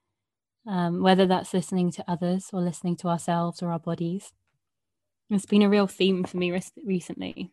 um, 0.66 1.02
whether 1.02 1.26
that's 1.26 1.54
listening 1.54 1.90
to 1.92 2.04
others 2.08 2.50
or 2.52 2.60
listening 2.60 2.96
to 2.96 3.08
ourselves 3.08 3.62
or 3.62 3.70
our 3.70 3.78
bodies. 3.78 4.32
It's 5.30 5.46
been 5.46 5.62
a 5.62 5.68
real 5.68 5.86
theme 5.86 6.24
for 6.24 6.36
me 6.36 6.52
recently. 6.84 7.50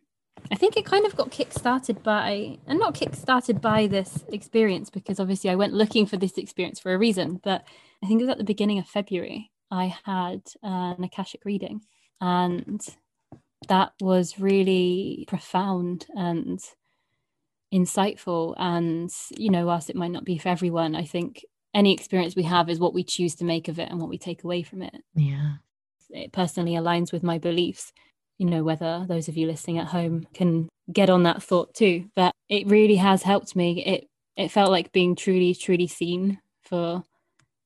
I 0.50 0.56
think 0.56 0.76
it 0.76 0.84
kind 0.84 1.06
of 1.06 1.16
got 1.16 1.30
kick-started 1.30 2.02
by 2.02 2.58
and 2.66 2.78
not 2.78 2.94
kick-started 2.94 3.60
by 3.60 3.86
this 3.86 4.24
experience 4.32 4.88
because 4.88 5.18
obviously 5.18 5.50
i 5.50 5.56
went 5.56 5.72
looking 5.72 6.06
for 6.06 6.16
this 6.16 6.38
experience 6.38 6.78
for 6.78 6.94
a 6.94 6.98
reason 6.98 7.40
but 7.42 7.64
i 8.04 8.06
think 8.06 8.20
it 8.20 8.24
was 8.24 8.30
at 8.30 8.38
the 8.38 8.44
beginning 8.44 8.78
of 8.78 8.86
february 8.86 9.50
i 9.72 9.92
had 10.04 10.42
an 10.62 11.02
akashic 11.02 11.44
reading. 11.44 11.80
And 12.20 12.80
that 13.66 13.92
was 14.00 14.38
really 14.38 15.24
profound 15.28 16.06
and 16.14 16.60
insightful. 17.74 18.54
And 18.56 19.10
you 19.36 19.50
know 19.50 19.66
whilst 19.66 19.90
it 19.90 19.96
might 19.96 20.10
not 20.10 20.24
be 20.24 20.38
for 20.38 20.48
everyone 20.48 20.94
i 20.94 21.04
think 21.04 21.44
any 21.74 21.92
experience 21.92 22.34
we 22.34 22.44
have 22.44 22.70
is 22.70 22.78
what 22.78 22.94
we 22.94 23.04
choose 23.04 23.34
to 23.36 23.44
make 23.44 23.68
of 23.68 23.78
it 23.78 23.90
and 23.90 24.00
what 24.00 24.08
we 24.08 24.16
take 24.16 24.42
away 24.42 24.62
from 24.62 24.80
it. 24.80 25.02
Yeah. 25.14 25.56
It 26.08 26.32
personally 26.32 26.72
aligns 26.72 27.12
with 27.12 27.22
my 27.22 27.38
beliefs 27.38 27.92
you 28.38 28.46
know 28.46 28.62
whether 28.62 29.04
those 29.06 29.28
of 29.28 29.36
you 29.36 29.46
listening 29.46 29.78
at 29.78 29.88
home 29.88 30.26
can 30.32 30.68
get 30.92 31.10
on 31.10 31.24
that 31.24 31.42
thought 31.42 31.74
too. 31.74 32.08
But 32.14 32.32
it 32.48 32.66
really 32.68 32.96
has 32.96 33.22
helped 33.22 33.54
me. 33.54 33.84
It 33.84 34.06
it 34.36 34.50
felt 34.50 34.70
like 34.70 34.92
being 34.92 35.16
truly 35.16 35.54
truly 35.54 35.88
seen 35.88 36.38
for 36.62 37.02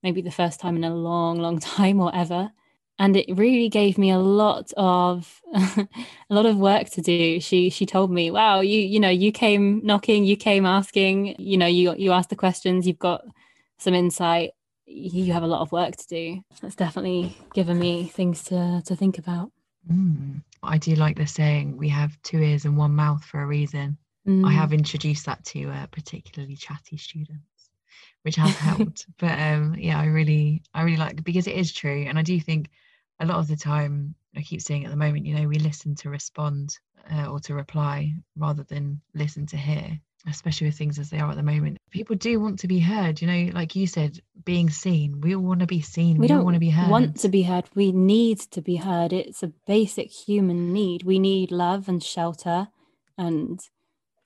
maybe 0.02 0.22
the 0.22 0.30
first 0.30 0.58
time 0.58 0.76
in 0.76 0.84
a 0.84 0.94
long 0.94 1.38
long 1.38 1.58
time 1.60 2.00
or 2.00 2.14
ever 2.14 2.50
and 2.98 3.16
it 3.16 3.26
really 3.36 3.68
gave 3.68 3.98
me 3.98 4.10
a 4.10 4.18
lot 4.18 4.72
of 4.76 5.40
a 5.54 5.88
lot 6.30 6.46
of 6.46 6.56
work 6.56 6.88
to 6.90 7.02
do. 7.02 7.40
She 7.40 7.70
she 7.70 7.86
told 7.86 8.10
me 8.10 8.30
wow 8.30 8.60
you 8.60 8.80
you 8.80 9.00
know 9.00 9.10
you 9.10 9.32
came 9.32 9.80
knocking 9.84 10.24
you 10.24 10.36
came 10.36 10.66
asking 10.66 11.36
you 11.38 11.56
know 11.56 11.66
you 11.66 11.94
you 11.96 12.12
asked 12.12 12.30
the 12.30 12.36
questions 12.36 12.86
you've 12.86 12.98
got 12.98 13.22
some 13.78 13.94
insight. 13.94 14.50
You 14.86 15.32
have 15.32 15.42
a 15.42 15.46
lot 15.46 15.62
of 15.62 15.72
work 15.72 15.96
to 15.96 16.06
do. 16.06 16.42
That's 16.60 16.74
definitely 16.74 17.36
given 17.54 17.78
me 17.78 18.08
things 18.08 18.44
to 18.44 18.82
to 18.86 18.96
think 18.96 19.18
about. 19.18 19.50
Mm. 19.90 20.42
i 20.62 20.78
do 20.78 20.94
like 20.94 21.16
the 21.16 21.26
saying 21.26 21.76
we 21.76 21.88
have 21.88 22.16
two 22.22 22.38
ears 22.38 22.66
and 22.66 22.76
one 22.76 22.94
mouth 22.94 23.24
for 23.24 23.42
a 23.42 23.46
reason. 23.46 23.98
Mm. 24.28 24.46
i 24.46 24.52
have 24.52 24.72
introduced 24.72 25.26
that 25.26 25.44
to 25.46 25.64
a 25.64 25.88
particularly 25.90 26.54
chatty 26.54 26.96
students 26.96 27.51
which 28.22 28.36
has 28.36 28.54
helped. 28.56 29.06
But 29.18 29.38
um 29.38 29.74
yeah 29.78 29.98
i 30.00 30.06
really 30.06 30.62
i 30.74 30.82
really 30.82 30.96
like 30.96 31.22
because 31.24 31.46
it 31.46 31.56
is 31.56 31.72
true. 31.72 32.04
And 32.08 32.18
i 32.18 32.22
do 32.22 32.38
think 32.40 32.70
a 33.20 33.26
lot 33.26 33.38
of 33.38 33.48
the 33.48 33.56
time 33.56 34.14
i 34.36 34.42
keep 34.42 34.60
saying 34.60 34.84
at 34.84 34.90
the 34.90 34.96
moment 34.96 35.26
you 35.26 35.34
know 35.34 35.48
we 35.48 35.58
listen 35.58 35.94
to 35.96 36.10
respond 36.10 36.78
uh, 37.12 37.26
or 37.26 37.40
to 37.40 37.54
reply 37.54 38.14
rather 38.36 38.62
than 38.64 39.00
listen 39.14 39.46
to 39.46 39.56
hear 39.56 39.98
especially 40.28 40.68
with 40.68 40.78
things 40.78 41.00
as 41.00 41.10
they 41.10 41.18
are 41.18 41.30
at 41.30 41.36
the 41.36 41.42
moment. 41.42 41.76
People 41.90 42.14
do 42.14 42.38
want 42.38 42.60
to 42.60 42.68
be 42.68 42.78
heard 42.78 43.20
you 43.20 43.26
know 43.26 43.52
like 43.52 43.74
you 43.74 43.86
said 43.86 44.20
being 44.44 44.70
seen. 44.70 45.20
We 45.20 45.34
all 45.34 45.42
want 45.42 45.60
to 45.60 45.66
be 45.66 45.80
seen. 45.80 46.16
We, 46.16 46.22
we 46.22 46.28
don't 46.28 46.44
want 46.44 46.54
to 46.54 46.60
be 46.60 46.70
heard. 46.70 46.90
want 46.90 47.16
to 47.18 47.28
be 47.28 47.42
heard. 47.42 47.64
We 47.74 47.92
need 47.92 48.38
to 48.52 48.62
be 48.62 48.76
heard. 48.76 49.12
It's 49.12 49.42
a 49.42 49.52
basic 49.66 50.10
human 50.10 50.72
need. 50.72 51.02
We 51.02 51.18
need 51.18 51.50
love 51.50 51.88
and 51.88 52.02
shelter 52.02 52.68
and 53.18 53.60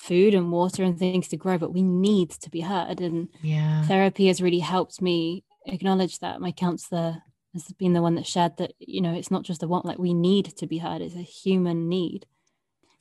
food 0.06 0.34
and 0.34 0.52
water 0.52 0.82
and 0.82 0.98
things 0.98 1.28
to 1.28 1.36
grow 1.36 1.58
but 1.58 1.72
we 1.72 1.82
need 1.82 2.30
to 2.30 2.50
be 2.50 2.60
heard. 2.60 3.00
And 3.00 3.28
yeah. 3.42 3.82
therapy 3.84 4.28
has 4.28 4.40
really 4.40 4.60
helped 4.60 5.02
me 5.02 5.44
acknowledge 5.66 6.20
that. 6.20 6.40
My 6.40 6.52
counselor 6.52 7.22
has 7.52 7.72
been 7.78 7.94
the 7.94 8.02
one 8.02 8.14
that 8.16 8.26
shared 8.26 8.56
that 8.58 8.72
you 8.78 9.00
know 9.00 9.14
it's 9.14 9.30
not 9.30 9.42
just 9.42 9.62
a 9.62 9.66
want 9.66 9.86
like 9.86 9.98
we 9.98 10.12
need 10.12 10.44
to 10.44 10.66
be 10.66 10.78
heard 10.78 11.02
it's 11.02 11.14
a 11.14 11.22
human 11.22 11.88
need. 11.88 12.26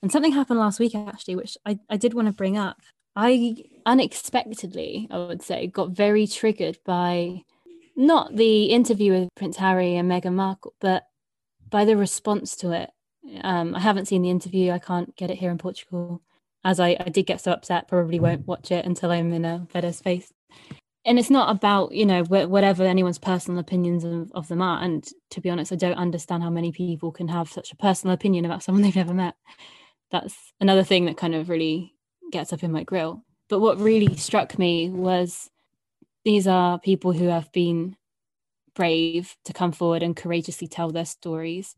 And 0.01 0.11
something 0.11 0.33
happened 0.33 0.59
last 0.59 0.79
week 0.79 0.95
actually 0.95 1.35
which 1.35 1.57
i, 1.65 1.79
I 1.89 1.97
did 1.97 2.13
want 2.13 2.27
to 2.27 2.33
bring 2.33 2.57
up. 2.57 2.77
I 3.17 3.55
unexpectedly 3.85 5.07
i 5.11 5.17
would 5.17 5.41
say 5.41 5.67
got 5.67 5.91
very 5.91 6.27
triggered 6.27 6.77
by 6.85 7.43
not 7.95 8.35
the 8.35 8.65
interview 8.65 9.13
with 9.13 9.29
prince 9.35 9.57
harry 9.57 9.95
and 9.95 10.11
meghan 10.11 10.33
markle 10.33 10.73
but 10.81 11.03
by 11.69 11.85
the 11.85 11.95
response 11.95 12.55
to 12.57 12.71
it. 12.71 12.89
Um, 13.41 13.73
i 13.73 13.79
haven't 13.79 14.07
seen 14.07 14.21
the 14.21 14.29
interview 14.29 14.71
i 14.71 14.79
can't 14.79 15.15
get 15.15 15.31
it 15.31 15.37
here 15.37 15.51
in 15.51 15.57
portugal 15.57 16.21
as 16.65 16.79
I, 16.79 16.97
I 16.99 17.09
did 17.09 17.27
get 17.27 17.39
so 17.39 17.51
upset 17.51 17.87
probably 17.87 18.19
won't 18.19 18.41
mm. 18.41 18.47
watch 18.47 18.71
it 18.71 18.85
until 18.85 19.11
i'm 19.11 19.31
in 19.31 19.45
a 19.45 19.67
better 19.71 19.93
space. 19.93 20.33
And 21.07 21.19
it's 21.19 21.29
not 21.29 21.55
about 21.55 21.93
you 21.93 22.05
know 22.05 22.23
whatever 22.23 22.83
anyone's 22.83 23.19
personal 23.19 23.59
opinions 23.59 24.03
of, 24.03 24.31
of 24.33 24.47
them 24.49 24.61
are. 24.61 24.83
And 24.83 25.07
to 25.29 25.39
be 25.39 25.49
honest 25.49 25.71
i 25.71 25.75
don't 25.75 25.97
understand 25.97 26.43
how 26.43 26.49
many 26.49 26.71
people 26.71 27.11
can 27.11 27.29
have 27.29 27.47
such 27.47 27.71
a 27.71 27.77
personal 27.77 28.13
opinion 28.13 28.43
about 28.43 28.63
someone 28.63 28.81
they've 28.83 28.95
never 28.95 29.13
met. 29.13 29.35
That's 30.11 30.35
another 30.59 30.83
thing 30.83 31.05
that 31.05 31.17
kind 31.17 31.35
of 31.35 31.47
really 31.47 31.93
gets 32.31 32.51
up 32.51 32.63
in 32.63 32.71
my 32.71 32.83
grill. 32.83 33.23
But 33.47 33.59
what 33.59 33.79
really 33.79 34.15
struck 34.17 34.57
me 34.57 34.89
was 34.89 35.49
these 36.23 36.47
are 36.47 36.79
people 36.79 37.11
who 37.13 37.27
have 37.27 37.51
been 37.51 37.95
brave 38.73 39.37
to 39.45 39.53
come 39.53 39.71
forward 39.71 40.01
and 40.01 40.15
courageously 40.15 40.67
tell 40.67 40.91
their 40.91 41.05
stories 41.05 41.75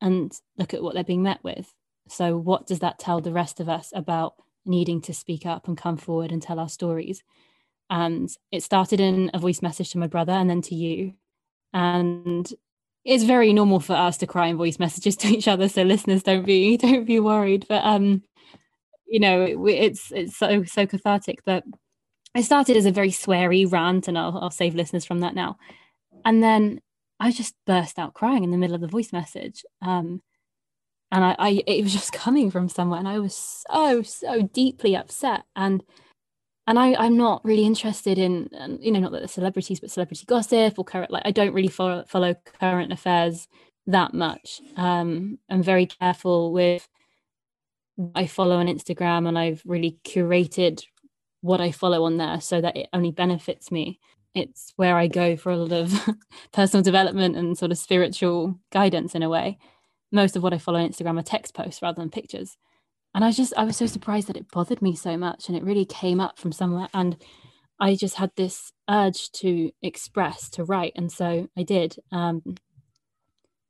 and 0.00 0.32
look 0.56 0.72
at 0.72 0.82
what 0.82 0.94
they're 0.94 1.04
being 1.04 1.22
met 1.22 1.44
with 1.44 1.72
so 2.08 2.36
what 2.36 2.66
does 2.66 2.80
that 2.80 2.98
tell 2.98 3.20
the 3.20 3.32
rest 3.32 3.60
of 3.60 3.68
us 3.68 3.92
about 3.94 4.34
needing 4.64 5.00
to 5.02 5.14
speak 5.14 5.46
up 5.46 5.66
and 5.68 5.76
come 5.76 5.96
forward 5.96 6.32
and 6.32 6.42
tell 6.42 6.58
our 6.58 6.68
stories? 6.68 7.22
And 7.90 8.28
it 8.50 8.62
started 8.62 9.00
in 9.00 9.30
a 9.34 9.38
voice 9.38 9.62
message 9.62 9.90
to 9.90 9.98
my 9.98 10.06
brother 10.06 10.32
and 10.32 10.48
then 10.48 10.62
to 10.62 10.74
you. 10.74 11.14
And 11.72 12.50
it's 13.04 13.24
very 13.24 13.52
normal 13.52 13.80
for 13.80 13.94
us 13.94 14.16
to 14.18 14.26
cry 14.26 14.46
in 14.46 14.56
voice 14.56 14.78
messages 14.78 15.16
to 15.18 15.28
each 15.28 15.48
other 15.48 15.68
so 15.68 15.82
listeners 15.82 16.22
don't 16.22 16.46
be 16.46 16.76
don't 16.78 17.04
be 17.04 17.20
worried. 17.20 17.66
But 17.68 17.84
um 17.84 18.22
you 19.06 19.20
know 19.20 19.42
it, 19.42 19.58
it's 19.68 20.10
it's 20.12 20.36
so 20.36 20.64
so 20.64 20.86
cathartic 20.86 21.40
but 21.44 21.64
i 22.34 22.40
started 22.40 22.78
as 22.78 22.86
a 22.86 22.90
very 22.90 23.10
sweary 23.10 23.70
rant 23.70 24.08
and 24.08 24.16
I'll, 24.16 24.38
I'll 24.38 24.50
save 24.50 24.74
listeners 24.74 25.04
from 25.04 25.20
that 25.20 25.34
now. 25.34 25.58
And 26.24 26.42
then 26.42 26.80
i 27.20 27.30
just 27.30 27.54
burst 27.66 27.98
out 27.98 28.14
crying 28.14 28.42
in 28.42 28.50
the 28.50 28.56
middle 28.56 28.74
of 28.74 28.80
the 28.80 28.88
voice 28.88 29.12
message. 29.12 29.64
Um 29.82 30.22
and 31.12 31.24
I, 31.24 31.36
I 31.38 31.62
it 31.66 31.84
was 31.84 31.92
just 31.92 32.12
coming 32.24 32.50
from 32.50 32.68
somewhere 32.68 32.98
and 32.98 33.08
i 33.08 33.18
was 33.20 33.64
so 33.70 34.02
so 34.02 34.42
deeply 34.42 34.96
upset 34.96 35.44
and 35.54 35.82
and 36.66 36.78
I, 36.78 36.94
I'm 36.94 37.16
not 37.16 37.44
really 37.44 37.64
interested 37.64 38.18
in, 38.18 38.48
you 38.80 38.92
know, 38.92 39.00
not 39.00 39.12
that 39.12 39.22
the 39.22 39.28
celebrities, 39.28 39.80
but 39.80 39.90
celebrity 39.90 40.24
gossip 40.26 40.78
or 40.78 40.84
current, 40.84 41.10
like 41.10 41.24
I 41.26 41.32
don't 41.32 41.52
really 41.52 41.68
follow, 41.68 42.04
follow 42.06 42.34
current 42.60 42.92
affairs 42.92 43.48
that 43.86 44.14
much. 44.14 44.60
Um, 44.76 45.38
I'm 45.50 45.62
very 45.62 45.86
careful 45.86 46.52
with 46.52 46.88
I 48.14 48.26
follow 48.26 48.56
on 48.56 48.66
Instagram 48.66 49.28
and 49.28 49.38
I've 49.38 49.62
really 49.66 49.98
curated 50.04 50.82
what 51.40 51.60
I 51.60 51.72
follow 51.72 52.04
on 52.04 52.16
there 52.16 52.40
so 52.40 52.60
that 52.60 52.76
it 52.76 52.88
only 52.92 53.10
benefits 53.10 53.70
me. 53.70 53.98
It's 54.34 54.72
where 54.76 54.96
I 54.96 55.08
go 55.08 55.36
for 55.36 55.50
a 55.50 55.56
lot 55.56 55.72
of 55.72 56.16
personal 56.52 56.82
development 56.82 57.36
and 57.36 57.58
sort 57.58 57.72
of 57.72 57.78
spiritual 57.78 58.58
guidance 58.70 59.14
in 59.14 59.22
a 59.22 59.28
way. 59.28 59.58
Most 60.12 60.36
of 60.36 60.42
what 60.42 60.52
I 60.52 60.58
follow 60.58 60.78
on 60.78 60.88
Instagram 60.88 61.18
are 61.18 61.22
text 61.22 61.54
posts 61.54 61.82
rather 61.82 62.00
than 62.00 62.10
pictures. 62.10 62.56
And 63.14 63.24
i 63.24 63.30
just 63.30 63.52
i 63.56 63.64
was 63.64 63.76
so 63.76 63.86
surprised 63.86 64.28
that 64.28 64.36
it 64.36 64.50
bothered 64.50 64.80
me 64.80 64.94
so 64.94 65.16
much 65.16 65.48
and 65.48 65.56
it 65.56 65.64
really 65.64 65.84
came 65.84 66.20
up 66.20 66.38
from 66.38 66.52
somewhere. 66.52 66.88
And 66.94 67.16
i 67.80 67.94
just 67.94 68.16
had 68.16 68.30
this 68.36 68.72
urge 68.88 69.30
to 69.32 69.70
express 69.82 70.48
to 70.50 70.64
write. 70.64 70.92
And 70.96 71.10
so 71.10 71.48
i 71.56 71.62
did. 71.62 71.96
Um, 72.10 72.42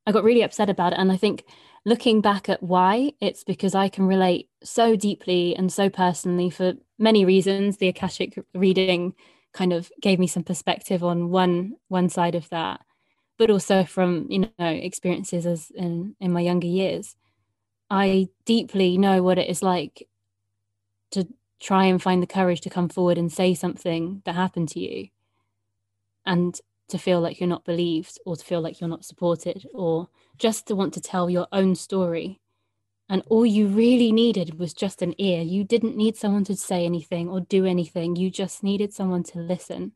i 0.07 0.13
got 0.13 0.25
really 0.25 0.43
upset 0.43 0.69
about 0.69 0.93
it. 0.93 0.99
And 0.99 1.11
i 1.11 1.17
think 1.17 1.45
looking 1.85 2.21
back 2.21 2.49
at 2.49 2.63
why, 2.63 3.13
it's 3.21 3.45
because 3.45 3.75
I 3.75 3.89
can 3.89 4.07
relate 4.07 4.49
so 4.63 4.97
deeply 4.97 5.57
and 5.57 5.73
so 5.73 5.91
personally 5.91 6.51
for 6.51 6.75
many 6.99 7.25
reasons. 7.25 7.79
The 7.79 7.89
Akashic 7.89 8.39
reading 8.55 9.15
kind 9.53 9.73
of 9.73 9.91
gave 10.01 10.19
me 10.19 10.27
some 10.27 10.45
perspective 10.45 11.03
on 11.05 11.31
one 11.31 11.75
one 11.89 12.09
side 12.09 12.35
of 12.35 12.49
that, 12.51 12.81
but 13.43 13.51
also 13.51 13.83
from 13.83 14.25
you 14.31 14.39
know 14.39 14.69
experiences 14.69 15.47
as 15.47 15.73
in 15.75 16.15
in 16.21 16.31
my 16.31 16.41
younger 16.41 16.69
years. 16.69 17.17
I 17.91 18.29
deeply 18.45 18.97
know 18.97 19.21
what 19.21 19.37
it 19.37 19.51
is 19.51 19.65
like 19.65 20.07
to 21.11 21.27
try 21.59 21.87
and 21.87 22.01
find 22.01 22.23
the 22.23 22.35
courage 22.39 22.61
to 22.61 22.71
come 22.71 22.89
forward 22.89 23.19
and 23.19 23.33
say 23.33 23.55
something 23.55 24.23
that 24.27 24.37
happened 24.37 24.69
to 24.69 24.79
you 24.79 25.09
and 26.25 26.57
to 26.87 26.99
feel 26.99 27.21
like 27.21 27.41
you're 27.41 27.49
not 27.49 27.65
believed 27.65 28.17
or 28.25 28.37
to 28.37 28.45
feel 28.45 28.61
like 28.61 28.81
you're 28.81 28.89
not 28.89 29.05
supported 29.05 29.67
or 29.75 30.09
just 30.39 30.69
to 30.69 30.77
want 30.77 30.95
to 30.95 31.01
tell 31.01 31.29
your 31.29 31.49
own 31.51 31.75
story. 31.75 32.39
And 33.09 33.25
all 33.27 33.45
you 33.45 33.67
really 33.67 34.13
needed 34.13 34.57
was 34.61 34.73
just 34.73 35.03
an 35.03 35.17
ear. 35.19 35.43
You 35.43 35.65
didn't 35.65 35.97
need 35.97 36.17
someone 36.17 36.45
to 36.45 36.55
say 36.55 36.85
anything 36.85 37.29
or 37.29 37.41
do 37.41 37.67
anything. 37.67 38.15
You 38.15 38.31
just 38.31 38.63
needed 38.63 38.95
someone 38.95 39.25
to 39.25 39.41
listen. 39.41 39.95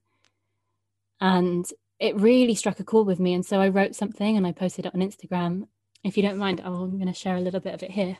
And 1.21 1.65
it 1.99 2.17
really 2.17 2.55
struck 2.55 2.81
a 2.81 2.85
chord 2.85 3.07
with 3.07 3.21
me. 3.21 3.35
And 3.35 3.45
so 3.45 3.61
I 3.61 3.69
wrote 3.69 3.95
something 3.95 4.37
and 4.37 4.47
I 4.47 4.53
posted 4.53 4.87
it 4.87 4.95
on 4.95 5.01
Instagram. 5.01 5.67
If 6.05 6.17
you 6.17 6.23
don't 6.23 6.39
mind, 6.39 6.61
I'm 6.65 6.99
going 6.99 7.07
to 7.07 7.13
share 7.13 7.37
a 7.37 7.41
little 7.41 7.61
bit 7.61 7.75
of 7.75 7.83
it 7.83 7.91
here 7.91 8.19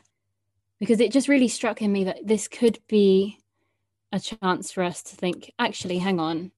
because 0.79 0.99
it 0.99 1.11
just 1.11 1.27
really 1.27 1.47
struck 1.47 1.81
in 1.81 1.91
me 1.91 2.03
that 2.05 2.25
this 2.25 2.47
could 2.47 2.79
be 2.87 3.39
a 4.11 4.19
chance 4.19 4.71
for 4.71 4.83
us 4.83 5.03
to 5.03 5.15
think 5.15 5.51
actually 5.59 5.97
hang 5.97 6.19
on 6.19 6.51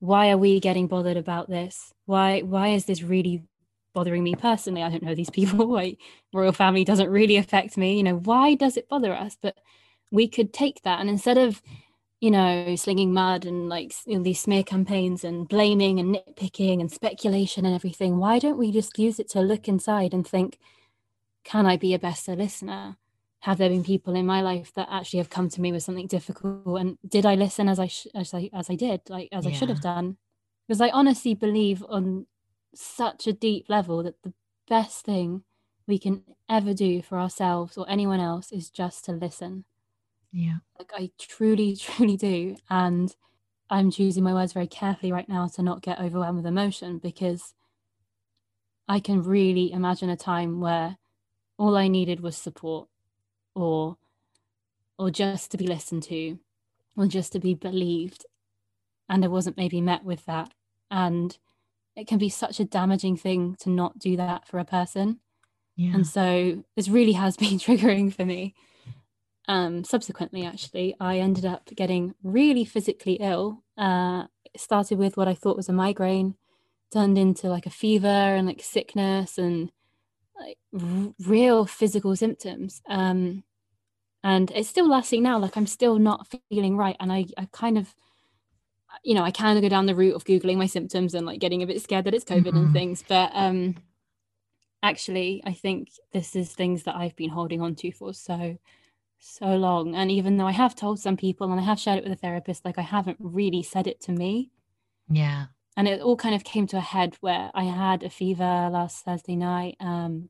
why 0.00 0.30
are 0.30 0.38
we 0.38 0.60
getting 0.60 0.86
bothered 0.86 1.16
about 1.16 1.48
this 1.48 1.92
why 2.06 2.40
why 2.40 2.68
is 2.68 2.86
this 2.86 3.02
really 3.02 3.42
bothering 3.94 4.22
me 4.24 4.34
personally 4.34 4.82
i 4.82 4.88
don't 4.88 5.02
know 5.02 5.14
these 5.14 5.30
people 5.30 5.66
like 5.72 5.98
royal 6.32 6.52
family 6.52 6.84
doesn't 6.84 7.10
really 7.10 7.36
affect 7.36 7.76
me 7.76 7.96
you 7.96 8.02
know 8.02 8.16
why 8.16 8.54
does 8.54 8.76
it 8.76 8.88
bother 8.88 9.12
us 9.12 9.36
but 9.40 9.56
we 10.10 10.26
could 10.26 10.52
take 10.52 10.82
that 10.82 11.00
and 11.00 11.08
instead 11.08 11.38
of 11.38 11.62
you 12.20 12.30
know 12.30 12.74
slinging 12.76 13.12
mud 13.12 13.46
and 13.46 13.68
like 13.68 13.94
you 14.06 14.16
know, 14.16 14.22
these 14.22 14.40
smear 14.40 14.62
campaigns 14.62 15.22
and 15.24 15.48
blaming 15.48 16.00
and 16.00 16.14
nitpicking 16.14 16.80
and 16.80 16.90
speculation 16.90 17.64
and 17.64 17.74
everything 17.74 18.18
why 18.18 18.38
don't 18.38 18.58
we 18.58 18.72
just 18.72 18.98
use 18.98 19.18
it 19.20 19.28
to 19.28 19.40
look 19.40 19.68
inside 19.68 20.12
and 20.12 20.26
think 20.26 20.58
can 21.44 21.64
i 21.64 21.76
be 21.76 21.94
a 21.94 21.98
better 21.98 22.36
listener? 22.36 22.96
Have 23.40 23.58
there 23.58 23.70
been 23.70 23.84
people 23.84 24.14
in 24.14 24.26
my 24.26 24.42
life 24.42 24.72
that 24.74 24.88
actually 24.90 25.18
have 25.18 25.30
come 25.30 25.48
to 25.50 25.60
me 25.60 25.70
with 25.72 25.82
something 25.82 26.06
difficult? 26.06 26.78
And 26.78 26.98
did 27.06 27.24
i 27.24 27.34
listen 27.36 27.68
as 27.68 27.78
i 27.78 27.86
sh- 27.86 28.08
as 28.14 28.34
i 28.34 28.50
as 28.52 28.68
i 28.68 28.74
did 28.74 29.00
like 29.08 29.28
as 29.32 29.44
yeah. 29.44 29.50
i 29.50 29.54
should 29.54 29.70
have 29.70 29.80
done? 29.80 30.18
Because 30.66 30.80
i 30.80 30.90
honestly 30.90 31.34
believe 31.34 31.82
on 31.88 32.26
such 32.74 33.26
a 33.26 33.32
deep 33.32 33.66
level 33.68 34.02
that 34.02 34.22
the 34.22 34.34
best 34.68 35.04
thing 35.06 35.44
we 35.86 35.98
can 35.98 36.22
ever 36.50 36.74
do 36.74 37.00
for 37.00 37.18
ourselves 37.18 37.78
or 37.78 37.88
anyone 37.88 38.20
else 38.20 38.52
is 38.52 38.68
just 38.68 39.06
to 39.06 39.12
listen 39.12 39.64
yeah. 40.32 40.58
Like 40.78 40.92
i 40.94 41.10
truly 41.18 41.76
truly 41.80 42.16
do 42.16 42.56
and 42.70 43.14
i'm 43.70 43.90
choosing 43.90 44.24
my 44.24 44.34
words 44.34 44.52
very 44.52 44.66
carefully 44.66 45.12
right 45.12 45.28
now 45.28 45.46
to 45.48 45.62
not 45.62 45.82
get 45.82 46.00
overwhelmed 46.00 46.36
with 46.36 46.46
emotion 46.46 46.98
because 46.98 47.54
i 48.88 49.00
can 49.00 49.22
really 49.22 49.72
imagine 49.72 50.10
a 50.10 50.16
time 50.16 50.60
where 50.60 50.96
all 51.56 51.76
i 51.76 51.88
needed 51.88 52.20
was 52.20 52.36
support 52.36 52.88
or 53.54 53.96
or 54.98 55.10
just 55.10 55.50
to 55.50 55.56
be 55.56 55.66
listened 55.66 56.02
to 56.04 56.38
or 56.96 57.06
just 57.06 57.32
to 57.32 57.38
be 57.38 57.54
believed 57.54 58.26
and 59.08 59.24
I 59.24 59.28
wasn't 59.28 59.56
maybe 59.56 59.80
met 59.80 60.04
with 60.04 60.26
that 60.26 60.52
and 60.90 61.36
it 61.96 62.06
can 62.06 62.18
be 62.18 62.28
such 62.28 62.60
a 62.60 62.64
damaging 62.64 63.16
thing 63.16 63.56
to 63.60 63.70
not 63.70 63.98
do 63.98 64.16
that 64.16 64.46
for 64.46 64.58
a 64.58 64.64
person. 64.64 65.20
Yeah. 65.76 65.94
and 65.94 66.06
so 66.06 66.64
this 66.74 66.88
really 66.88 67.12
has 67.12 67.36
been 67.36 67.58
triggering 67.58 68.12
for 68.12 68.24
me 68.24 68.54
um, 69.48 69.82
subsequently 69.82 70.44
actually 70.44 70.94
i 71.00 71.18
ended 71.18 71.44
up 71.44 71.68
getting 71.74 72.14
really 72.22 72.64
physically 72.64 73.14
ill. 73.14 73.64
Uh, 73.76 74.24
it 74.44 74.60
started 74.60 74.98
with 74.98 75.16
what 75.16 75.28
i 75.28 75.34
thought 75.34 75.56
was 75.56 75.68
a 75.68 75.72
migraine 75.72 76.34
turned 76.92 77.18
into 77.18 77.48
like 77.48 77.66
a 77.66 77.70
fever 77.70 78.06
and 78.06 78.46
like 78.46 78.62
sickness 78.62 79.38
and 79.38 79.70
like 80.38 80.58
r- 80.80 81.12
real 81.26 81.66
physical 81.66 82.16
symptoms. 82.16 82.80
Um, 82.88 83.44
and 84.24 84.50
it's 84.52 84.68
still 84.68 84.88
lasting 84.88 85.22
now 85.22 85.38
like 85.38 85.56
i'm 85.56 85.66
still 85.66 85.98
not 85.98 86.26
feeling 86.50 86.76
right. 86.76 86.96
And 86.98 87.12
i 87.12 87.26
i 87.36 87.48
kind 87.52 87.78
of 87.78 87.94
you 89.04 89.14
know 89.14 89.22
i 89.22 89.30
kind 89.30 89.56
of 89.56 89.62
go 89.62 89.68
down 89.68 89.86
the 89.86 89.94
route 89.94 90.14
of 90.14 90.24
googling 90.24 90.56
my 90.56 90.66
symptoms 90.66 91.14
and 91.14 91.26
like 91.26 91.40
getting 91.40 91.62
a 91.62 91.66
bit 91.66 91.80
scared 91.80 92.04
that 92.04 92.14
it's 92.14 92.24
covid 92.24 92.48
mm-hmm. 92.48 92.56
and 92.56 92.72
things. 92.72 93.04
But 93.06 93.30
um 93.34 93.76
actually 94.82 95.42
i 95.44 95.52
think 95.52 95.88
this 96.12 96.36
is 96.36 96.52
things 96.52 96.84
that 96.84 96.94
i've 96.94 97.16
been 97.16 97.30
holding 97.30 97.60
on 97.60 97.74
to 97.74 97.90
for 97.90 98.14
so 98.14 98.56
so 99.18 99.56
long 99.56 99.94
and 99.94 100.10
even 100.10 100.36
though 100.36 100.46
i 100.46 100.52
have 100.52 100.74
told 100.74 100.98
some 100.98 101.16
people 101.16 101.50
and 101.50 101.60
i 101.60 101.64
have 101.64 101.78
shared 101.78 101.98
it 101.98 102.04
with 102.04 102.12
a 102.12 102.16
therapist 102.16 102.64
like 102.64 102.78
i 102.78 102.82
haven't 102.82 103.16
really 103.20 103.62
said 103.62 103.86
it 103.86 104.00
to 104.00 104.12
me 104.12 104.50
yeah 105.10 105.46
and 105.76 105.86
it 105.88 106.00
all 106.00 106.16
kind 106.16 106.34
of 106.34 106.44
came 106.44 106.66
to 106.66 106.76
a 106.76 106.80
head 106.80 107.16
where 107.20 107.50
i 107.54 107.64
had 107.64 108.02
a 108.02 108.10
fever 108.10 108.68
last 108.70 109.04
thursday 109.04 109.36
night 109.36 109.76
um 109.80 110.28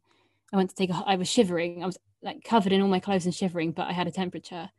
i 0.53 0.57
went 0.57 0.71
to 0.71 0.77
take 0.77 0.91
a 0.91 1.03
i 1.07 1.17
was 1.17 1.29
shivering 1.29 1.83
i 1.83 1.87
was 1.87 1.99
like 2.23 2.43
covered 2.45 2.73
in 2.73 2.81
all 2.81 2.89
my 2.89 3.01
clothes 3.01 3.25
and 3.25 3.35
shivering, 3.35 3.73
but 3.73 3.87
I 3.87 3.93
had 3.93 4.07
a 4.07 4.13
temperature. 4.13 4.71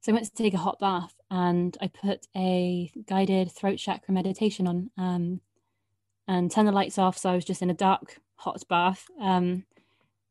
So 0.00 0.12
I 0.12 0.14
went 0.14 0.26
to 0.26 0.34
take 0.34 0.54
a 0.54 0.58
hot 0.58 0.78
bath 0.78 1.14
and 1.30 1.76
I 1.80 1.88
put 1.88 2.26
a 2.36 2.90
guided 3.06 3.52
throat 3.52 3.78
chakra 3.78 4.12
meditation 4.14 4.66
on 4.66 4.90
um, 4.96 5.40
and 6.26 6.50
turned 6.50 6.68
the 6.68 6.72
lights 6.72 6.98
off. 6.98 7.18
So 7.18 7.30
I 7.30 7.34
was 7.34 7.44
just 7.44 7.62
in 7.62 7.70
a 7.70 7.74
dark, 7.74 8.18
hot 8.36 8.62
bath. 8.68 9.06
Um, 9.20 9.64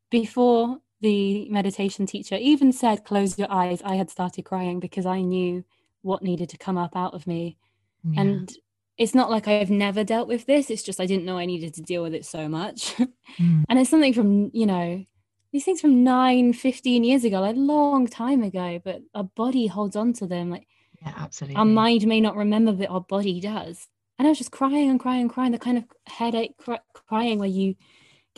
before 0.10 0.80
the 1.02 1.50
meditation 1.50 2.06
teacher 2.06 2.36
even 2.36 2.72
said, 2.72 3.06
close 3.06 3.38
your 3.38 3.52
eyes, 3.52 3.82
I 3.84 3.96
had 3.96 4.10
started 4.10 4.44
crying 4.44 4.80
because 4.80 5.06
I 5.06 5.22
knew 5.22 5.64
what 6.02 6.24
needed 6.24 6.50
to 6.50 6.58
come 6.58 6.78
up 6.78 6.96
out 6.96 7.14
of 7.14 7.28
me. 7.28 7.58
Yeah. 8.04 8.22
And 8.22 8.52
it's 8.98 9.16
not 9.16 9.30
like 9.30 9.48
I've 9.48 9.70
never 9.70 10.04
dealt 10.04 10.28
with 10.28 10.46
this. 10.46 10.70
It's 10.70 10.84
just 10.84 11.00
I 11.00 11.06
didn't 11.06 11.26
know 11.26 11.38
I 11.38 11.46
needed 11.46 11.74
to 11.76 11.82
deal 11.82 12.04
with 12.04 12.14
it 12.14 12.26
so 12.26 12.48
much. 12.48 12.96
Mm. 13.40 13.64
and 13.70 13.78
it's 13.78 13.92
something 13.92 14.14
from, 14.14 14.50
you 14.54 14.66
know, 14.66 15.06
these 15.52 15.64
things 15.64 15.82
from 15.82 16.04
nine, 16.04 16.52
15 16.52 17.04
years 17.04 17.24
ago, 17.24 17.40
like 17.40 17.56
a 17.56 17.60
long 17.60 18.08
time 18.08 18.42
ago, 18.42 18.82
but 18.84 19.02
our 19.14 19.24
body 19.24 19.68
holds 19.68 19.96
on 19.96 20.14
to 20.14 20.28
them. 20.28 20.50
Like, 20.50 20.68
yeah, 21.02 21.14
absolutely. 21.16 21.56
Our 21.56 21.66
mind 21.66 22.06
may 22.08 22.22
not 22.22 22.36
remember, 22.36 22.74
but 22.74 22.90
our 22.90 23.02
body 23.02 23.40
does. 23.40 23.88
And 24.18 24.28
I 24.28 24.32
was 24.32 24.38
just 24.38 24.52
crying 24.52 24.90
and 24.90 25.00
crying 25.00 25.22
and 25.22 25.30
crying, 25.30 25.52
the 25.52 25.60
kind 25.60 25.78
of 25.78 25.86
headache 26.08 26.58
cry- 26.58 26.82
crying 26.94 27.40
where 27.40 27.48
you 27.48 27.76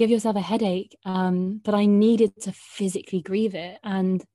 give 0.01 0.09
yourself 0.09 0.35
a 0.35 0.41
headache. 0.41 0.97
Um, 1.05 1.61
but 1.63 1.75
I 1.75 1.85
needed 1.85 2.41
to 2.41 2.51
physically 2.51 3.21
grieve 3.21 3.53
it. 3.53 3.77
And 3.83 4.25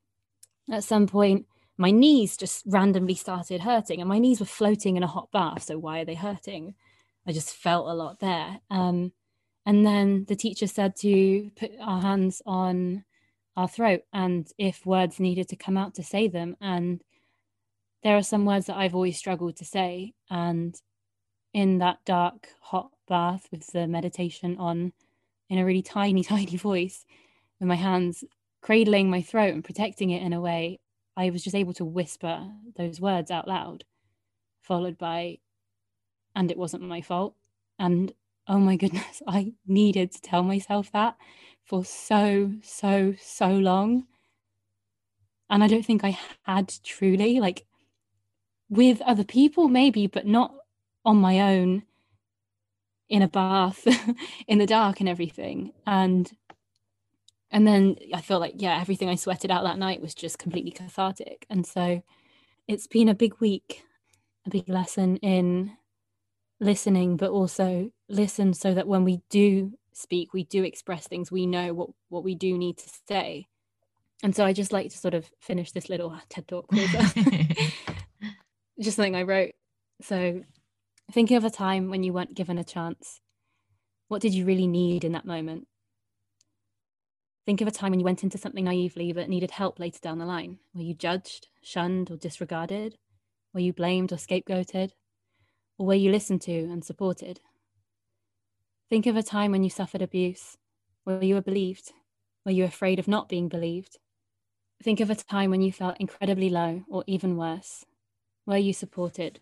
at 0.70 0.84
some 0.84 1.08
point, 1.08 1.46
my 1.76 1.90
knees 1.90 2.36
just 2.36 2.62
randomly 2.66 3.16
started 3.16 3.60
hurting, 3.60 4.00
and 4.00 4.08
my 4.08 4.20
knees 4.20 4.38
were 4.38 4.46
floating 4.46 4.96
in 4.96 5.02
a 5.02 5.08
hot 5.08 5.28
bath. 5.32 5.64
So 5.64 5.76
why 5.76 6.00
are 6.00 6.04
they 6.04 6.14
hurting? 6.14 6.76
I 7.26 7.32
just 7.32 7.56
felt 7.56 7.88
a 7.88 7.94
lot 7.94 8.20
there. 8.20 8.60
Um, 8.70 9.10
and 9.66 9.84
then 9.84 10.24
the 10.28 10.36
teacher 10.36 10.68
said 10.68 10.94
to 11.00 11.50
put 11.56 11.72
our 11.82 12.00
hands 12.00 12.40
on 12.46 13.04
our 13.56 13.66
throat 13.66 14.02
and 14.12 14.46
if 14.58 14.86
words 14.86 15.18
needed 15.18 15.48
to 15.48 15.56
come 15.56 15.76
out 15.76 15.94
to 15.94 16.04
say 16.04 16.28
them. 16.28 16.56
And 16.60 17.02
there 18.04 18.16
are 18.16 18.22
some 18.22 18.44
words 18.44 18.66
that 18.66 18.76
I've 18.76 18.94
always 18.94 19.18
struggled 19.18 19.56
to 19.56 19.64
say. 19.64 20.14
And 20.30 20.80
in 21.52 21.78
that 21.78 21.98
dark, 22.04 22.46
hot 22.60 22.90
bath 23.08 23.48
with 23.50 23.66
the 23.72 23.88
meditation 23.88 24.56
on 24.58 24.92
in 25.48 25.58
a 25.58 25.64
really 25.64 25.82
tiny, 25.82 26.22
tiny 26.34 26.56
voice, 26.56 27.04
with 27.60 27.68
my 27.68 27.76
hands 27.76 28.24
cradling 28.62 29.08
my 29.08 29.22
throat 29.22 29.54
and 29.54 29.64
protecting 29.64 30.10
it 30.10 30.22
in 30.22 30.32
a 30.32 30.40
way, 30.40 30.80
I 31.16 31.30
was 31.30 31.44
just 31.44 31.54
able 31.54 31.72
to 31.74 31.84
whisper 31.84 32.50
those 32.76 33.00
words 33.00 33.30
out 33.30 33.46
loud, 33.46 33.84
followed 34.62 34.98
by, 34.98 35.38
and 36.34 36.50
it 36.50 36.58
wasn't 36.58 36.82
my 36.82 37.00
fault. 37.00 37.34
And 37.78 38.12
oh 38.48 38.58
my 38.58 38.76
goodness, 38.76 39.22
I 39.26 39.54
needed 39.66 40.12
to 40.12 40.20
tell 40.20 40.42
myself 40.42 40.90
that 40.92 41.16
for 41.64 41.84
so, 41.84 42.52
so, 42.62 43.14
so 43.20 43.48
long. 43.48 44.06
And 45.48 45.62
I 45.62 45.68
don't 45.68 45.86
think 45.86 46.02
I 46.02 46.18
had 46.42 46.74
truly, 46.82 47.38
like 47.38 47.66
with 48.68 49.00
other 49.02 49.24
people, 49.24 49.68
maybe, 49.68 50.08
but 50.08 50.26
not 50.26 50.54
on 51.04 51.18
my 51.18 51.40
own 51.40 51.84
in 53.08 53.22
a 53.22 53.28
bath 53.28 53.86
in 54.48 54.58
the 54.58 54.66
dark 54.66 55.00
and 55.00 55.08
everything. 55.08 55.72
And 55.86 56.30
and 57.50 57.66
then 57.66 57.96
I 58.12 58.20
felt 58.20 58.40
like, 58.40 58.54
yeah, 58.56 58.80
everything 58.80 59.08
I 59.08 59.14
sweated 59.14 59.50
out 59.50 59.62
that 59.64 59.78
night 59.78 60.02
was 60.02 60.14
just 60.14 60.38
completely 60.38 60.72
cathartic. 60.72 61.46
And 61.48 61.64
so 61.64 62.02
it's 62.66 62.88
been 62.88 63.08
a 63.08 63.14
big 63.14 63.34
week, 63.38 63.84
a 64.44 64.50
big 64.50 64.68
lesson 64.68 65.16
in 65.18 65.76
listening, 66.58 67.16
but 67.16 67.30
also 67.30 67.90
listen 68.08 68.52
so 68.52 68.74
that 68.74 68.88
when 68.88 69.04
we 69.04 69.22
do 69.30 69.72
speak, 69.92 70.32
we 70.32 70.44
do 70.44 70.64
express 70.64 71.06
things, 71.06 71.30
we 71.30 71.46
know 71.46 71.72
what, 71.72 71.90
what 72.08 72.24
we 72.24 72.34
do 72.34 72.58
need 72.58 72.78
to 72.78 72.90
say. 73.08 73.46
And 74.22 74.34
so 74.34 74.44
I 74.44 74.52
just 74.52 74.72
like 74.72 74.90
to 74.90 74.98
sort 74.98 75.14
of 75.14 75.30
finish 75.40 75.72
this 75.72 75.88
little 75.88 76.18
TED 76.28 76.48
talk 76.48 76.70
with 76.72 76.94
uh, 76.94 78.10
just 78.80 78.96
something 78.96 79.16
I 79.16 79.22
wrote. 79.22 79.52
So 80.02 80.42
thinking 81.12 81.36
of 81.36 81.44
a 81.44 81.50
time 81.50 81.88
when 81.90 82.02
you 82.02 82.12
weren't 82.12 82.34
given 82.34 82.58
a 82.58 82.64
chance, 82.64 83.20
what 84.08 84.22
did 84.22 84.34
you 84.34 84.44
really 84.44 84.66
need 84.66 85.04
in 85.04 85.12
that 85.12 85.24
moment? 85.24 85.66
Think 87.44 87.60
of 87.60 87.68
a 87.68 87.72
time 87.72 87.90
when 87.90 88.00
you 88.00 88.04
went 88.04 88.24
into 88.24 88.38
something 88.38 88.64
naively 88.64 89.12
but 89.12 89.28
needed 89.28 89.52
help 89.52 89.78
later 89.78 90.00
down 90.02 90.18
the 90.18 90.26
line. 90.26 90.58
Were 90.74 90.82
you 90.82 90.94
judged, 90.94 91.48
shunned, 91.62 92.10
or 92.10 92.16
disregarded? 92.16 92.98
Were 93.54 93.60
you 93.60 93.72
blamed 93.72 94.12
or 94.12 94.16
scapegoated? 94.16 94.92
Or 95.78 95.86
were 95.86 95.94
you 95.94 96.10
listened 96.10 96.42
to 96.42 96.52
and 96.52 96.84
supported? 96.84 97.40
Think 98.88 99.06
of 99.06 99.16
a 99.16 99.22
time 99.22 99.52
when 99.52 99.62
you 99.62 99.70
suffered 99.70 100.02
abuse. 100.02 100.56
Were 101.04 101.22
you 101.22 101.40
believed? 101.40 101.92
Were 102.44 102.52
you 102.52 102.64
afraid 102.64 102.98
of 102.98 103.08
not 103.08 103.28
being 103.28 103.48
believed? 103.48 103.98
Think 104.82 105.00
of 105.00 105.10
a 105.10 105.14
time 105.14 105.50
when 105.50 105.62
you 105.62 105.72
felt 105.72 105.96
incredibly 105.98 106.50
low 106.50 106.84
or 106.88 107.04
even 107.06 107.36
worse. 107.36 107.84
Were 108.44 108.56
you 108.56 108.72
supported? 108.72 109.40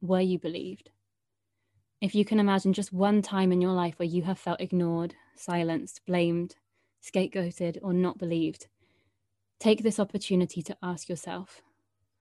Were 0.00 0.20
you 0.20 0.38
believed? 0.38 0.90
If 2.00 2.14
you 2.14 2.24
can 2.24 2.40
imagine 2.40 2.72
just 2.72 2.92
one 2.92 3.22
time 3.22 3.52
in 3.52 3.60
your 3.60 3.72
life 3.72 3.98
where 3.98 4.08
you 4.08 4.22
have 4.22 4.38
felt 4.38 4.60
ignored, 4.60 5.14
silenced, 5.36 6.02
blamed, 6.06 6.56
scapegoated, 7.02 7.78
or 7.82 7.92
not 7.92 8.18
believed, 8.18 8.66
take 9.58 9.82
this 9.82 9.98
opportunity 9.98 10.62
to 10.62 10.76
ask 10.82 11.08
yourself 11.08 11.62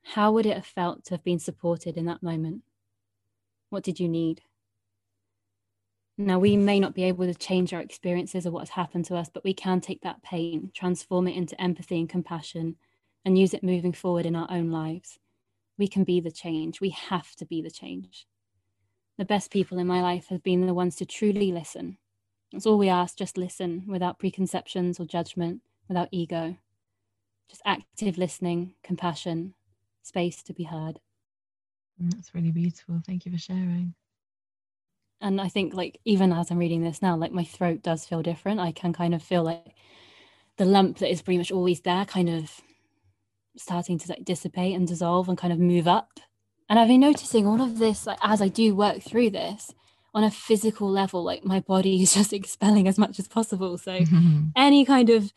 how 0.03 0.31
would 0.31 0.45
it 0.45 0.55
have 0.55 0.65
felt 0.65 1.05
to 1.05 1.13
have 1.13 1.23
been 1.23 1.39
supported 1.39 1.97
in 1.97 2.05
that 2.05 2.23
moment? 2.23 2.61
What 3.69 3.83
did 3.83 3.99
you 3.99 4.09
need? 4.09 4.41
Now, 6.17 6.37
we 6.37 6.57
may 6.57 6.79
not 6.79 6.93
be 6.93 7.03
able 7.05 7.25
to 7.25 7.33
change 7.33 7.73
our 7.73 7.81
experiences 7.81 8.45
or 8.45 8.51
what 8.51 8.59
has 8.59 8.69
happened 8.69 9.05
to 9.05 9.15
us, 9.15 9.29
but 9.33 9.43
we 9.43 9.53
can 9.53 9.81
take 9.81 10.01
that 10.01 10.21
pain, 10.21 10.71
transform 10.75 11.27
it 11.27 11.35
into 11.35 11.59
empathy 11.59 11.99
and 11.99 12.07
compassion, 12.07 12.75
and 13.25 13.37
use 13.37 13.53
it 13.53 13.63
moving 13.63 13.93
forward 13.93 14.25
in 14.25 14.35
our 14.35 14.47
own 14.51 14.69
lives. 14.69 15.17
We 15.79 15.87
can 15.87 16.03
be 16.03 16.19
the 16.19 16.31
change. 16.31 16.79
We 16.79 16.89
have 16.89 17.35
to 17.37 17.45
be 17.45 17.63
the 17.63 17.71
change. 17.71 18.27
The 19.17 19.25
best 19.25 19.51
people 19.51 19.77
in 19.77 19.87
my 19.87 20.01
life 20.01 20.27
have 20.29 20.43
been 20.43 20.65
the 20.65 20.73
ones 20.73 20.95
to 20.97 21.05
truly 21.05 21.51
listen. 21.51 21.97
That's 22.51 22.65
all 22.65 22.77
we 22.77 22.89
ask, 22.89 23.17
just 23.17 23.37
listen 23.37 23.83
without 23.87 24.19
preconceptions 24.19 24.99
or 24.99 25.05
judgment, 25.05 25.61
without 25.87 26.09
ego. 26.11 26.57
Just 27.49 27.61
active 27.65 28.17
listening, 28.17 28.73
compassion, 28.83 29.53
space 30.01 30.41
to 30.43 30.53
be 30.53 30.63
heard. 30.63 30.99
Mm, 32.01 32.13
that's 32.15 32.33
really 32.33 32.51
beautiful. 32.51 33.01
Thank 33.05 33.25
you 33.25 33.31
for 33.31 33.37
sharing. 33.37 33.93
And 35.21 35.39
I 35.39 35.47
think, 35.47 35.73
like, 35.73 35.99
even 36.05 36.33
as 36.33 36.51
I'm 36.51 36.57
reading 36.57 36.83
this 36.83 37.01
now, 37.01 37.15
like, 37.15 37.31
my 37.31 37.43
throat 37.43 37.81
does 37.81 38.05
feel 38.05 38.21
different. 38.21 38.59
I 38.59 38.71
can 38.71 38.93
kind 38.93 39.15
of 39.15 39.23
feel 39.23 39.43
like 39.43 39.75
the 40.57 40.65
lump 40.65 40.97
that 40.97 41.11
is 41.11 41.21
pretty 41.21 41.37
much 41.37 41.51
always 41.51 41.81
there 41.81 42.05
kind 42.05 42.29
of 42.29 42.61
starting 43.57 43.99
to 43.99 44.09
like 44.09 44.25
dissipate 44.25 44.75
and 44.75 44.87
dissolve 44.87 45.29
and 45.29 45.37
kind 45.37 45.53
of 45.53 45.59
move 45.59 45.87
up. 45.87 46.19
And 46.69 46.79
I've 46.79 46.87
been 46.87 47.01
noticing 47.01 47.45
all 47.45 47.61
of 47.61 47.79
this, 47.79 48.07
like, 48.07 48.19
as 48.21 48.41
I 48.41 48.47
do 48.47 48.75
work 48.75 49.01
through 49.01 49.31
this 49.31 49.73
on 50.13 50.23
a 50.23 50.31
physical 50.31 50.89
level, 50.89 51.23
like, 51.23 51.43
my 51.43 51.59
body 51.59 52.01
is 52.01 52.13
just 52.13 52.33
expelling 52.39 52.87
as 52.87 52.97
much 52.97 53.19
as 53.19 53.27
possible. 53.27 53.77
So, 53.77 53.99
any 54.55 54.85
kind 54.85 55.09
of 55.09 55.33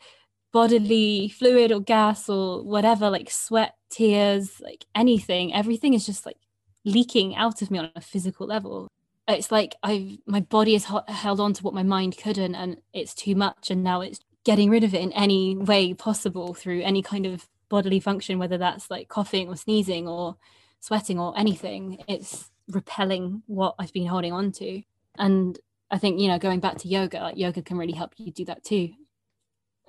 bodily 0.51 1.29
fluid 1.29 1.71
or 1.71 1.79
gas 1.79 2.29
or 2.29 2.63
whatever, 2.63 3.09
like 3.09 3.29
sweat, 3.29 3.75
tears, 3.89 4.59
like 4.61 4.85
anything, 4.95 5.53
everything 5.53 5.93
is 5.93 6.05
just 6.05 6.25
like 6.25 6.37
leaking 6.85 7.35
out 7.35 7.61
of 7.61 7.69
me 7.69 7.79
on 7.79 7.91
a 7.95 8.01
physical 8.01 8.47
level. 8.47 8.87
It's 9.27 9.51
like 9.51 9.75
I've 9.83 10.17
my 10.25 10.39
body 10.39 10.73
has 10.73 10.85
held 11.07 11.39
on 11.39 11.53
to 11.53 11.63
what 11.63 11.73
my 11.73 11.83
mind 11.83 12.17
couldn't, 12.17 12.55
and 12.55 12.77
it's 12.93 13.13
too 13.13 13.35
much, 13.35 13.69
and 13.69 13.83
now 13.83 14.01
it's 14.01 14.21
getting 14.45 14.69
rid 14.69 14.83
of 14.83 14.93
it 14.93 15.01
in 15.01 15.11
any 15.11 15.57
way 15.57 15.93
possible 15.93 16.53
through 16.53 16.81
any 16.81 17.01
kind 17.01 17.25
of 17.25 17.47
bodily 17.69 17.99
function, 17.99 18.39
whether 18.39 18.57
that's 18.57 18.89
like 18.89 19.09
coughing 19.09 19.49
or 19.49 19.57
sneezing 19.57 20.07
or 20.07 20.37
sweating 20.79 21.19
or 21.19 21.37
anything. 21.37 22.03
It's 22.07 22.49
repelling 22.69 23.43
what 23.47 23.75
I've 23.79 23.93
been 23.93 24.07
holding 24.07 24.33
on 24.33 24.51
to. 24.53 24.81
And 25.17 25.57
I 25.89 25.97
think, 25.97 26.19
you 26.19 26.27
know, 26.27 26.39
going 26.39 26.59
back 26.59 26.77
to 26.79 26.87
yoga, 26.87 27.19
like 27.19 27.37
yoga 27.37 27.61
can 27.61 27.77
really 27.77 27.93
help 27.93 28.13
you 28.17 28.31
do 28.31 28.45
that 28.45 28.63
too. 28.63 28.93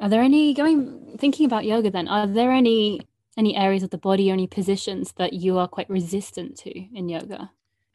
Are 0.00 0.08
there 0.08 0.22
any 0.22 0.54
going 0.54 1.16
thinking 1.18 1.46
about 1.46 1.64
yoga 1.64 1.90
then? 1.90 2.08
Are 2.08 2.26
there 2.26 2.52
any 2.52 3.00
any 3.36 3.56
areas 3.56 3.82
of 3.82 3.90
the 3.90 3.98
body 3.98 4.30
or 4.30 4.32
any 4.32 4.46
positions 4.46 5.12
that 5.12 5.32
you 5.32 5.58
are 5.58 5.68
quite 5.68 5.88
resistant 5.88 6.56
to 6.58 6.70
in 6.70 7.08
yoga? 7.08 7.50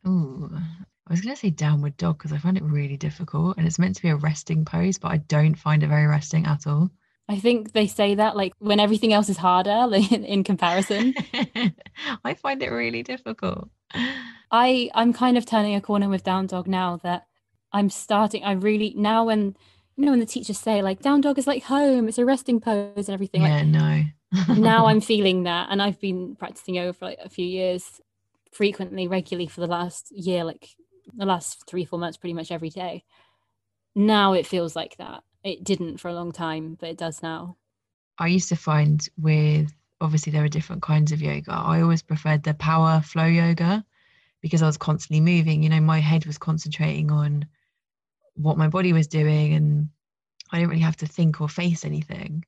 Oh, 0.06 0.49
I 1.08 1.12
was 1.12 1.21
going 1.21 1.36
to 1.36 1.39
say 1.39 1.49
downward 1.49 1.97
dog 1.97 2.17
because 2.17 2.32
I 2.32 2.38
find 2.38 2.58
it 2.58 2.63
really 2.63 2.97
difficult 2.97 3.58
and 3.58 3.67
it's 3.67 3.79
meant 3.79 3.95
to 3.97 4.01
be 4.01 4.10
a 4.10 4.15
resting 4.15 4.63
pose, 4.63 4.97
but 4.97 5.12
I 5.12 5.17
don't 5.17 5.56
find 5.56 5.84
it 5.84 5.88
very 5.88 6.08
resting 6.08 6.45
at 6.45 6.65
all. 6.65 6.89
I 7.29 7.39
think 7.39 7.71
they 7.71 7.88
say 7.88 8.15
that 8.15 8.36
like 8.36 8.53
when 8.59 8.79
everything 8.79 9.13
else 9.13 9.29
is 9.29 9.38
harder 9.38 9.86
like, 9.88 10.12
in 10.12 10.43
comparison. 10.43 11.13
I 12.25 12.33
find 12.33 12.62
it 12.62 12.69
really 12.69 13.03
difficult. 13.03 13.69
I 14.51 14.89
I'm 14.93 15.13
kind 15.13 15.38
of 15.38 15.45
turning 15.45 15.75
a 15.75 15.81
corner 15.81 16.09
with 16.09 16.23
down 16.23 16.47
dog 16.47 16.67
now 16.67 16.97
that 17.03 17.27
I'm 17.71 17.89
starting. 17.89 18.43
I 18.43 18.53
really 18.53 18.93
now 18.95 19.25
when 19.25 19.55
you 19.95 20.05
know 20.05 20.12
when 20.12 20.19
the 20.19 20.25
teachers 20.25 20.59
say 20.59 20.81
like 20.81 21.01
down 21.01 21.21
dog 21.21 21.38
is 21.38 21.47
like 21.47 21.63
home 21.63 22.07
it's 22.07 22.17
a 22.17 22.25
resting 22.25 22.59
pose 22.59 23.07
and 23.07 23.09
everything 23.09 23.41
yeah 23.43 23.57
like, 23.57 23.67
no 23.67 24.55
now 24.55 24.88
i'm 24.88 25.01
feeling 25.13 25.43
that 25.43 25.67
and 25.69 25.81
i've 25.81 25.99
been 25.99 26.36
practicing 26.36 26.75
yoga 26.75 26.93
for 26.93 27.05
like 27.05 27.19
a 27.23 27.29
few 27.29 27.45
years 27.45 28.01
frequently 28.51 29.07
regularly 29.07 29.47
for 29.47 29.62
the 29.62 29.67
last 29.67 30.12
year 30.12 30.43
like 30.43 30.69
the 31.15 31.25
last 31.25 31.67
three 31.67 31.86
four 31.86 31.99
months 31.99 32.17
pretty 32.17 32.33
much 32.33 32.51
every 32.51 32.69
day 32.69 33.03
now 33.95 34.33
it 34.33 34.47
feels 34.47 34.75
like 34.75 34.97
that 34.97 35.23
it 35.43 35.63
didn't 35.63 35.97
for 35.97 36.10
a 36.10 36.13
long 36.13 36.32
time 36.32 36.75
but 36.79 36.89
it 36.89 36.97
does 36.97 37.21
now 37.21 37.56
i 38.19 38.27
used 38.27 38.49
to 38.49 38.56
find 38.56 39.10
with 39.17 39.73
obviously 40.01 40.32
there 40.32 40.43
are 40.43 40.49
different 40.49 40.82
kinds 40.82 41.12
of 41.12 41.21
yoga 41.21 41.51
i 41.51 41.82
always 41.82 42.01
preferred 42.01 42.43
the 42.43 42.53
power 42.53 43.01
flow 43.01 43.25
yoga 43.25 43.84
because 44.41 44.62
i 44.62 44.65
was 44.65 44.77
constantly 44.77 45.21
moving 45.21 45.63
you 45.63 45.69
know 45.69 45.79
my 45.79 45.99
head 45.99 46.25
was 46.25 46.38
concentrating 46.38 47.12
on 47.12 47.45
what 48.36 48.58
my 48.58 48.67
body 48.67 48.93
was 48.93 49.08
doing 49.08 49.53
and 49.53 49.89
I 50.51 50.58
didn't 50.58 50.69
really 50.69 50.82
have 50.84 50.97
to 50.97 51.08
think 51.08 51.41
or 51.41 51.49
face 51.49 51.84
anything. 51.84 52.45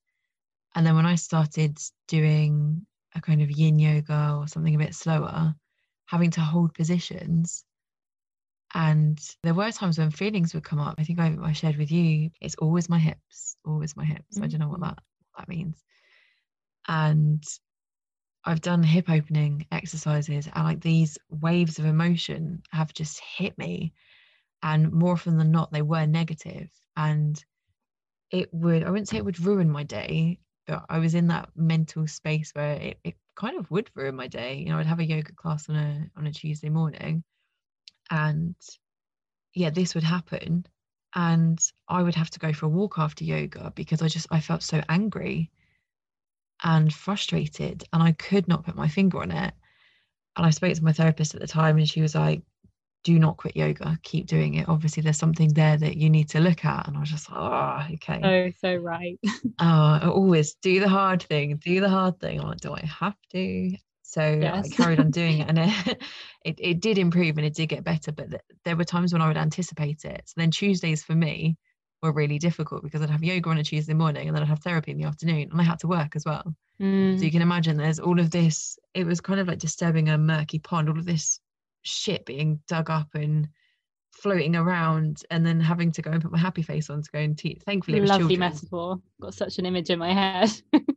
And 0.75 0.85
then 0.85 0.95
when 0.95 1.05
I 1.05 1.15
started 1.15 1.79
doing 2.07 2.85
a 3.15 3.21
kind 3.21 3.41
of 3.41 3.49
yin 3.49 3.79
yoga 3.79 4.35
or 4.37 4.47
something 4.47 4.75
a 4.75 4.79
bit 4.79 4.93
slower, 4.93 5.55
having 6.05 6.29
to 6.31 6.41
hold 6.41 6.75
positions. 6.75 7.63
And 8.75 9.17
there 9.41 9.53
were 9.53 9.71
times 9.71 9.97
when 9.97 10.11
feelings 10.11 10.53
would 10.53 10.63
come 10.63 10.79
up. 10.79 10.95
I 10.97 11.03
think 11.03 11.19
I, 11.19 11.35
I 11.41 11.53
shared 11.53 11.77
with 11.77 11.91
you, 11.91 12.29
it's 12.41 12.55
always 12.55 12.89
my 12.89 12.99
hips, 12.99 13.55
always 13.65 13.95
my 13.95 14.05
hips. 14.05 14.35
Mm-hmm. 14.35 14.43
I 14.43 14.47
don't 14.47 14.59
know 14.59 14.67
what 14.67 14.81
that 14.81 14.99
what 15.31 15.39
that 15.39 15.47
means. 15.47 15.81
And 16.87 17.43
I've 18.43 18.61
done 18.61 18.83
hip 18.83 19.09
opening 19.09 19.65
exercises 19.71 20.47
and 20.53 20.63
like 20.63 20.81
these 20.81 21.17
waves 21.29 21.79
of 21.79 21.85
emotion 21.85 22.61
have 22.71 22.93
just 22.93 23.19
hit 23.19 23.57
me 23.57 23.93
and 24.61 24.91
more 24.91 25.13
often 25.13 25.37
than 25.37 25.51
not 25.51 25.71
they 25.71 25.81
were 25.81 26.05
negative. 26.05 26.53
negative 26.53 26.69
and 26.97 27.45
it 28.31 28.53
would 28.53 28.83
i 28.83 28.89
wouldn't 28.89 29.07
say 29.07 29.17
it 29.17 29.25
would 29.25 29.39
ruin 29.39 29.69
my 29.69 29.83
day 29.83 30.39
but 30.67 30.85
i 30.89 30.99
was 30.99 31.15
in 31.15 31.27
that 31.27 31.49
mental 31.55 32.07
space 32.07 32.51
where 32.53 32.73
it, 32.73 32.99
it 33.03 33.15
kind 33.35 33.57
of 33.57 33.69
would 33.71 33.89
ruin 33.95 34.15
my 34.15 34.27
day 34.27 34.55
you 34.55 34.69
know 34.69 34.77
i'd 34.77 34.85
have 34.85 34.99
a 34.99 35.05
yoga 35.05 35.31
class 35.33 35.69
on 35.69 35.75
a 35.75 36.09
on 36.17 36.27
a 36.27 36.31
tuesday 36.31 36.69
morning 36.69 37.23
and 38.09 38.55
yeah 39.53 39.69
this 39.69 39.95
would 39.95 40.03
happen. 40.03 40.65
And 41.15 41.59
i 41.87 42.03
would 42.03 42.15
have 42.15 42.29
to 42.31 42.39
go 42.39 42.51
for 42.51 42.65
a 42.65 42.69
walk 42.69 42.99
after 42.99 43.23
yoga 43.23 43.71
because 43.75 44.01
i 44.01 44.07
just 44.09 44.27
i 44.31 44.41
felt 44.41 44.63
so 44.63 44.81
angry 44.89 45.49
and 46.63 46.93
frustrated 46.93 47.83
and 47.93 48.03
i 48.03 48.11
could 48.13 48.47
not 48.47 48.65
put 48.65 48.75
my 48.75 48.87
finger 48.87 49.21
on 49.21 49.31
it. 49.31 49.53
And 50.35 50.45
i 50.45 50.49
spoke 50.49 50.73
to 50.73 50.83
my 50.83 50.91
therapist 50.93 51.33
at 51.33 51.41
the 51.41 51.47
time 51.47 51.77
and 51.77 51.87
she 51.87 52.01
was 52.01 52.15
like 52.15 52.41
do 53.05 53.19
not 53.19 53.37
quit 53.37 53.55
yoga. 53.55 53.99
Keep 54.01 54.25
doing 54.25 54.55
it. 54.55 54.67
Obviously 54.67 55.03
there's 55.03 55.19
something 55.19 55.53
there 55.53 55.77
that 55.77 55.95
you 55.95 56.09
need 56.09 56.27
to 56.29 56.39
look 56.39 56.65
at. 56.65 56.87
And 56.87 56.97
i 56.97 56.99
was 56.99 57.11
just 57.11 57.29
like 57.31 57.39
oh 57.39 57.93
okay. 57.93 58.19
Oh 58.23 58.51
so 58.59 58.75
right. 58.75 59.19
Oh 59.25 59.53
I 59.59 60.07
always 60.07 60.55
do 60.55 60.79
the 60.79 60.89
hard 60.89 61.21
thing 61.23 61.55
do 61.57 61.79
the 61.79 61.89
hard 61.89 62.19
thing. 62.19 62.41
I'm 62.41 62.49
like 62.49 62.59
do 62.59 62.73
i 62.73 62.83
have 62.85 63.15
to 63.31 63.77
so 64.05 64.21
yes. 64.21 64.65
i 64.65 64.75
carried 64.75 64.99
on 64.99 65.11
doing 65.11 65.39
it 65.39 65.49
and 65.49 65.59
it, 65.87 66.01
it, 66.45 66.55
it 66.59 66.79
did 66.79 66.97
improve 66.97 67.37
and 67.37 67.45
it 67.45 67.53
did 67.53 67.67
get 67.67 67.83
better 67.83 68.11
but 68.11 68.29
th- 68.29 68.41
there 68.63 68.75
were 68.75 68.83
times 68.83 69.13
when 69.13 69.21
i 69.21 69.27
would 69.27 69.37
anticipate 69.37 70.05
it 70.05 70.21
so 70.25 70.33
then 70.37 70.51
tuesdays 70.51 71.03
for 71.03 71.15
me 71.15 71.57
were 72.01 72.11
really 72.11 72.37
difficult 72.37 72.83
because 72.83 73.01
i'd 73.01 73.09
have 73.09 73.23
yoga 73.23 73.49
on 73.49 73.57
a 73.57 73.63
tuesday 73.63 73.93
morning 73.93 74.27
and 74.27 74.35
then 74.35 74.43
i'd 74.43 74.49
have 74.49 74.59
therapy 74.59 74.91
in 74.91 74.97
the 74.97 75.05
afternoon 75.05 75.49
and 75.51 75.59
i 75.59 75.63
had 75.63 75.79
to 75.79 75.87
work 75.87 76.15
as 76.15 76.23
well 76.25 76.43
mm. 76.79 77.17
so 77.17 77.23
you 77.23 77.31
can 77.31 77.41
imagine 77.41 77.77
there's 77.77 77.99
all 77.99 78.19
of 78.19 78.31
this 78.31 78.77
it 78.93 79.05
was 79.05 79.19
kind 79.19 79.39
of 79.39 79.47
like 79.47 79.59
disturbing 79.59 80.09
a 80.09 80.17
murky 80.17 80.59
pond 80.59 80.87
all 80.87 80.99
of 80.99 81.05
this 81.05 81.39
shit 81.81 82.25
being 82.25 82.59
dug 82.67 82.89
up 82.89 83.09
and 83.15 83.47
floating 84.11 84.55
around 84.55 85.21
and 85.29 85.45
then 85.45 85.59
having 85.59 85.91
to 85.91 86.01
go 86.01 86.11
and 86.11 86.21
put 86.21 86.31
my 86.31 86.37
happy 86.37 86.61
face 86.61 86.89
on 86.89 87.01
to 87.01 87.11
go 87.11 87.19
and 87.19 87.37
teach. 87.37 87.61
Thankfully, 87.65 87.97
it 87.97 88.01
was 88.01 88.09
lovely 88.09 88.35
children. 88.35 88.39
metaphor. 88.39 89.01
Got 89.21 89.33
such 89.33 89.59
an 89.59 89.65
image 89.65 89.89
in 89.89 89.99
my 89.99 90.13
head. 90.13 90.51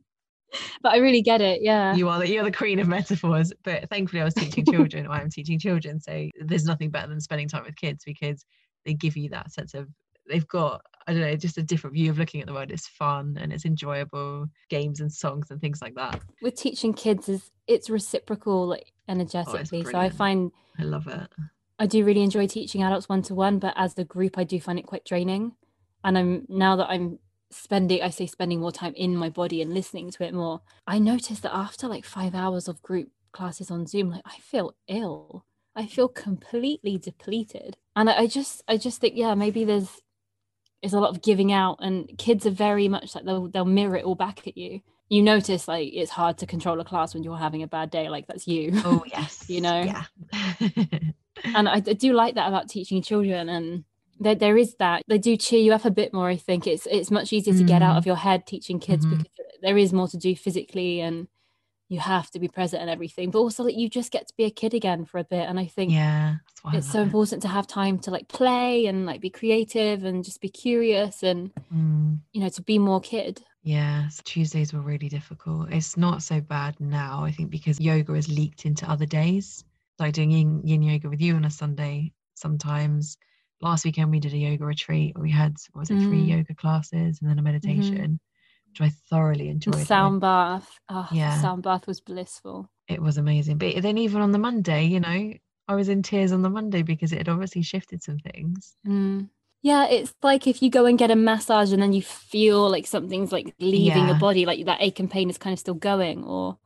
but 0.82 0.92
I 0.92 0.98
really 0.98 1.22
get 1.22 1.40
it. 1.40 1.62
Yeah, 1.62 1.94
you 1.94 2.08
are 2.08 2.18
the 2.18 2.28
you're 2.28 2.44
the 2.44 2.52
queen 2.52 2.78
of 2.78 2.88
metaphors. 2.88 3.52
But 3.62 3.88
thankfully, 3.90 4.22
I 4.22 4.24
was 4.24 4.34
teaching 4.34 4.64
children. 4.70 5.06
I 5.06 5.20
am 5.20 5.30
teaching 5.30 5.58
children, 5.58 6.00
so 6.00 6.28
there's 6.40 6.64
nothing 6.64 6.90
better 6.90 7.08
than 7.08 7.20
spending 7.20 7.48
time 7.48 7.64
with 7.64 7.76
kids 7.76 8.04
because 8.04 8.44
they 8.84 8.94
give 8.94 9.16
you 9.16 9.28
that 9.30 9.52
sense 9.52 9.74
of 9.74 9.88
they've 10.28 10.46
got 10.46 10.82
I 11.06 11.12
don't 11.12 11.22
know 11.22 11.36
just 11.36 11.56
a 11.56 11.62
different 11.62 11.94
view 11.94 12.10
of 12.10 12.18
looking 12.18 12.40
at 12.40 12.46
the 12.46 12.52
world. 12.52 12.70
It's 12.70 12.86
fun 12.86 13.38
and 13.40 13.52
it's 13.52 13.64
enjoyable 13.64 14.46
games 14.68 15.00
and 15.00 15.10
songs 15.10 15.50
and 15.50 15.60
things 15.60 15.80
like 15.80 15.94
that. 15.94 16.20
With 16.42 16.54
teaching 16.54 16.92
kids, 16.92 17.28
is 17.28 17.50
it's 17.66 17.88
reciprocal 17.88 18.66
like 18.66 18.92
oh, 19.08 19.12
energetically. 19.12 19.84
Oh, 19.86 19.90
so 19.90 19.98
I 19.98 20.10
find 20.10 20.52
I 20.78 20.82
love 20.82 21.06
it. 21.06 21.28
I 21.78 21.86
do 21.86 22.04
really 22.04 22.22
enjoy 22.22 22.46
teaching 22.46 22.82
adults 22.82 23.08
one 23.08 23.22
to 23.22 23.34
one, 23.34 23.58
but 23.58 23.72
as 23.76 23.94
the 23.94 24.04
group, 24.04 24.36
I 24.36 24.44
do 24.44 24.60
find 24.60 24.78
it 24.78 24.86
quite 24.86 25.04
draining. 25.04 25.52
And 26.04 26.18
I'm 26.18 26.46
now 26.48 26.76
that 26.76 26.88
I'm 26.90 27.18
spending 27.50 28.02
i 28.02 28.10
say 28.10 28.26
spending 28.26 28.60
more 28.60 28.72
time 28.72 28.92
in 28.94 29.16
my 29.16 29.28
body 29.28 29.62
and 29.62 29.72
listening 29.72 30.10
to 30.10 30.24
it 30.24 30.34
more 30.34 30.60
i 30.86 30.98
noticed 30.98 31.42
that 31.42 31.54
after 31.54 31.88
like 31.88 32.04
five 32.04 32.34
hours 32.34 32.68
of 32.68 32.82
group 32.82 33.08
classes 33.32 33.70
on 33.70 33.86
zoom 33.86 34.10
like 34.10 34.22
i 34.24 34.36
feel 34.38 34.74
ill. 34.88 35.44
I 35.76 35.86
feel 35.86 36.08
completely 36.08 36.98
depleted. 36.98 37.76
And 37.94 38.10
i, 38.10 38.22
I 38.22 38.26
just 38.26 38.62
i 38.68 38.76
just 38.76 39.00
think 39.00 39.14
yeah 39.16 39.34
maybe 39.34 39.64
there's 39.64 40.02
is 40.82 40.92
a 40.92 41.00
lot 41.00 41.10
of 41.10 41.22
giving 41.22 41.52
out 41.52 41.78
and 41.80 42.08
kids 42.18 42.46
are 42.46 42.50
very 42.50 42.88
much 42.88 43.14
like 43.14 43.24
they'll, 43.24 43.48
they'll 43.48 43.64
mirror 43.64 43.96
it 43.96 44.04
all 44.04 44.14
back 44.14 44.46
at 44.46 44.56
you. 44.56 44.80
You 45.08 45.22
notice 45.22 45.66
like 45.66 45.90
it's 45.92 46.10
hard 46.10 46.38
to 46.38 46.46
control 46.46 46.80
a 46.80 46.84
class 46.84 47.14
when 47.14 47.22
you're 47.22 47.36
having 47.36 47.62
a 47.62 47.66
bad 47.66 47.90
day 47.90 48.08
like 48.08 48.26
that's 48.26 48.46
you 48.46 48.72
oh 48.84 49.04
yes. 49.12 49.48
you 49.48 49.60
know? 49.60 49.82
Yeah. 49.82 50.88
And 51.44 51.68
I, 51.68 51.74
I 51.74 51.80
do 51.80 52.12
like 52.12 52.34
that 52.34 52.48
about 52.48 52.68
teaching 52.68 53.02
children 53.02 53.48
and 53.48 53.84
there, 54.20 54.34
there 54.34 54.56
is 54.56 54.74
that 54.76 55.02
they 55.08 55.18
do 55.18 55.36
cheer 55.36 55.60
you 55.60 55.72
up 55.72 55.84
a 55.84 55.90
bit 55.90 56.12
more 56.12 56.28
i 56.28 56.36
think 56.36 56.66
it's 56.66 56.86
it's 56.86 57.10
much 57.10 57.32
easier 57.32 57.54
to 57.54 57.64
get 57.64 57.82
out 57.82 57.94
Mm. 57.94 57.98
of 57.98 58.06
your 58.06 58.16
head 58.16 58.46
teaching 58.46 58.78
kids 58.80 59.06
Mhm. 59.06 59.10
because 59.10 59.26
there 59.62 59.78
is 59.78 59.92
more 59.92 60.08
to 60.08 60.16
do 60.16 60.34
physically 60.36 61.00
and 61.00 61.28
you 61.88 62.00
have 62.00 62.30
to 62.32 62.38
be 62.38 62.48
present 62.48 62.82
and 62.82 62.90
everything 62.90 63.30
but 63.30 63.38
also 63.40 63.64
that 63.64 63.74
you 63.74 63.88
just 63.88 64.12
get 64.12 64.26
to 64.28 64.34
be 64.36 64.44
a 64.44 64.50
kid 64.50 64.74
again 64.74 65.04
for 65.04 65.18
a 65.18 65.24
bit 65.24 65.48
and 65.48 65.58
i 65.58 65.66
think 65.66 65.92
yeah 65.92 66.36
I 66.64 66.76
it's 66.76 66.90
so 66.90 67.00
it. 67.00 67.04
important 67.04 67.42
to 67.42 67.48
have 67.48 67.66
time 67.66 67.98
to 68.00 68.10
like 68.10 68.28
play 68.28 68.86
and 68.86 69.06
like 69.06 69.20
be 69.20 69.30
creative 69.30 70.04
and 70.04 70.24
just 70.24 70.40
be 70.40 70.48
curious 70.48 71.22
and 71.22 71.50
Mm. 71.74 72.18
you 72.32 72.40
know 72.40 72.48
to 72.50 72.62
be 72.62 72.78
more 72.78 73.00
kid 73.00 73.42
Yeah, 73.62 74.08
so 74.08 74.22
Tuesdays 74.24 74.72
were 74.72 74.80
really 74.92 75.08
difficult. 75.10 75.70
It's 75.70 75.96
not 75.96 76.22
so 76.22 76.40
bad 76.40 76.78
now, 76.80 77.24
I 77.28 77.32
think, 77.32 77.50
because 77.50 77.78
yoga 77.80 78.14
has 78.14 78.28
leaked 78.28 78.64
into 78.64 78.88
other 78.88 79.04
days. 79.04 79.64
Like 79.98 80.14
doing 80.14 80.30
yin, 80.30 80.62
yin 80.64 80.82
yoga 80.82 81.10
with 81.10 81.20
you 81.20 81.34
on 81.34 81.44
a 81.44 81.50
Sunday 81.50 82.12
sometimes. 82.34 83.18
Last 83.60 83.84
weekend 83.84 84.10
we 84.10 84.20
did 84.20 84.32
a 84.34 84.38
yoga 84.38 84.64
retreat. 84.64 85.18
We 85.18 85.30
had 85.30 85.56
what 85.72 85.80
was 85.80 85.90
it, 85.90 85.98
three 86.06 86.22
Mm. 86.24 86.28
yoga 86.38 86.54
classes 86.54 87.20
and 87.20 87.28
then 87.28 87.38
a 87.38 87.42
meditation, 87.42 88.20
which 88.68 88.80
I 88.80 88.88
thoroughly 89.10 89.48
enjoyed. 89.48 89.74
and 89.76 89.86
sound 89.86 90.20
bath 90.20 90.78
oh, 90.88 91.08
Yeah. 91.10 91.34
the 91.34 91.42
sound 91.42 91.62
bath 91.64 91.86
was 91.86 92.00
blissful 92.00 92.68
It, 92.88 93.02
was 93.02 93.18
amazing. 93.18 93.58
But 93.58 93.82
then 93.82 93.98
even 93.98 94.22
on 94.22 94.32
the 94.32 94.38
Monday, 94.38 94.84
you 94.86 95.00
know, 95.00 95.32
I 95.66 95.74
was 95.74 95.88
in 95.88 96.02
tears 96.02 96.32
on 96.32 96.42
the 96.42 96.48
Monday 96.50 96.82
because 96.82 97.12
it 97.12 97.18
had 97.18 97.28
obviously 97.28 97.62
shifted 97.62 98.02
some 98.02 98.18
things. 98.18 98.76
Mm. 98.86 99.28
Yeah, 99.60 99.86
it's 99.88 100.14
like 100.22 100.46
if 100.46 100.62
you 100.62 100.70
go 100.70 100.86
and 100.86 100.96
get 100.96 101.10
a 101.10 101.16
massage 101.16 101.72
and 101.72 101.82
then 101.82 101.92
you 101.92 102.00
feel 102.00 102.70
like 102.70 102.86
something's 102.86 103.32
like 103.32 103.54
leaving 103.58 104.06
your 104.06 104.18
body, 104.18 104.46
like 104.46 104.64
that 104.66 104.80
ache 104.80 105.00
and 105.00 105.10
pain 105.10 105.28
is 105.28 105.36
kind 105.36 105.52
of 105.52 105.58
still 105.58 105.74
going, 105.74 106.22
or 106.22 106.56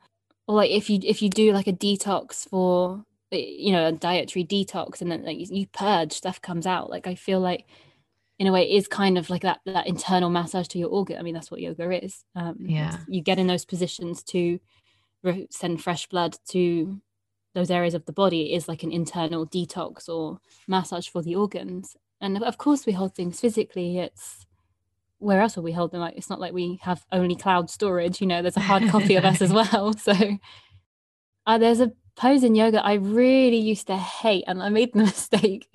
or 0.46 0.56
like 0.56 0.70
if 0.70 0.90
you 0.90 0.98
if 1.02 1.22
you 1.22 1.30
do 1.30 1.52
like 1.52 1.66
a 1.66 1.72
detox 1.72 2.46
for 2.48 3.04
you 3.40 3.72
know 3.72 3.86
a 3.88 3.92
dietary 3.92 4.44
detox 4.44 5.00
and 5.00 5.10
then 5.10 5.24
like 5.24 5.38
you, 5.38 5.46
you 5.50 5.66
purge, 5.68 6.12
stuff 6.12 6.40
comes 6.40 6.66
out. 6.66 6.90
Like 6.90 7.06
I 7.06 7.14
feel 7.14 7.40
like 7.40 7.66
in 8.38 8.46
a 8.46 8.52
way 8.52 8.62
it 8.68 8.74
is 8.74 8.88
kind 8.88 9.18
of 9.18 9.30
like 9.30 9.42
that 9.42 9.60
that 9.66 9.86
internal 9.86 10.30
massage 10.30 10.68
to 10.68 10.78
your 10.78 10.88
organ. 10.90 11.18
I 11.18 11.22
mean 11.22 11.34
that's 11.34 11.50
what 11.50 11.60
yoga 11.60 12.04
is. 12.04 12.24
Um, 12.34 12.56
Yeah. 12.60 12.98
you 13.08 13.20
get 13.22 13.38
in 13.38 13.46
those 13.46 13.64
positions 13.64 14.22
to 14.24 14.58
re- 15.22 15.46
send 15.50 15.82
fresh 15.82 16.06
blood 16.08 16.36
to 16.50 17.00
those 17.54 17.70
areas 17.70 17.94
of 17.94 18.06
the 18.06 18.12
body. 18.12 18.52
It 18.52 18.56
is 18.56 18.68
like 18.68 18.82
an 18.82 18.92
internal 18.92 19.46
detox 19.46 20.08
or 20.08 20.38
massage 20.66 21.08
for 21.08 21.22
the 21.22 21.34
organs 21.34 21.96
and 22.20 22.36
of- 22.36 22.42
of 22.42 22.56
course 22.58 22.86
we 22.86 22.92
hold 22.92 23.14
things 23.14 23.40
physically 23.40 23.98
it's 23.98 24.46
where 25.18 25.40
else 25.40 25.54
will 25.56 25.62
we 25.62 25.72
hold 25.72 25.92
them 25.92 26.00
like 26.00 26.16
it's 26.16 26.30
not 26.30 26.40
like 26.40 26.52
we 26.52 26.78
have 26.82 27.04
only 27.12 27.36
cloud 27.36 27.70
storage 27.70 28.20
you 28.20 28.26
know 28.26 28.42
there's 28.42 28.56
a 28.56 28.60
hard 28.60 28.88
copy 28.88 29.14
of 29.14 29.24
us 29.24 29.40
as 29.40 29.52
well 29.60 29.92
so 29.92 30.12
uh, 31.46 31.58
there's 31.58 31.80
a 31.80 31.92
pose 32.16 32.44
in 32.44 32.54
yoga 32.54 32.84
i 32.84 32.94
really 32.94 33.56
used 33.56 33.86
to 33.86 33.96
hate 33.96 34.44
and 34.46 34.62
i 34.62 34.68
made 34.68 34.92
the 34.92 34.98
mistake 35.04 35.68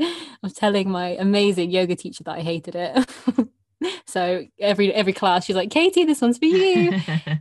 of 0.44 0.54
telling 0.54 0.90
my 0.90 1.10
amazing 1.20 1.72
yoga 1.72 1.96
teacher 1.96 2.24
that 2.24 2.36
i 2.36 2.42
hated 2.42 2.76
it 2.76 3.50
so 4.06 4.46
every 4.60 4.94
every 4.94 5.14
class 5.14 5.46
she's 5.46 5.56
like 5.56 5.70
katie 5.72 6.06
this 6.06 6.22
one's 6.22 6.38
for 6.38 6.46
you 6.46 6.94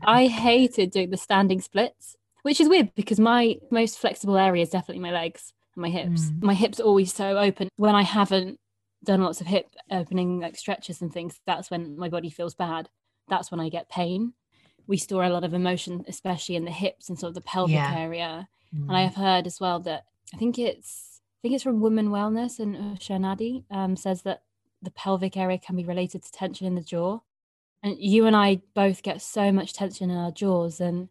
I 0.02 0.26
hated 0.48 0.90
doing 0.90 1.10
the 1.10 1.16
standing 1.16 1.60
splits, 1.60 2.16
which 2.42 2.60
is 2.60 2.68
weird 2.68 2.94
because 2.94 3.18
my 3.18 3.56
most 3.70 3.98
flexible 3.98 4.36
area 4.36 4.62
is 4.62 4.70
definitely 4.70 5.02
my 5.02 5.10
legs 5.10 5.52
and 5.74 5.82
my 5.82 5.88
hips. 5.88 6.30
Mm. 6.30 6.42
My 6.42 6.54
hips 6.54 6.78
are 6.78 6.84
always 6.84 7.12
so 7.12 7.38
open. 7.38 7.68
When 7.76 7.94
I 7.94 8.02
haven't 8.02 8.58
done 9.04 9.22
lots 9.22 9.40
of 9.40 9.46
hip 9.46 9.66
opening 9.90 10.40
like 10.40 10.56
stretches 10.56 11.02
and 11.02 11.12
things, 11.12 11.40
that's 11.46 11.70
when 11.70 11.96
my 11.98 12.08
body 12.08 12.30
feels 12.30 12.54
bad. 12.54 12.88
That's 13.28 13.50
when 13.50 13.60
I 13.60 13.68
get 13.68 13.88
pain. 13.88 14.34
We 14.86 14.96
store 14.96 15.24
a 15.24 15.30
lot 15.30 15.42
of 15.44 15.54
emotion, 15.54 16.04
especially 16.06 16.54
in 16.54 16.64
the 16.64 16.70
hips 16.70 17.08
and 17.08 17.18
sort 17.18 17.30
of 17.30 17.34
the 17.34 17.40
pelvic 17.40 17.74
Yeah. 17.74 17.94
area. 17.96 18.48
Mm. 18.74 18.88
And 18.88 18.96
I 18.96 19.02
have 19.02 19.14
heard 19.14 19.46
as 19.46 19.60
well 19.60 19.80
that 19.80 20.04
I 20.32 20.36
think 20.36 20.58
it's 20.58 21.20
I 21.20 21.38
think 21.42 21.54
it's 21.54 21.64
from 21.64 21.80
Women 21.80 22.08
Wellness 22.08 22.58
and 22.58 22.98
Ushanadi 22.98 23.64
um, 23.70 23.96
says 23.96 24.22
that 24.22 24.42
the 24.82 24.90
pelvic 24.90 25.36
area 25.36 25.58
can 25.58 25.76
be 25.76 25.84
related 25.84 26.22
to 26.22 26.32
tension 26.32 26.66
in 26.66 26.74
the 26.74 26.80
jaw. 26.80 27.20
And 27.82 27.96
you 27.98 28.26
and 28.26 28.34
I 28.34 28.62
both 28.74 29.02
get 29.02 29.22
so 29.22 29.52
much 29.52 29.72
tension 29.72 30.10
in 30.10 30.16
our 30.16 30.30
jaws. 30.30 30.80
And 30.80 31.08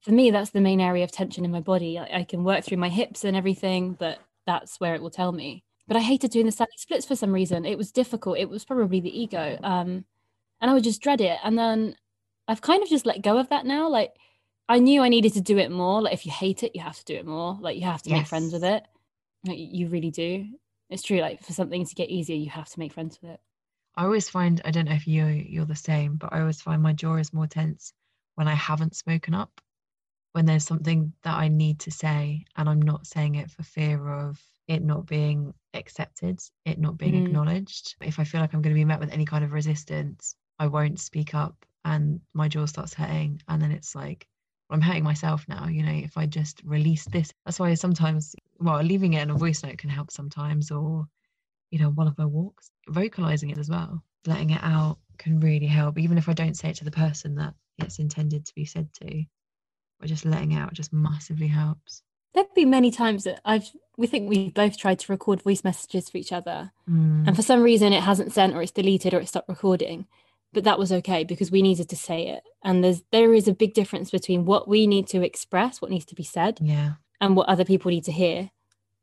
for 0.00 0.12
me, 0.12 0.30
that's 0.30 0.50
the 0.50 0.60
main 0.60 0.80
area 0.80 1.04
of 1.04 1.12
tension 1.12 1.44
in 1.44 1.50
my 1.50 1.60
body. 1.60 1.98
I, 1.98 2.20
I 2.20 2.24
can 2.24 2.42
work 2.42 2.64
through 2.64 2.78
my 2.78 2.88
hips 2.88 3.24
and 3.24 3.36
everything, 3.36 3.94
but 3.94 4.18
that's 4.46 4.80
where 4.80 4.94
it 4.94 5.02
will 5.02 5.10
tell 5.10 5.32
me. 5.32 5.62
But 5.86 5.96
I 5.96 6.00
hated 6.00 6.30
doing 6.30 6.46
the 6.46 6.52
standing 6.52 6.76
splits 6.76 7.06
for 7.06 7.16
some 7.16 7.32
reason. 7.32 7.64
It 7.64 7.78
was 7.78 7.92
difficult. 7.92 8.38
It 8.38 8.48
was 8.48 8.64
probably 8.64 9.00
the 9.00 9.20
ego. 9.20 9.58
Um, 9.62 10.04
and 10.60 10.70
I 10.70 10.74
would 10.74 10.84
just 10.84 11.02
dread 11.02 11.20
it. 11.20 11.38
And 11.44 11.58
then 11.58 11.96
I've 12.48 12.60
kind 12.60 12.82
of 12.82 12.88
just 12.88 13.06
let 13.06 13.22
go 13.22 13.38
of 13.38 13.48
that 13.50 13.66
now. 13.66 13.88
Like 13.88 14.14
I 14.70 14.78
knew 14.78 15.02
I 15.02 15.08
needed 15.08 15.34
to 15.34 15.40
do 15.40 15.58
it 15.58 15.70
more. 15.70 16.00
Like 16.00 16.14
if 16.14 16.24
you 16.24 16.30
hate 16.30 16.62
it, 16.62 16.76
you 16.76 16.80
have 16.80 16.96
to 16.96 17.04
do 17.04 17.14
it 17.16 17.26
more. 17.26 17.58
Like 17.60 17.76
you 17.76 17.82
have 17.82 18.02
to 18.02 18.10
make 18.10 18.26
friends 18.26 18.52
with 18.52 18.62
it. 18.62 18.86
Like, 19.44 19.58
you 19.58 19.88
really 19.88 20.12
do. 20.12 20.46
It's 20.88 21.02
true. 21.02 21.20
Like 21.20 21.42
for 21.42 21.52
something 21.52 21.84
to 21.84 21.94
get 21.96 22.08
easier, 22.08 22.36
you 22.36 22.50
have 22.50 22.68
to 22.68 22.78
make 22.78 22.92
friends 22.92 23.18
with 23.20 23.32
it. 23.32 23.40
I 23.96 24.04
always 24.04 24.28
find 24.30 24.62
I 24.64 24.70
don't 24.70 24.84
know 24.84 24.94
if 24.94 25.08
you 25.08 25.26
you're 25.26 25.64
the 25.64 25.74
same, 25.74 26.16
but 26.16 26.32
I 26.32 26.40
always 26.40 26.62
find 26.62 26.80
my 26.80 26.92
jaw 26.92 27.16
is 27.16 27.32
more 27.32 27.48
tense 27.48 27.92
when 28.36 28.46
I 28.46 28.54
haven't 28.54 28.94
spoken 28.94 29.34
up, 29.34 29.60
when 30.32 30.46
there's 30.46 30.64
something 30.64 31.12
that 31.24 31.34
I 31.34 31.48
need 31.48 31.80
to 31.80 31.90
say 31.90 32.44
and 32.56 32.68
I'm 32.68 32.80
not 32.80 33.08
saying 33.08 33.34
it 33.34 33.50
for 33.50 33.64
fear 33.64 34.08
of 34.08 34.40
it 34.68 34.84
not 34.84 35.06
being 35.06 35.52
accepted, 35.74 36.40
it 36.64 36.78
not 36.78 36.96
being 36.96 37.14
Mhm. 37.14 37.26
acknowledged. 37.26 37.96
If 38.00 38.20
I 38.20 38.24
feel 38.24 38.40
like 38.40 38.54
I'm 38.54 38.62
going 38.62 38.74
to 38.74 38.80
be 38.80 38.84
met 38.84 39.00
with 39.00 39.10
any 39.12 39.24
kind 39.24 39.44
of 39.44 39.52
resistance, 39.52 40.36
I 40.60 40.68
won't 40.68 41.00
speak 41.00 41.34
up 41.34 41.66
and 41.84 42.20
my 42.34 42.46
jaw 42.46 42.66
starts 42.66 42.94
hurting 42.94 43.42
and 43.48 43.60
then 43.60 43.72
it's 43.72 43.96
like 43.96 44.28
I'm 44.70 44.80
hurting 44.80 45.04
myself 45.04 45.44
now, 45.48 45.66
you 45.66 45.82
know, 45.82 45.92
if 45.92 46.16
I 46.16 46.26
just 46.26 46.62
release 46.64 47.04
this. 47.06 47.30
That's 47.44 47.58
why 47.58 47.74
sometimes 47.74 48.34
well, 48.58 48.82
leaving 48.82 49.14
it 49.14 49.22
in 49.22 49.30
a 49.30 49.34
voice 49.34 49.62
note 49.62 49.78
can 49.78 49.90
help 49.90 50.10
sometimes 50.10 50.70
or 50.70 51.06
you 51.70 51.78
know, 51.78 51.90
one 51.90 52.08
of 52.08 52.18
my 52.18 52.26
walks, 52.26 52.70
vocalizing 52.88 53.50
it 53.50 53.58
as 53.58 53.70
well, 53.70 54.02
letting 54.26 54.50
it 54.50 54.60
out 54.62 54.98
can 55.18 55.38
really 55.40 55.66
help. 55.66 55.98
Even 55.98 56.18
if 56.18 56.28
I 56.28 56.32
don't 56.32 56.56
say 56.56 56.70
it 56.70 56.76
to 56.76 56.84
the 56.84 56.90
person 56.90 57.36
that 57.36 57.54
it's 57.78 57.98
intended 57.98 58.44
to 58.46 58.54
be 58.54 58.64
said 58.64 58.92
to, 58.94 59.24
or 60.02 60.06
just 60.06 60.24
letting 60.24 60.52
it 60.52 60.58
out 60.58 60.72
just 60.72 60.92
massively 60.92 61.46
helps. 61.46 62.02
There've 62.34 62.54
been 62.54 62.70
many 62.70 62.90
times 62.90 63.24
that 63.24 63.40
I've 63.44 63.70
we 63.96 64.06
think 64.06 64.28
we've 64.28 64.54
both 64.54 64.78
tried 64.78 64.98
to 65.00 65.12
record 65.12 65.42
voice 65.42 65.62
messages 65.62 66.08
for 66.08 66.16
each 66.16 66.32
other. 66.32 66.72
Mm, 66.88 67.26
And 67.26 67.36
for 67.36 67.42
some 67.42 67.62
reason 67.62 67.92
it 67.92 68.02
hasn't 68.02 68.32
sent 68.32 68.54
or 68.54 68.62
it's 68.62 68.72
deleted 68.72 69.12
or 69.14 69.20
it 69.20 69.28
stopped 69.28 69.48
recording. 69.48 70.06
But 70.52 70.64
that 70.64 70.78
was 70.78 70.90
okay 70.90 71.22
because 71.22 71.50
we 71.50 71.62
needed 71.62 71.88
to 71.90 71.96
say 71.96 72.26
it. 72.26 72.42
And 72.64 72.82
there's 72.82 73.02
there 73.12 73.32
is 73.32 73.46
a 73.46 73.54
big 73.54 73.72
difference 73.72 74.10
between 74.10 74.44
what 74.44 74.66
we 74.66 74.86
need 74.86 75.06
to 75.08 75.22
express, 75.22 75.80
what 75.80 75.90
needs 75.90 76.06
to 76.06 76.14
be 76.14 76.24
said, 76.24 76.58
yeah, 76.60 76.94
and 77.20 77.36
what 77.36 77.48
other 77.48 77.64
people 77.64 77.90
need 77.90 78.04
to 78.04 78.12
hear. 78.12 78.50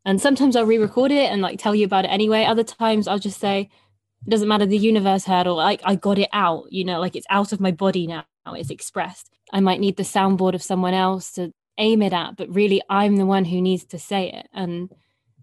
And 0.06 0.22
sometimes 0.22 0.56
I'll 0.56 0.66
re-record 0.66 1.12
it 1.12 1.32
and 1.32 1.42
like 1.42 1.60
tell 1.60 1.76
you 1.76 1.86
about 1.86 2.06
it 2.06 2.10
anyway. 2.10 2.46
Other 2.46 2.64
times 2.64 3.08
I'll 3.08 3.20
just 3.20 3.40
say, 3.40 3.70
it 4.26 4.30
doesn't 4.30 4.48
matter, 4.48 4.66
the 4.66 4.78
universe 4.78 5.26
heard 5.26 5.48
or 5.48 5.56
like 5.56 5.82
I 5.84 5.96
got 5.96 6.18
it 6.18 6.30
out, 6.32 6.66
you 6.70 6.86
know, 6.86 7.00
like 7.00 7.16
it's 7.16 7.28
out 7.30 7.52
of 7.52 7.60
my 7.60 7.72
body 7.72 8.08
now, 8.08 8.26
it's 8.48 8.70
expressed. 8.70 9.30
I 9.54 9.60
might 9.60 9.80
need 9.80 9.98
the 9.98 10.04
soundboard 10.04 10.54
of 10.54 10.64
someone 10.64 10.94
else 10.94 11.32
to 11.34 11.52
aim 11.78 12.02
it 12.02 12.14
at, 12.14 12.38
but 12.38 12.54
really 12.54 12.82
I'm 12.90 13.18
the 13.18 13.26
one 13.26 13.46
who 13.46 13.62
needs 13.62 13.86
to 13.86 14.00
say 14.00 14.32
it. 14.32 14.48
And 14.54 14.92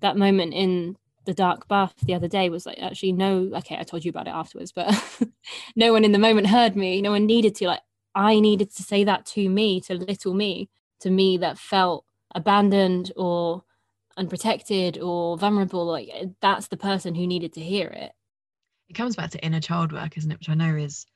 that 0.01 0.17
moment 0.17 0.55
in 0.55 0.97
the 1.25 1.35
dark 1.35 1.69
bath 1.69 1.95
the 2.03 2.15
other 2.15 2.29
day 2.29 2.49
was 2.49 2.67
like 2.67 2.79
actually 2.81 3.13
no, 3.13 3.51
okay, 3.55 3.77
I 3.79 3.83
told 3.83 4.05
you 4.05 4.11
about 4.11 4.27
it 4.27 4.35
afterwards, 4.35 4.73
but 4.73 4.95
no 5.77 5.93
one 5.93 6.05
in 6.05 6.13
the 6.13 6.19
moment 6.19 6.49
heard 6.49 6.77
me. 6.77 7.01
No 7.03 7.11
one 7.11 7.27
needed 7.27 7.55
to 7.57 7.67
like 7.67 7.83
I 8.15 8.41
needed 8.41 8.75
to 8.77 8.83
say 8.83 9.05
that 9.05 9.27
to 9.27 9.49
me, 9.49 9.81
to 9.83 9.95
little 9.95 10.35
me, 10.35 10.71
to 11.01 11.11
me 11.11 11.37
that 11.39 11.59
felt 11.59 12.05
abandoned 12.35 13.13
or 13.17 13.65
unprotected 14.17 14.99
or 14.99 15.37
vulnerable 15.37 15.85
like 15.87 16.09
eh, 16.13 16.27
that's 16.41 16.69
the 16.69 16.77
person 16.77 17.15
who 17.15 17.27
needed 17.27 17.53
to 17.53 17.61
hear 17.61 17.89
it 17.89 18.13
it 18.89 18.95
comes 18.95 19.17
back 19.17 19.31
to 19.31 19.45
inner 19.45 19.61
child 19.61 19.93
work, 19.93 20.17
isn't 20.17 20.31
it? 20.31 20.39
Which 20.39 20.49
I 20.49 20.55
know 20.55 20.77
is, 20.77 21.07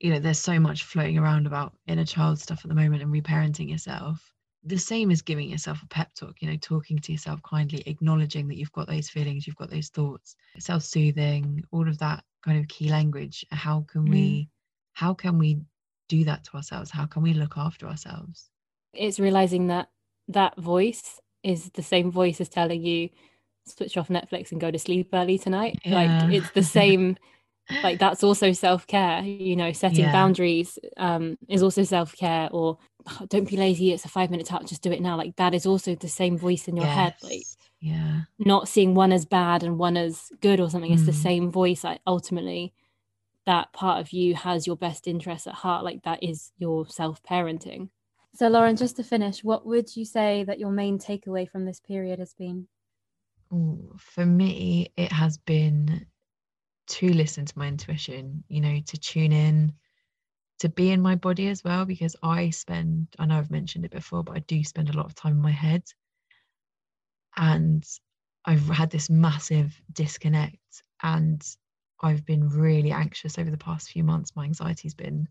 you 0.00 0.10
know, 0.10 0.18
there's 0.18 0.38
so 0.38 0.58
much 0.60 0.84
floating 0.84 1.18
around 1.18 1.46
about 1.46 1.74
inner 1.86 2.04
child 2.04 2.38
stuff 2.38 2.60
at 2.64 2.68
the 2.68 2.74
moment 2.74 3.02
and 3.02 3.12
reparenting 3.12 3.70
yourself. 3.70 4.31
The 4.64 4.78
same 4.78 5.10
as 5.10 5.22
giving 5.22 5.48
yourself 5.50 5.82
a 5.82 5.86
pep 5.88 6.14
talk, 6.14 6.40
you 6.40 6.48
know, 6.50 6.56
talking 6.56 6.98
to 6.98 7.12
yourself 7.12 7.40
kindly, 7.42 7.82
acknowledging 7.86 8.46
that 8.48 8.56
you've 8.58 8.72
got 8.72 8.86
those 8.88 9.08
feelings, 9.10 9.46
you've 9.46 9.56
got 9.56 9.70
those 9.70 9.88
thoughts, 9.88 10.36
self 10.58 10.84
soothing, 10.84 11.64
all 11.72 11.88
of 11.88 11.98
that 11.98 12.24
kind 12.44 12.58
of 12.58 12.68
key 12.68 12.88
language. 12.88 13.44
How 13.50 13.80
can 13.88 14.08
we, 14.08 14.48
how 14.92 15.14
can 15.14 15.38
we 15.38 15.60
do 16.08 16.24
that 16.24 16.44
to 16.44 16.56
ourselves? 16.56 16.90
How 16.90 17.06
can 17.06 17.22
we 17.22 17.34
look 17.34 17.56
after 17.56 17.86
ourselves? 17.86 18.50
it's 18.92 19.18
realizing 19.18 19.68
that 19.68 19.88
that 20.28 20.56
voice 20.58 21.20
is 21.42 21.70
the 21.70 21.82
same 21.82 22.10
voice 22.10 22.40
as 22.40 22.48
telling 22.48 22.82
you 22.82 23.08
switch 23.66 23.96
off 23.96 24.08
netflix 24.08 24.52
and 24.52 24.60
go 24.60 24.70
to 24.70 24.78
sleep 24.78 25.08
early 25.12 25.38
tonight 25.38 25.78
Yeah. 25.84 25.94
like 25.94 26.32
it's 26.32 26.50
the 26.50 26.62
same 26.62 27.16
like 27.82 27.98
that's 28.00 28.22
also 28.24 28.52
self-care 28.52 29.22
you 29.22 29.56
know 29.56 29.72
setting 29.72 30.04
Yeah. 30.04 30.12
boundaries 30.12 30.78
um 30.98 31.36
is 31.48 31.62
also 31.62 31.82
self-care 31.84 32.48
or 32.52 32.78
"Oh, 33.06 33.26
don't 33.28 33.48
be 33.48 33.56
lazy 33.56 33.92
it's 33.92 34.04
a 34.04 34.08
five 34.08 34.30
minute 34.30 34.46
talk 34.46 34.66
just 34.66 34.82
do 34.82 34.92
it 34.92 35.00
now 35.00 35.16
like 35.16 35.36
that 35.36 35.54
is 35.54 35.66
also 35.66 35.94
the 35.94 36.08
same 36.08 36.36
voice 36.38 36.68
in 36.68 36.76
your 36.76 36.86
head 36.86 37.14
like 37.22 37.42
yeah. 37.80 38.22
not 38.38 38.68
seeing 38.68 38.94
one 38.94 39.12
as 39.12 39.24
bad 39.24 39.62
and 39.62 39.78
one 39.78 39.96
as 39.96 40.30
good 40.40 40.60
or 40.60 40.70
something 40.70 40.92
it's 40.92 41.06
the 41.06 41.12
Mm. 41.12 41.22
same 41.22 41.50
voice 41.50 41.84
like 41.84 42.00
ultimately 42.06 42.72
that 43.44 43.72
part 43.72 44.00
of 44.00 44.12
you 44.12 44.34
has 44.34 44.66
your 44.66 44.76
best 44.76 45.08
interests 45.08 45.46
at 45.46 45.54
heart 45.54 45.84
like 45.84 46.02
that 46.04 46.22
is 46.22 46.52
your 46.58 46.86
self-parenting 46.88 47.88
so 48.34 48.48
lauren 48.48 48.76
just 48.76 48.96
to 48.96 49.02
finish 49.02 49.42
what 49.42 49.66
would 49.66 49.96
you 49.96 50.04
say 50.04 50.44
that 50.44 50.58
your 50.60 50.70
main 50.70 50.98
takeaway 50.98 51.48
from 51.48 51.64
this 51.64 51.80
period 51.80 52.18
has 52.18 52.34
been 52.34 52.68
Ooh, 53.52 53.94
for 53.98 54.24
me, 54.24 54.92
it 54.96 55.12
has 55.12 55.36
been 55.36 56.06
to 56.86 57.08
listen 57.12 57.44
to 57.44 57.58
my 57.58 57.68
intuition, 57.68 58.42
you 58.48 58.60
know, 58.62 58.80
to 58.86 58.96
tune 58.98 59.30
in, 59.32 59.74
to 60.62 60.68
be 60.68 60.90
in 60.90 61.02
my 61.02 61.16
body 61.16 61.48
as 61.48 61.64
well, 61.64 61.84
because 61.84 62.16
I 62.22 62.50
spend, 62.50 63.08
I 63.18 63.26
know 63.26 63.38
I've 63.38 63.50
mentioned 63.50 63.84
it 63.84 63.90
before, 63.90 64.22
but 64.22 64.36
I 64.36 64.40
do 64.40 64.62
spend 64.64 64.88
a 64.88 64.96
lot 64.96 65.06
of 65.06 65.14
time 65.14 65.32
in 65.32 65.42
my 65.42 65.50
head. 65.50 65.82
And 67.36 67.84
I've 68.44 68.68
had 68.68 68.90
this 68.90 69.10
massive 69.10 69.80
disconnect, 69.92 70.82
and 71.02 71.42
I've 72.00 72.24
been 72.24 72.48
really 72.48 72.92
anxious 72.92 73.38
over 73.38 73.50
the 73.50 73.58
past 73.58 73.90
few 73.90 74.04
months. 74.04 74.36
My 74.36 74.44
anxiety's 74.44 74.94
been 74.94 75.28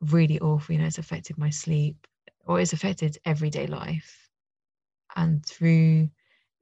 really 0.00 0.40
awful, 0.40 0.74
you 0.74 0.80
know, 0.80 0.88
it's 0.88 0.98
affected 0.98 1.38
my 1.38 1.50
sleep 1.50 2.06
or 2.44 2.60
it's 2.60 2.72
affected 2.72 3.18
everyday 3.24 3.68
life. 3.68 4.28
And 5.14 5.46
through 5.46 6.10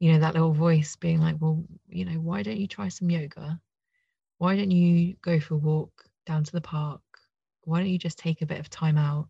you 0.00 0.12
know, 0.12 0.18
that 0.18 0.34
little 0.34 0.52
voice 0.52 0.96
being 0.96 1.20
like, 1.20 1.36
well, 1.40 1.62
you 1.88 2.06
know, 2.06 2.18
why 2.20 2.42
don't 2.42 2.56
you 2.56 2.66
try 2.66 2.88
some 2.88 3.10
yoga? 3.10 3.60
Why 4.38 4.56
don't 4.56 4.70
you 4.70 5.14
go 5.22 5.38
for 5.40 5.54
a 5.54 5.58
walk 5.58 6.06
down 6.26 6.44
to 6.44 6.52
the 6.52 6.62
park? 6.62 7.02
Why 7.64 7.80
don't 7.80 7.88
you 7.90 7.98
just 7.98 8.18
take 8.18 8.42
a 8.42 8.46
bit 8.46 8.60
of 8.60 8.70
time 8.70 8.98
out? 8.98 9.28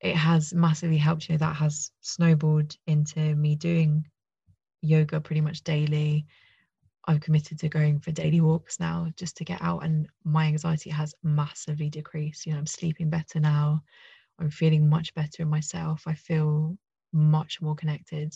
It 0.00 0.16
has 0.16 0.54
massively 0.54 0.98
helped, 0.98 1.28
you 1.28 1.34
know, 1.34 1.38
that 1.38 1.56
has 1.56 1.90
snowballed 2.00 2.76
into 2.86 3.34
me 3.36 3.56
doing 3.56 4.06
yoga 4.82 5.20
pretty 5.20 5.40
much 5.40 5.62
daily. 5.62 6.26
I'm 7.06 7.20
committed 7.20 7.58
to 7.60 7.68
going 7.68 8.00
for 8.00 8.12
daily 8.12 8.40
walks 8.40 8.80
now 8.80 9.08
just 9.16 9.36
to 9.38 9.44
get 9.44 9.62
out, 9.62 9.84
and 9.84 10.08
my 10.24 10.46
anxiety 10.46 10.90
has 10.90 11.14
massively 11.22 11.90
decreased. 11.90 12.46
You 12.46 12.52
know, 12.52 12.58
I'm 12.58 12.66
sleeping 12.66 13.10
better 13.10 13.40
now. 13.40 13.82
I'm 14.38 14.50
feeling 14.50 14.88
much 14.88 15.14
better 15.14 15.42
in 15.42 15.48
myself. 15.48 16.04
I 16.06 16.14
feel 16.14 16.76
much 17.12 17.60
more 17.60 17.74
connected 17.74 18.34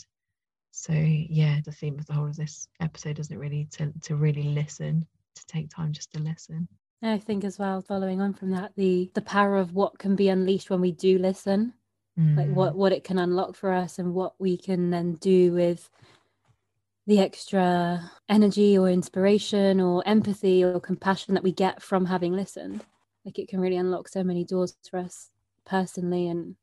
so 0.77 0.93
yeah 0.93 1.61
the 1.65 1.71
theme 1.71 1.97
of 2.01 2.07
the 2.07 2.13
whole 2.13 2.27
of 2.27 2.35
this 2.35 2.67
episode 2.81 3.21
isn't 3.21 3.39
really 3.39 3.65
to 3.71 3.93
to 4.03 4.17
really 4.17 4.43
listen 4.43 5.07
to 5.37 5.47
take 5.47 5.71
time 5.71 5.93
just 5.93 6.11
to 6.13 6.19
listen 6.19 6.67
I 7.03 7.19
think 7.19 7.45
as 7.45 7.59
well, 7.59 7.83
following 7.83 8.21
on 8.21 8.33
from 8.33 8.51
that, 8.51 8.73
the 8.77 9.11
the 9.15 9.21
power 9.23 9.57
of 9.59 9.75
what 9.75 9.99
can 9.99 10.17
be 10.17 10.29
unleashed 10.29 10.71
when 10.71 10.81
we 10.81 10.91
do 10.93 11.19
listen, 11.19 11.75
like 12.37 12.49
Mm, 12.49 12.55
what 12.57 12.77
what 12.77 12.93
it 12.93 13.05
can 13.05 13.19
unlock 13.19 13.57
for 13.57 13.73
us, 13.73 13.99
and 13.99 14.15
what 14.15 14.35
we 14.41 14.57
can 14.57 14.91
then 14.91 15.15
do 15.17 15.53
with 15.53 15.91
the 17.07 17.21
extra 17.21 18.11
energy 18.29 18.79
or 18.79 18.89
inspiration 18.89 19.81
or 19.81 20.03
empathy 20.07 20.65
or 20.65 20.81
compassion 20.81 21.35
that 21.35 21.43
we 21.43 21.53
get 21.53 21.83
from 21.83 22.07
having 22.07 22.33
listened. 22.33 22.85
Like 23.25 23.39
it 23.39 23.49
can 23.49 23.61
really 23.61 23.77
unlock 23.77 24.09
so 24.09 24.25
many 24.25 24.45
doors 24.45 24.77
for 24.91 24.99
us 24.99 25.31
personally 25.67 26.29
and 26.29 26.57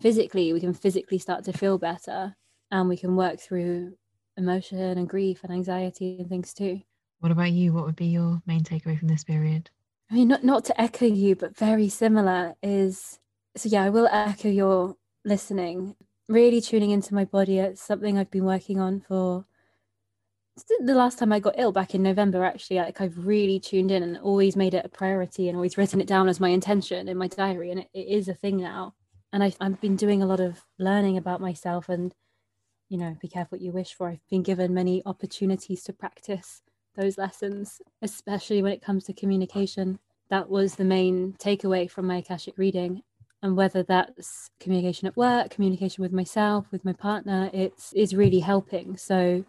physically. 0.00 0.52
We 0.52 0.60
can 0.60 0.74
physically 0.74 1.18
start 1.18 1.44
to 1.44 1.52
feel 1.52 1.78
better, 1.78 2.36
and 2.70 2.88
we 2.88 2.96
can 2.96 3.16
work 3.16 3.40
through 3.40 3.96
emotion 4.36 4.80
and 4.98 5.08
grief 5.08 5.44
and 5.44 5.52
anxiety 5.52 6.18
and 6.20 6.28
things 6.28 6.54
too. 6.54 6.82
What 7.20 7.32
about 7.32 7.52
you 7.52 7.72
what 7.72 7.84
would 7.86 7.96
be 7.96 8.06
your 8.06 8.42
main 8.46 8.62
takeaway 8.62 8.98
from 8.98 9.08
this 9.08 9.24
period 9.24 9.70
I 10.10 10.14
mean, 10.14 10.28
not 10.28 10.42
not 10.42 10.64
to 10.66 10.80
echo 10.80 11.06
you, 11.06 11.36
but 11.36 11.56
very 11.56 11.88
similar 11.88 12.56
is 12.62 13.20
so. 13.56 13.68
Yeah, 13.68 13.84
I 13.84 13.90
will 13.90 14.08
echo 14.08 14.48
your 14.48 14.96
listening. 15.24 15.94
Really 16.28 16.60
tuning 16.60 16.90
into 16.90 17.14
my 17.14 17.24
body. 17.24 17.58
It's 17.58 17.80
something 17.80 18.18
I've 18.18 18.30
been 18.30 18.44
working 18.44 18.80
on 18.80 19.00
for 19.00 19.44
the 20.80 20.94
last 20.94 21.18
time 21.18 21.32
I 21.32 21.38
got 21.38 21.58
ill 21.58 21.70
back 21.72 21.94
in 21.94 22.02
November. 22.02 22.44
Actually, 22.44 22.78
like 22.78 23.00
I've 23.00 23.24
really 23.24 23.60
tuned 23.60 23.92
in 23.92 24.02
and 24.02 24.18
always 24.18 24.56
made 24.56 24.74
it 24.74 24.84
a 24.84 24.88
priority 24.88 25.48
and 25.48 25.56
always 25.56 25.78
written 25.78 26.00
it 26.00 26.08
down 26.08 26.28
as 26.28 26.40
my 26.40 26.48
intention 26.48 27.08
in 27.08 27.16
my 27.16 27.28
diary, 27.28 27.70
and 27.70 27.80
it, 27.80 27.88
it 27.94 28.08
is 28.08 28.26
a 28.26 28.34
thing 28.34 28.56
now. 28.56 28.94
And 29.32 29.44
I've 29.44 29.56
I've 29.60 29.80
been 29.80 29.96
doing 29.96 30.22
a 30.22 30.26
lot 30.26 30.40
of 30.40 30.60
learning 30.80 31.18
about 31.18 31.40
myself, 31.40 31.88
and 31.88 32.12
you 32.88 32.98
know, 32.98 33.16
be 33.20 33.28
careful 33.28 33.58
what 33.58 33.62
you 33.62 33.70
wish 33.70 33.94
for. 33.94 34.08
I've 34.08 34.28
been 34.28 34.42
given 34.42 34.74
many 34.74 35.02
opportunities 35.06 35.84
to 35.84 35.92
practice 35.92 36.62
those 36.96 37.18
lessons, 37.18 37.80
especially 38.02 38.62
when 38.62 38.72
it 38.72 38.82
comes 38.82 39.04
to 39.04 39.12
communication. 39.12 39.98
That 40.30 40.48
was 40.48 40.74
the 40.74 40.84
main 40.84 41.34
takeaway 41.38 41.90
from 41.90 42.06
my 42.06 42.18
Akashic 42.18 42.56
reading. 42.58 43.02
And 43.42 43.56
whether 43.56 43.82
that's 43.82 44.50
communication 44.60 45.08
at 45.08 45.16
work, 45.16 45.50
communication 45.50 46.02
with 46.02 46.12
myself, 46.12 46.66
with 46.70 46.84
my 46.84 46.92
partner, 46.92 47.50
it's 47.52 47.92
is 47.94 48.14
really 48.14 48.40
helping. 48.40 48.96
So 48.96 49.44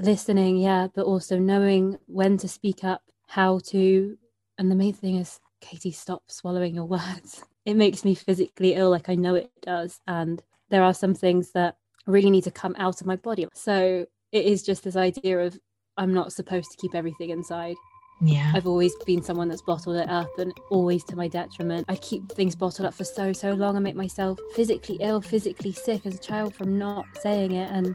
listening, 0.00 0.56
yeah, 0.56 0.88
but 0.94 1.04
also 1.04 1.38
knowing 1.38 1.98
when 2.06 2.38
to 2.38 2.48
speak 2.48 2.84
up, 2.84 3.02
how 3.26 3.58
to 3.66 4.16
and 4.58 4.70
the 4.70 4.74
main 4.76 4.94
thing 4.94 5.16
is 5.16 5.40
Katie, 5.60 5.92
stop 5.92 6.22
swallowing 6.28 6.74
your 6.74 6.86
words. 6.86 7.42
It 7.66 7.76
makes 7.78 8.04
me 8.04 8.14
physically 8.14 8.74
ill, 8.74 8.90
like 8.90 9.08
I 9.08 9.14
know 9.14 9.36
it 9.36 9.50
does. 9.62 9.98
And 10.06 10.42
there 10.68 10.82
are 10.82 10.92
some 10.92 11.14
things 11.14 11.52
that 11.52 11.78
really 12.06 12.28
need 12.28 12.44
to 12.44 12.50
come 12.50 12.76
out 12.78 13.00
of 13.00 13.06
my 13.06 13.16
body. 13.16 13.46
So 13.54 14.04
it 14.32 14.44
is 14.44 14.62
just 14.62 14.84
this 14.84 14.96
idea 14.96 15.38
of 15.40 15.58
I'm 15.96 16.12
not 16.12 16.32
supposed 16.32 16.70
to 16.72 16.76
keep 16.76 16.94
everything 16.94 17.30
inside. 17.30 17.76
yeah 18.20 18.52
I've 18.54 18.66
always 18.66 18.94
been 19.06 19.22
someone 19.22 19.48
that's 19.48 19.62
bottled 19.62 19.96
it 19.96 20.08
up 20.08 20.38
and 20.38 20.52
always 20.70 21.04
to 21.04 21.16
my 21.16 21.28
detriment. 21.28 21.86
I 21.88 21.96
keep 21.96 22.30
things 22.32 22.54
bottled 22.54 22.86
up 22.86 22.94
for 22.94 23.04
so, 23.04 23.32
so 23.32 23.52
long. 23.52 23.76
I 23.76 23.80
make 23.80 23.96
myself 23.96 24.38
physically 24.54 24.98
ill, 25.00 25.20
physically 25.20 25.72
sick 25.72 26.06
as 26.06 26.14
a 26.14 26.18
child 26.18 26.54
from 26.54 26.78
not 26.78 27.06
saying 27.20 27.52
it. 27.52 27.70
And 27.70 27.94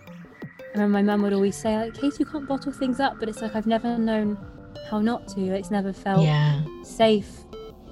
I 0.59 0.71
remember 0.73 0.93
my 0.93 1.01
mum 1.01 1.21
would 1.23 1.33
always 1.33 1.57
say, 1.57 1.75
like, 1.77 1.93
Kate, 1.99 2.19
you 2.19 2.25
can't 2.25 2.47
bottle 2.47 2.71
things 2.71 2.99
up. 2.99 3.19
But 3.19 3.29
it's 3.29 3.41
like 3.41 3.55
I've 3.55 3.67
never 3.67 3.97
known 3.97 4.37
how 4.89 4.99
not 4.99 5.27
to. 5.29 5.41
It's 5.41 5.71
never 5.71 5.93
felt 5.93 6.23
yeah 6.23 6.61
safe 6.83 7.29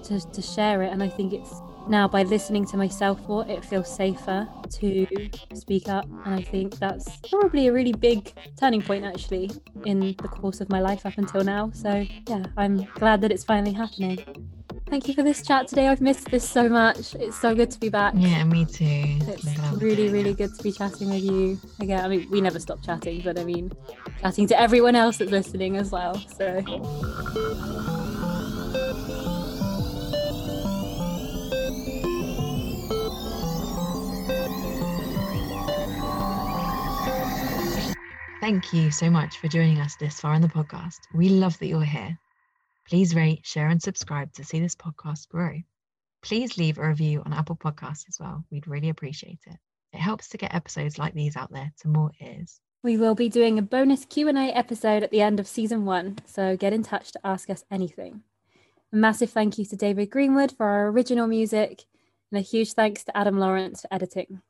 to, 0.03 0.19
to 0.19 0.41
share 0.41 0.83
it. 0.83 0.91
And 0.91 1.01
I 1.01 1.09
think 1.09 1.33
it's 1.33 1.61
now 1.89 2.07
by 2.07 2.23
listening 2.23 2.65
to 2.67 2.77
myself 2.77 3.19
more, 3.27 3.45
it 3.47 3.63
feels 3.63 3.93
safer 3.93 4.47
to 4.69 5.07
speak 5.53 5.89
up. 5.89 6.05
And 6.25 6.35
I 6.35 6.41
think 6.41 6.77
that's 6.79 7.17
probably 7.29 7.67
a 7.67 7.73
really 7.73 7.93
big 7.93 8.31
turning 8.59 8.81
point 8.81 9.05
actually 9.05 9.51
in 9.85 9.99
the 9.99 10.27
course 10.27 10.61
of 10.61 10.69
my 10.69 10.79
life 10.79 11.05
up 11.05 11.17
until 11.17 11.43
now. 11.43 11.71
So 11.73 12.05
yeah, 12.27 12.43
I'm 12.57 12.83
glad 12.95 13.21
that 13.21 13.31
it's 13.31 13.43
finally 13.43 13.73
happening. 13.73 14.19
Thank 14.89 15.09
you 15.09 15.13
for 15.13 15.21
this 15.21 15.45
chat 15.45 15.67
today. 15.67 15.89
I've 15.89 15.99
missed 15.99 16.31
this 16.31 16.47
so 16.49 16.69
much. 16.69 17.13
It's 17.15 17.37
so 17.37 17.53
good 17.53 17.69
to 17.71 17.79
be 17.79 17.89
back. 17.89 18.13
yeah 18.15 18.43
me 18.45 18.63
too 18.63 19.17
It's 19.27 19.45
I'm 19.45 19.55
glad 19.55 19.73
we're 19.73 19.79
really, 19.79 20.09
really 20.09 20.33
good 20.33 20.55
to 20.55 20.63
be 20.63 20.71
chatting 20.71 21.09
with 21.09 21.23
you 21.23 21.59
again. 21.81 22.05
I 22.05 22.07
mean, 22.07 22.27
we 22.31 22.39
never 22.39 22.59
stop 22.59 22.81
chatting, 22.83 23.21
but 23.21 23.37
I 23.37 23.43
mean, 23.43 23.71
chatting 24.21 24.47
to 24.47 24.59
everyone 24.59 24.95
else 24.95 25.17
that's 25.17 25.31
listening 25.31 25.75
as 25.75 25.91
well. 25.91 26.15
So 26.15 26.63
Thank 38.39 38.71
you 38.71 38.91
so 38.91 39.09
much 39.09 39.39
for 39.39 39.47
joining 39.47 39.79
us 39.79 39.95
this 39.95 40.19
far 40.19 40.35
in 40.35 40.43
the 40.43 40.47
podcast. 40.47 40.99
We 41.13 41.29
love 41.29 41.57
that 41.57 41.65
you're 41.65 41.81
here. 41.81 42.17
Please 42.87 43.15
rate, 43.15 43.43
share, 43.43 43.69
and 43.69 43.81
subscribe 43.81 44.31
to 44.33 44.43
see 44.43 44.59
this 44.59 44.75
podcast 44.75 45.27
grow. 45.27 45.59
Please 46.21 46.55
leave 46.55 46.77
a 46.77 46.87
review 46.87 47.23
on 47.25 47.33
Apple 47.33 47.55
Podcasts 47.55 48.07
as 48.07 48.17
well. 48.19 48.45
We'd 48.51 48.67
really 48.67 48.89
appreciate 48.89 49.39
it. 49.47 49.57
It 49.91 49.99
helps 49.99 50.29
to 50.29 50.37
get 50.37 50.53
episodes 50.53 50.99
like 50.99 51.15
these 51.15 51.35
out 51.35 51.51
there 51.51 51.73
to 51.81 51.87
more 51.87 52.11
ears. 52.21 52.61
We 52.83 52.95
will 52.95 53.15
be 53.15 53.27
doing 53.27 53.57
a 53.57 53.63
bonus 53.63 54.05
Q&A 54.05 54.51
episode 54.51 55.01
at 55.01 55.09
the 55.09 55.21
end 55.21 55.39
of 55.39 55.47
season 55.47 55.85
1, 55.85 56.19
so 56.25 56.55
get 56.55 56.73
in 56.73 56.83
touch 56.83 57.11
to 57.13 57.19
ask 57.23 57.49
us 57.49 57.65
anything. 57.71 58.21
A 58.93 58.95
massive 58.95 59.31
thank 59.31 59.57
you 59.57 59.65
to 59.65 59.75
David 59.75 60.11
Greenwood 60.11 60.51
for 60.51 60.67
our 60.67 60.87
original 60.89 61.25
music 61.25 61.85
and 62.31 62.37
a 62.37 62.41
huge 62.41 62.73
thanks 62.73 63.03
to 63.05 63.17
Adam 63.17 63.39
Lawrence 63.39 63.81
for 63.81 63.91
editing. 63.91 64.41